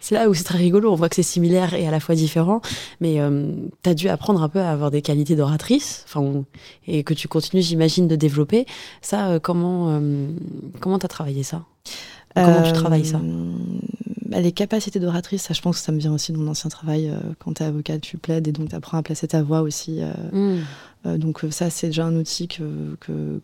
c'est 0.00 0.14
là 0.14 0.28
où 0.28 0.34
c'est 0.34 0.44
très 0.44 0.58
rigolo. 0.58 0.92
On 0.92 0.96
voit 0.96 1.08
que 1.08 1.16
c'est 1.16 1.22
similaire 1.22 1.74
et 1.74 1.86
à 1.86 1.90
la 1.90 2.00
fois 2.00 2.14
différent. 2.14 2.60
Mais 3.00 3.20
euh, 3.20 3.52
tu 3.82 3.90
as 3.90 3.94
dû 3.94 4.08
apprendre 4.08 4.42
un 4.42 4.48
peu 4.48 4.60
à 4.60 4.70
avoir 4.70 4.90
des 4.90 5.02
qualités 5.02 5.36
d'oratrice, 5.36 6.04
enfin, 6.08 6.44
et 6.86 7.04
que 7.04 7.14
tu 7.14 7.28
continues, 7.28 7.62
j'imagine, 7.62 8.08
de 8.08 8.16
développer. 8.16 8.66
Ça, 9.02 9.38
comment 9.40 10.00
comment 10.80 10.98
t'as 10.98 11.08
travaillé 11.08 11.42
ça? 11.42 11.62
Comment 12.34 12.62
tu 12.62 12.72
travailles 12.72 13.04
ça? 13.04 13.20
Bah, 14.30 14.40
Les 14.40 14.52
capacités 14.52 15.00
d'oratrice, 15.00 15.42
ça, 15.42 15.54
je 15.54 15.60
pense 15.60 15.78
que 15.78 15.84
ça 15.84 15.92
me 15.92 15.98
vient 15.98 16.12
aussi 16.12 16.32
de 16.32 16.38
mon 16.38 16.48
ancien 16.48 16.70
travail. 16.70 17.12
quand 17.38 17.54
tu 17.54 17.62
es 17.62 17.66
avocat, 17.66 17.98
tu 17.98 18.16
plaides 18.16 18.48
et 18.48 18.52
donc 18.52 18.70
tu 18.70 18.74
apprends 18.74 18.98
à 18.98 19.02
placer 19.02 19.28
ta 19.28 19.42
voix 19.42 19.60
aussi. 19.60 20.00
Euh, 21.06 21.18
donc 21.18 21.44
euh, 21.44 21.50
ça, 21.50 21.70
c'est 21.70 21.88
déjà 21.88 22.06
un 22.06 22.16
outil 22.16 22.48
que, 22.48 23.40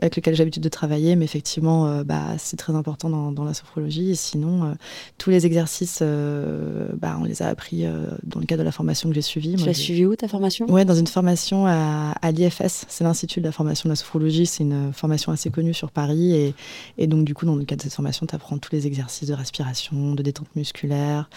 avec 0.00 0.16
lequel 0.16 0.34
j'ai 0.34 0.42
l'habitude 0.42 0.62
de 0.62 0.68
travailler, 0.68 1.16
mais 1.16 1.24
effectivement, 1.24 1.86
euh, 1.86 2.04
bah, 2.04 2.36
c'est 2.38 2.56
très 2.56 2.74
important 2.74 3.08
dans, 3.08 3.44
la 3.44 3.54
sophrologie. 3.54 4.10
Et 4.10 4.14
sinon, 4.14 4.76
tous 5.16 5.30
les 5.30 5.46
exercices, 5.46 6.02
bah, 6.02 7.16
on 7.20 7.24
les 7.24 7.42
a 7.42 7.46
appris 7.46 7.84
dans 8.24 8.40
le 8.40 8.46
cadre 8.46 8.60
de 8.60 8.64
la 8.64 8.72
formation 8.72 9.08
que 9.08 9.14
j'ai 9.14 9.22
suivie. 9.22 9.54
Tu 9.56 9.64
l'as 9.64 9.74
suivi 9.74 10.04
où 10.04 10.14
ta 10.16 10.28
formation? 10.28 10.66
Ouais, 10.66 10.84
dans 10.84 10.94
une 10.94 11.06
formation 11.06 11.66
à, 11.66 12.30
l'IFS, 12.30 12.84
c'est 12.88 13.04
l'Institut 13.04 13.40
de 13.40 13.46
la 13.46 13.52
formation 13.52 13.88
de 13.88 13.92
la 13.92 13.96
sophrologie. 13.96 14.46
C'est 14.46 14.64
une 14.64 14.92
formation 14.92 15.32
assez 15.32 15.50
connue 15.50 15.72
sur 15.72 15.90
Paris. 15.90 16.34
Et, 16.34 16.54
et, 16.98 17.06
donc, 17.06 17.24
du 17.24 17.34
coup, 17.34 17.46
dans 17.46 17.56
le 17.56 17.64
cadre 17.64 17.78
de 17.78 17.84
cette 17.84 17.94
formation, 17.94 18.26
tu 18.26 18.34
apprends 18.34 18.58
tous 18.58 18.72
les 18.72 18.86
exercices 18.86 19.28
de 19.28 19.34
respiration, 19.34 20.14
de 20.14 20.22
détente 20.22 20.54
musculaire, 20.56 21.28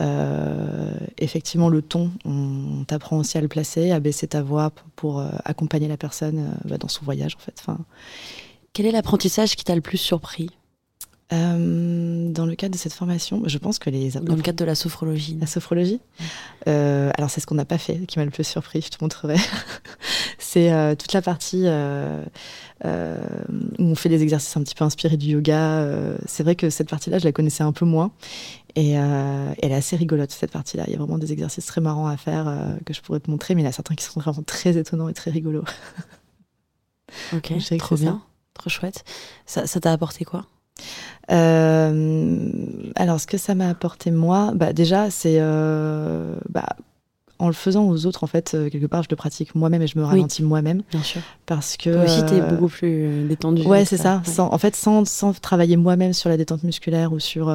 euh, 0.00 0.92
effectivement, 1.18 1.68
le 1.68 1.82
ton, 1.82 2.10
on 2.24 2.84
t'apprend 2.84 3.18
aussi 3.18 3.38
à 3.38 3.40
le 3.40 3.48
placer, 3.48 3.92
à 3.92 4.00
baisser 4.00 4.26
ta 4.26 4.42
voix 4.42 4.72
pour, 4.96 5.20
euh, 5.20 5.28
accompagner 5.44 5.88
la 5.88 5.96
personne 5.96 6.38
euh, 6.38 6.68
bah, 6.68 6.78
dans 6.78 6.88
son 6.88 7.04
voyage, 7.04 7.36
en 7.36 7.40
fait. 7.40 7.54
Enfin, 7.60 7.78
Quel 8.72 8.86
est 8.86 8.92
l'apprentissage 8.92 9.56
qui 9.56 9.64
t'a 9.64 9.74
le 9.74 9.80
plus 9.80 9.98
surpris 9.98 10.50
dans 11.30 12.46
le 12.46 12.54
cadre 12.54 12.74
de 12.74 12.78
cette 12.78 12.92
formation, 12.92 13.42
je 13.46 13.58
pense 13.58 13.80
que 13.80 13.90
les... 13.90 14.10
Dans 14.10 14.36
le 14.36 14.42
cadre 14.42 14.58
de 14.58 14.64
la 14.64 14.76
sophrologie. 14.76 15.36
La 15.40 15.48
sophrologie 15.48 15.98
Alors, 16.64 17.28
c'est 17.28 17.40
ce 17.40 17.46
qu'on 17.46 17.56
n'a 17.56 17.64
pas 17.64 17.78
fait 17.78 18.06
qui 18.06 18.20
m'a 18.20 18.24
le 18.24 18.30
plus 18.30 18.44
surpris, 18.44 18.82
je 18.82 18.88
te 18.90 18.98
montrerai. 19.02 19.34
c'est 20.38 20.70
toute 20.96 21.12
la 21.12 21.22
partie 21.22 21.66
où 22.84 22.88
on 23.82 23.94
fait 23.96 24.10
des 24.10 24.22
exercices 24.22 24.56
un 24.56 24.62
petit 24.62 24.76
peu 24.76 24.84
inspirés 24.84 25.16
du 25.16 25.30
yoga. 25.30 25.88
c'est 26.26 26.44
vrai 26.44 26.54
que 26.54 26.70
cette 26.70 26.88
partie-là, 26.88 27.18
je 27.18 27.24
la 27.24 27.32
connaissais 27.32 27.64
un 27.64 27.72
peu 27.72 27.84
moins. 27.84 28.12
Et 28.76 28.98
euh, 28.98 29.52
elle 29.62 29.72
est 29.72 29.76
assez 29.76 29.96
rigolote, 29.96 30.32
cette 30.32 30.50
partie-là. 30.50 30.84
Il 30.88 30.92
y 30.92 30.96
a 30.96 30.98
vraiment 30.98 31.18
des 31.18 31.32
exercices 31.32 31.66
très 31.66 31.80
marrants 31.80 32.08
à 32.08 32.16
faire 32.16 32.48
euh, 32.48 32.74
que 32.84 32.92
je 32.92 33.00
pourrais 33.02 33.20
te 33.20 33.30
montrer, 33.30 33.54
mais 33.54 33.62
il 33.62 33.64
y 33.64 33.66
en 33.66 33.70
a 33.70 33.72
certains 33.72 33.94
qui 33.94 34.04
sont 34.04 34.18
vraiment 34.18 34.42
très 34.42 34.76
étonnants 34.76 35.08
et 35.08 35.14
très 35.14 35.30
rigolos. 35.30 35.64
ok, 37.32 37.52
trop 37.78 37.96
bien, 37.96 38.22
trop 38.54 38.70
chouette. 38.70 39.04
Ça 39.46 39.66
t'a 39.66 39.92
apporté 39.92 40.24
quoi? 40.24 40.46
Euh, 41.30 42.50
Alors, 42.96 43.20
ce 43.20 43.26
que 43.26 43.38
ça 43.38 43.54
m'a 43.54 43.68
apporté, 43.68 44.10
moi, 44.10 44.52
bah, 44.54 44.72
déjà, 44.72 45.10
c'est 45.10 45.38
bah, 45.40 46.76
en 47.38 47.48
le 47.48 47.52
faisant 47.52 47.84
aux 47.88 48.06
autres, 48.06 48.22
en 48.22 48.26
fait, 48.28 48.52
euh, 48.54 48.70
quelque 48.70 48.86
part, 48.86 49.02
je 49.02 49.08
le 49.10 49.16
pratique 49.16 49.54
moi-même 49.54 49.82
et 49.82 49.86
je 49.86 49.98
me 49.98 50.04
ralentis 50.04 50.42
moi-même. 50.42 50.82
Bien 50.90 51.02
sûr. 51.02 51.20
Parce 51.46 51.76
que. 51.76 51.90
Toi 51.90 52.04
aussi, 52.04 52.24
tu 52.26 52.34
es 52.34 52.40
euh, 52.40 52.48
beaucoup 52.48 52.68
plus 52.68 53.06
euh, 53.06 53.28
détendu. 53.28 53.62
Ouais, 53.62 53.84
c'est 53.84 53.96
ça. 53.96 54.22
Sans, 54.24 54.52
en 54.52 54.58
fait, 54.58 54.76
sans, 54.76 55.04
sans 55.04 55.38
travailler 55.40 55.76
moi-même 55.76 56.12
sur 56.12 56.28
la 56.28 56.36
détente 56.36 56.62
musculaire 56.62 57.12
ou 57.12 57.18
sur, 57.18 57.52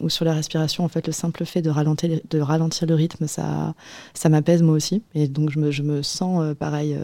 ou 0.00 0.08
sur 0.08 0.24
la 0.24 0.32
respiration, 0.32 0.84
en 0.84 0.88
fait, 0.88 1.06
le 1.06 1.12
simple 1.12 1.44
fait 1.44 1.60
de 1.60 1.70
ralentir, 1.70 2.20
de 2.28 2.40
ralentir 2.40 2.88
le 2.88 2.94
rythme, 2.94 3.26
ça, 3.26 3.74
ça 4.14 4.28
m'apaise 4.28 4.62
moi 4.62 4.74
aussi. 4.74 5.02
Et 5.14 5.28
donc, 5.28 5.50
je 5.50 5.58
me, 5.58 5.70
je 5.70 5.82
me 5.82 6.02
sens, 6.02 6.54
pareil, 6.56 6.96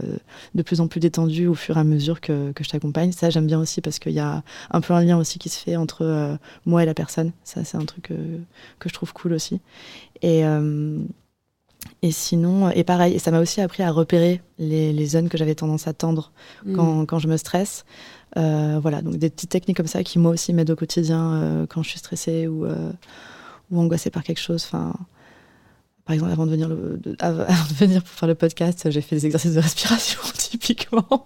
de 0.54 0.62
plus 0.62 0.80
en 0.80 0.88
plus 0.88 1.00
détendu 1.00 1.46
au 1.46 1.54
fur 1.54 1.76
et 1.76 1.80
à 1.80 1.84
mesure 1.84 2.20
que, 2.20 2.52
que 2.52 2.64
je 2.64 2.70
t'accompagne. 2.70 3.12
Ça, 3.12 3.28
j'aime 3.28 3.46
bien 3.46 3.60
aussi 3.60 3.82
parce 3.82 3.98
qu'il 3.98 4.12
y 4.12 4.20
a 4.20 4.42
un 4.70 4.80
peu 4.80 4.94
un 4.94 5.04
lien 5.04 5.18
aussi 5.18 5.38
qui 5.38 5.50
se 5.50 5.58
fait 5.58 5.76
entre 5.76 6.38
moi 6.64 6.82
et 6.82 6.86
la 6.86 6.94
personne. 6.94 7.32
Ça, 7.44 7.64
c'est 7.64 7.76
un 7.76 7.84
truc 7.84 8.12
que 8.78 8.88
je 8.88 8.94
trouve 8.94 9.12
cool 9.12 9.34
aussi. 9.34 9.60
Et. 10.22 10.42
Et 12.04 12.12
sinon, 12.12 12.68
et 12.68 12.84
pareil, 12.84 13.18
ça 13.18 13.30
m'a 13.30 13.40
aussi 13.40 13.62
appris 13.62 13.82
à 13.82 13.90
repérer 13.90 14.42
les, 14.58 15.06
zones 15.06 15.30
que 15.30 15.38
j'avais 15.38 15.54
tendance 15.54 15.88
à 15.88 15.94
tendre 15.94 16.32
mm. 16.66 17.06
quand, 17.06 17.18
je 17.18 17.28
me 17.28 17.38
stresse. 17.38 17.86
Euh, 18.36 18.78
voilà, 18.78 19.00
donc 19.00 19.16
des 19.16 19.30
petites 19.30 19.48
techniques 19.48 19.78
comme 19.78 19.86
ça 19.86 20.04
qui 20.04 20.18
moi 20.18 20.30
aussi 20.30 20.52
m'aident 20.52 20.72
au 20.72 20.76
quotidien 20.76 21.32
euh, 21.32 21.66
quand 21.66 21.82
je 21.82 21.88
suis 21.88 21.98
stressée 21.98 22.46
ou, 22.46 22.66
euh, 22.66 22.92
ou 23.70 23.80
angoissée 23.80 24.10
par 24.10 24.22
quelque 24.22 24.40
chose. 24.40 24.66
Enfin, 24.66 24.92
par 26.04 26.12
exemple, 26.12 26.32
avant 26.32 26.44
de, 26.44 26.50
venir 26.50 26.66
avant 27.20 27.44
de 27.70 27.74
venir 27.74 28.02
pour 28.02 28.12
faire 28.12 28.28
le 28.28 28.34
podcast, 28.34 28.90
j'ai 28.90 29.00
fait 29.00 29.16
des 29.16 29.24
exercices 29.24 29.54
de 29.54 29.60
respiration 29.60 30.20
typiquement. 30.36 31.24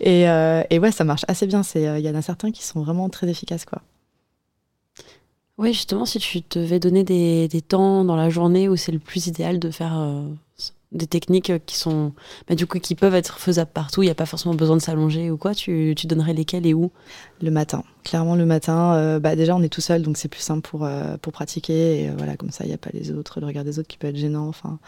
Et, 0.00 0.22
et 0.22 0.78
ouais, 0.80 0.90
ça 0.90 1.04
marche 1.04 1.24
assez 1.28 1.46
bien. 1.46 1.62
Il 1.76 2.00
y 2.00 2.10
en 2.10 2.16
a 2.16 2.22
certains 2.22 2.50
qui 2.50 2.64
sont 2.64 2.80
vraiment 2.80 3.08
très 3.10 3.28
efficaces. 3.28 3.64
quoi. 3.64 3.80
Oui, 5.58 5.72
justement, 5.72 6.04
si 6.04 6.18
tu 6.18 6.40
devais 6.50 6.78
donner 6.78 7.02
des, 7.02 7.48
des 7.48 7.62
temps 7.62 8.04
dans 8.04 8.16
la 8.16 8.28
journée 8.28 8.68
où 8.68 8.76
c'est 8.76 8.92
le 8.92 8.98
plus 8.98 9.26
idéal 9.26 9.58
de 9.58 9.70
faire 9.70 9.98
euh, 9.98 10.28
des 10.92 11.06
techniques 11.06 11.50
qui 11.64 11.76
sont, 11.78 12.12
bah, 12.46 12.54
du 12.54 12.66
coup, 12.66 12.78
qui 12.78 12.94
peuvent 12.94 13.14
être 13.14 13.38
faisables 13.38 13.70
partout, 13.72 14.02
il 14.02 14.06
n'y 14.06 14.10
a 14.10 14.14
pas 14.14 14.26
forcément 14.26 14.54
besoin 14.54 14.76
de 14.76 14.82
s'allonger 14.82 15.30
ou 15.30 15.38
quoi, 15.38 15.54
tu, 15.54 15.94
tu, 15.96 16.06
donnerais 16.06 16.34
lesquels 16.34 16.66
et 16.66 16.74
où? 16.74 16.92
Le 17.40 17.50
matin. 17.50 17.84
Clairement, 18.04 18.36
le 18.36 18.44
matin, 18.44 18.96
euh, 18.96 19.18
bah, 19.18 19.34
déjà, 19.34 19.56
on 19.56 19.62
est 19.62 19.70
tout 19.70 19.80
seul, 19.80 20.02
donc 20.02 20.18
c'est 20.18 20.28
plus 20.28 20.42
simple 20.42 20.68
pour, 20.68 20.84
euh, 20.84 21.16
pour 21.22 21.32
pratiquer. 21.32 22.02
Et 22.02 22.10
voilà, 22.10 22.36
comme 22.36 22.50
ça, 22.50 22.64
il 22.64 22.68
n'y 22.68 22.74
a 22.74 22.78
pas 22.78 22.90
les 22.92 23.10
autres, 23.10 23.40
le 23.40 23.46
regard 23.46 23.64
des 23.64 23.78
autres 23.78 23.88
qui 23.88 23.96
peut 23.96 24.08
être 24.08 24.16
gênant. 24.16 24.48
Enfin, 24.48 24.78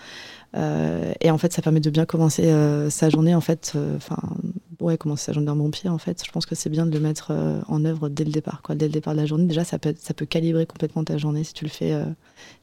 et 1.21 1.31
en 1.31 1.39
fait, 1.39 1.53
ça 1.55 1.63
permet 1.63 1.81
de 1.81 1.91
bien 1.91 2.05
commencer 2.05 2.53
sa 2.91 3.09
journée, 3.09 3.35
en 3.35 3.41
fait, 3.41 3.75
ouais, 4.81 4.99
commencer 4.99 5.27
sa 5.27 5.33
journée 5.33 5.47
d'un 5.47 5.57
bon 5.57 5.71
pied, 5.71 5.89
en 5.89 5.99
fait, 5.99 6.23
je 6.25 6.31
pense 6.31 6.47
que 6.47 6.55
c'est 6.55 6.71
bien 6.71 6.87
de 6.87 6.93
le 6.93 7.01
mettre 7.01 7.29
euh, 7.31 7.61
en 7.69 7.85
œuvre 7.85 8.09
dès 8.09 8.25
le 8.25 8.31
départ. 8.31 8.63
Quoi. 8.63 8.75
Dès 8.75 8.87
le 8.87 8.93
départ 8.93 9.15
de 9.15 9.21
la 9.21 9.27
journée, 9.27 9.45
déjà, 9.45 9.65
ça 9.65 9.79
peut, 9.79 9.95
ça 9.99 10.15
peut 10.15 10.27
calibrer 10.27 10.67
complètement 10.67 11.05
ta 11.05 11.19
journée 11.19 11.45
si 11.45 11.53
tu 11.53 11.65
le 11.65 11.71
fais 11.71 11.93
euh, 11.93 12.05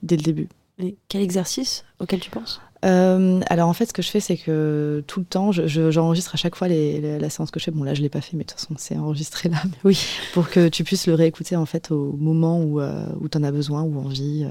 dès 0.03 0.17
le 0.17 0.23
début. 0.23 0.49
Et 0.79 0.95
quel 1.07 1.21
exercice 1.21 1.85
auquel 1.99 2.19
tu 2.19 2.29
penses? 2.29 2.61
Euh, 2.83 3.39
alors 3.47 3.69
en 3.69 3.73
fait, 3.73 3.85
ce 3.85 3.93
que 3.93 4.01
je 4.01 4.09
fais, 4.09 4.19
c'est 4.19 4.37
que 4.37 5.03
tout 5.07 5.21
le 5.21 5.25
temps, 5.25 5.51
j'enregistre 5.51 6.35
à 6.35 6.37
chaque 6.37 6.55
fois 6.55 6.67
les, 6.67 7.17
la 7.17 7.29
séance 7.29 7.49
que 7.49 7.59
je 7.59 7.65
fais. 7.65 7.71
Bon 7.71 7.83
là, 7.83 7.93
je 7.93 8.01
l'ai 8.01 8.09
pas 8.09 8.21
fait, 8.21 8.35
mais 8.35 8.43
de 8.43 8.49
toute 8.49 8.59
façon, 8.59 8.75
c'est 8.77 8.97
enregistré 8.97 9.49
là. 9.49 9.63
oui. 9.85 9.97
Pour 10.33 10.49
que 10.49 10.67
tu 10.67 10.83
puisses 10.83 11.07
le 11.07 11.13
réécouter 11.13 11.55
en 11.55 11.65
fait 11.65 11.91
au 11.91 12.11
moment 12.13 12.61
où, 12.61 12.81
où 12.81 13.29
tu 13.29 13.37
en 13.37 13.43
as 13.43 13.51
besoin 13.51 13.83
ou 13.83 13.97
envie. 13.97 14.45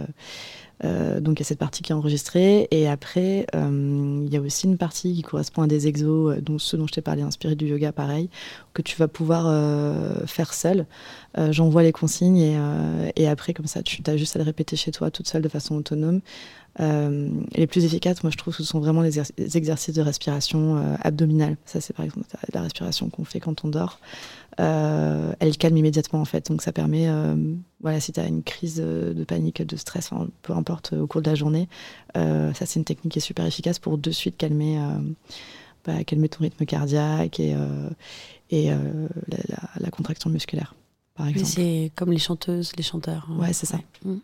Euh, 0.83 1.21
donc 1.21 1.39
il 1.39 1.43
y 1.43 1.47
a 1.47 1.47
cette 1.47 1.59
partie 1.59 1.83
qui 1.83 1.93
est 1.93 1.95
enregistrée 1.95 2.67
et 2.73 2.89
après 2.89 3.47
euh, 3.55 4.25
il 4.27 4.33
y 4.33 4.37
a 4.37 4.41
aussi 4.41 4.67
une 4.67 4.77
partie 4.77 5.15
qui 5.15 5.23
correspond 5.23 5.63
à 5.63 5.67
des 5.67 5.87
exos, 5.87 6.33
euh, 6.33 6.41
dont 6.41 6.59
ceux 6.59 6.77
dont 6.77 6.87
je 6.87 6.93
t'ai 6.93 7.01
parlé, 7.01 7.23
inspirés 7.23 7.55
du 7.55 7.67
yoga 7.67 7.93
pareil, 7.93 8.29
que 8.73 8.83
tu 8.83 8.97
vas 8.97 9.09
pouvoir 9.09 9.45
faire 10.27 10.53
seul. 10.53 10.87
J'envoie 11.51 11.83
les 11.83 11.93
consignes 11.93 12.39
et, 12.39 12.59
et, 13.17 13.29
après 13.29 13.55
comme 13.55 13.67
ça 13.67 13.83
tu 13.83 14.03
as 14.07 14.17
juste 14.17 14.35
à 14.35 14.39
le 14.41 14.45
répéter 14.45 14.75
chez 14.77 14.91
toi 14.91 15.11
toute 15.11 15.29
seule 15.29 15.43
de 15.43 15.49
façon 15.49 15.77
autonome. 15.77 16.21
les 16.79 17.67
plus 17.69 17.85
efficaces, 17.85 18.25
moi 18.25 18.33
je 18.33 18.37
trouve, 18.37 18.55
ce 18.55 18.65
sont 18.65 18.81
vraiment 18.81 19.03
les, 19.03 19.21
exercices 19.57 19.95
de 19.95 20.03
respiration 20.03 20.97
abdominale. 21.03 21.57
Ça 21.67 21.81
c'est 21.81 21.95
par 21.95 22.05
exemple 22.05 22.27
la 22.53 22.63
respiration 22.63 23.09
qu'on 23.11 23.25
fait 23.25 23.41
quand 23.41 23.65
on 23.65 23.69
dort. 23.69 24.01
Euh, 24.61 25.33
elle 25.41 25.57
calme 25.57 25.77
immédiatement 25.77 26.21
en 26.21 26.25
fait. 26.25 26.49
Donc 26.49 26.63
ça 26.63 26.73
permet, 26.73 27.09
euh, 27.09 27.37
voilà, 27.81 28.01
si 28.01 28.13
tu 28.13 28.21
as 28.21 28.27
une 28.27 28.43
crise 28.43 28.77
de 28.77 29.25
panique, 29.25 29.63
de 29.63 29.77
stress, 29.77 30.11
peu 30.43 30.53
importe 30.53 30.93
au 30.93 31.07
cours 31.07 31.23
de 31.23 31.31
la 31.31 31.35
journée, 31.35 31.69
euh, 32.17 32.53
ça 32.55 32.67
c'est 32.67 32.79
une 32.79 32.85
technique 32.85 33.13
qui 33.13 33.19
est 33.19 33.23
super 33.23 33.47
efficace 33.47 33.79
pour 33.79 33.99
de 33.99 34.11
suite 34.11 34.37
calmer, 34.37 34.79
bah, 35.85 36.05
calmer 36.05 36.29
ton 36.29 36.45
rythme 36.45 36.65
cardiaque 36.67 37.41
et, 37.41 37.57
et 38.51 38.71
la, 39.81 39.91
contraction 39.91 40.31
musculaire, 40.31 40.75
par 41.15 41.29
exemple. 41.29 41.51
C'est 41.51 41.93
comme 41.97 42.13
les 42.13 42.19
chanteuses, 42.19 42.73
les 42.77 42.83
chanteurs. 42.83 43.27
Hein. 43.31 43.39
Ouais, 43.39 43.53
c'est 43.53 43.67
ça. 43.67 43.79
Mm. 44.05 44.17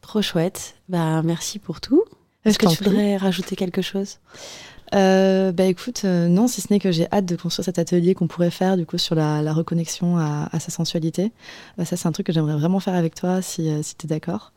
Trop 0.00 0.22
chouette. 0.22 0.76
Bah 0.88 1.22
merci 1.22 1.58
pour 1.58 1.80
tout. 1.80 2.04
Est-ce 2.44 2.58
que 2.58 2.68
tu 2.68 2.84
voudrais 2.84 3.16
rajouter 3.16 3.56
quelque 3.56 3.82
chose? 3.82 4.18
Euh, 4.94 5.52
bah 5.52 5.64
écoute, 5.64 6.02
euh, 6.04 6.28
non, 6.28 6.46
si 6.46 6.60
ce 6.60 6.72
n'est 6.72 6.78
que 6.78 6.92
j'ai 6.92 7.06
hâte 7.12 7.26
de 7.26 7.36
construire 7.36 7.64
cet 7.64 7.78
atelier 7.78 8.14
qu'on 8.14 8.28
pourrait 8.28 8.50
faire 8.50 8.76
du 8.76 8.86
coup 8.86 8.98
sur 8.98 9.14
la, 9.14 9.52
reconnexion 9.52 10.18
à, 10.18 10.48
sa 10.58 10.70
sensualité. 10.70 11.32
Bah, 11.76 11.84
ça, 11.84 11.96
c'est 11.96 12.06
un 12.06 12.12
truc 12.12 12.26
que 12.26 12.32
j'aimerais 12.32 12.54
vraiment 12.54 12.80
faire 12.80 12.94
avec 12.94 13.14
toi 13.14 13.42
si, 13.42 13.68
euh, 13.68 13.82
si 13.82 13.96
tu 13.96 14.06
es 14.06 14.08
d'accord. 14.08 14.52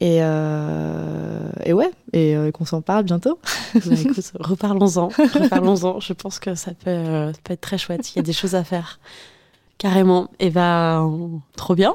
Et, 0.00 0.18
et 0.18 1.72
ouais, 1.72 1.90
et 2.12 2.36
qu'on 2.52 2.64
s'en 2.64 2.82
parle 2.82 3.04
bientôt. 3.04 3.38
Bah, 3.74 3.80
écoute, 4.00 4.32
reparlons-en. 4.40 5.08
Reparlons-en. 5.08 6.00
Je 6.00 6.12
pense 6.12 6.38
que 6.38 6.54
ça 6.54 6.72
peut, 6.72 7.32
peut, 7.44 7.52
être 7.52 7.60
très 7.60 7.78
chouette. 7.78 8.14
Il 8.14 8.16
y 8.16 8.20
a 8.20 8.22
des 8.22 8.32
choses 8.32 8.54
à 8.54 8.64
faire. 8.64 9.00
Carrément. 9.76 10.30
Et 10.38 10.50
bah, 10.50 11.04
trop 11.56 11.74
bien. 11.74 11.94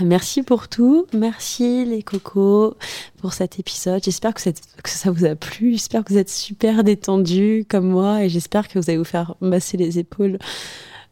Merci 0.00 0.42
pour 0.42 0.68
tout. 0.68 1.06
Merci 1.12 1.84
les 1.84 2.02
cocos 2.02 2.76
pour 3.18 3.32
cet 3.32 3.58
épisode. 3.58 4.02
J'espère 4.04 4.34
que, 4.34 4.40
ça 4.84 5.10
vous 5.10 5.24
a 5.24 5.34
plu. 5.34 5.72
J'espère 5.72 6.04
que 6.04 6.12
vous 6.12 6.18
êtes 6.18 6.30
super 6.30 6.84
détendus 6.84 7.64
comme 7.68 7.88
moi 7.88 8.24
et 8.24 8.28
j'espère 8.28 8.68
que 8.68 8.78
vous 8.78 8.90
allez 8.90 8.98
vous 8.98 9.04
faire 9.04 9.34
masser 9.40 9.76
les 9.76 9.98
épaules 9.98 10.38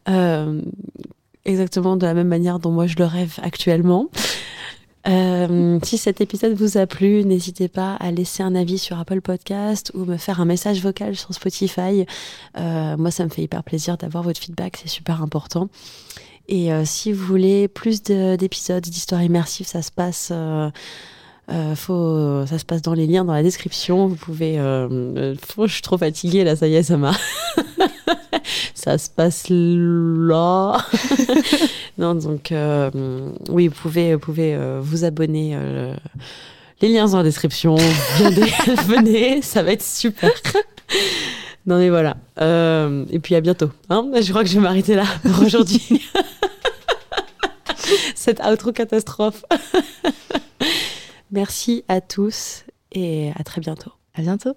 euh, 0.09 0.61
exactement 1.45 1.95
de 1.95 2.05
la 2.05 2.13
même 2.13 2.27
manière 2.27 2.59
dont 2.59 2.71
moi 2.71 2.87
je 2.87 2.95
le 2.97 3.05
rêve 3.05 3.39
actuellement. 3.41 4.09
Euh, 5.05 5.79
si 5.83 5.97
cet 5.97 6.21
épisode 6.21 6.53
vous 6.53 6.77
a 6.77 6.87
plu, 6.87 7.25
n'hésitez 7.25 7.67
pas 7.67 7.95
à 7.95 8.11
laisser 8.11 8.41
un 8.41 8.55
avis 8.55 8.77
sur 8.77 8.97
Apple 8.99 9.21
Podcast 9.21 9.91
ou 9.93 10.05
me 10.05 10.17
faire 10.17 10.39
un 10.39 10.45
message 10.45 10.81
vocal 10.81 11.15
sur 11.15 11.33
Spotify. 11.33 12.05
Euh, 12.57 12.95
moi, 12.97 13.11
ça 13.11 13.25
me 13.25 13.29
fait 13.29 13.43
hyper 13.43 13.63
plaisir 13.63 13.97
d'avoir 13.97 14.23
votre 14.23 14.39
feedback, 14.39 14.77
c'est 14.81 14.89
super 14.89 15.21
important. 15.21 15.69
Et 16.47 16.73
euh, 16.73 16.83
si 16.85 17.11
vous 17.11 17.25
voulez 17.25 17.67
plus 17.67 18.03
d'épisodes 18.03 18.83
d'histoires 18.83 19.23
immersives, 19.23 19.67
ça 19.67 19.81
se 19.81 19.91
passe. 19.91 20.31
faut, 21.75 22.45
ça 22.45 22.59
se 22.59 22.65
passe 22.65 22.81
dans 22.81 22.93
les 22.93 23.07
liens 23.07 23.25
dans 23.25 23.33
la 23.33 23.43
description. 23.43 24.07
Vous 24.07 24.15
pouvez. 24.15 24.55
je 24.55 25.35
suis 25.67 25.81
trop 25.81 25.97
fatiguée 25.97 26.43
là, 26.43 26.55
ça 26.55 26.67
y 26.67 26.75
est, 26.75 26.83
ça 26.83 26.97
m'a. 26.97 27.13
ça 28.73 28.97
se 28.97 29.09
passe 29.09 29.45
là. 29.49 30.77
non, 31.97 32.15
donc 32.15 32.51
euh, 32.51 32.89
oui, 33.49 33.67
vous 33.67 33.75
pouvez, 33.75 34.13
vous, 34.13 34.19
pouvez 34.19 34.55
euh, 34.55 34.79
vous 34.81 35.05
abonner. 35.05 35.53
Euh, 35.55 35.95
les 36.81 36.89
liens 36.89 37.07
sont 37.07 37.13
dans 37.13 37.17
la 37.19 37.23
description. 37.23 37.75
venez, 38.17 39.41
ça 39.41 39.63
va 39.63 39.71
être 39.71 39.83
super. 39.83 40.31
Non 41.65 41.77
mais 41.77 41.89
voilà. 41.89 42.17
et 42.39 43.19
puis 43.19 43.35
à 43.35 43.41
bientôt. 43.41 43.69
Hein. 43.89 44.11
Je 44.21 44.29
crois 44.29 44.43
que 44.43 44.49
je 44.49 44.55
vais 44.55 44.61
m'arrêter 44.61 44.95
là 44.95 45.05
pour 45.23 45.41
aujourd'hui. 45.45 46.01
Cette 48.15 48.41
outro 48.45 48.71
catastrophe. 48.71 49.43
Merci 51.31 51.83
à 51.87 52.01
tous 52.01 52.63
et 52.91 53.31
à 53.35 53.43
très 53.43 53.61
bientôt. 53.61 53.91
À 54.13 54.21
bientôt. 54.21 54.53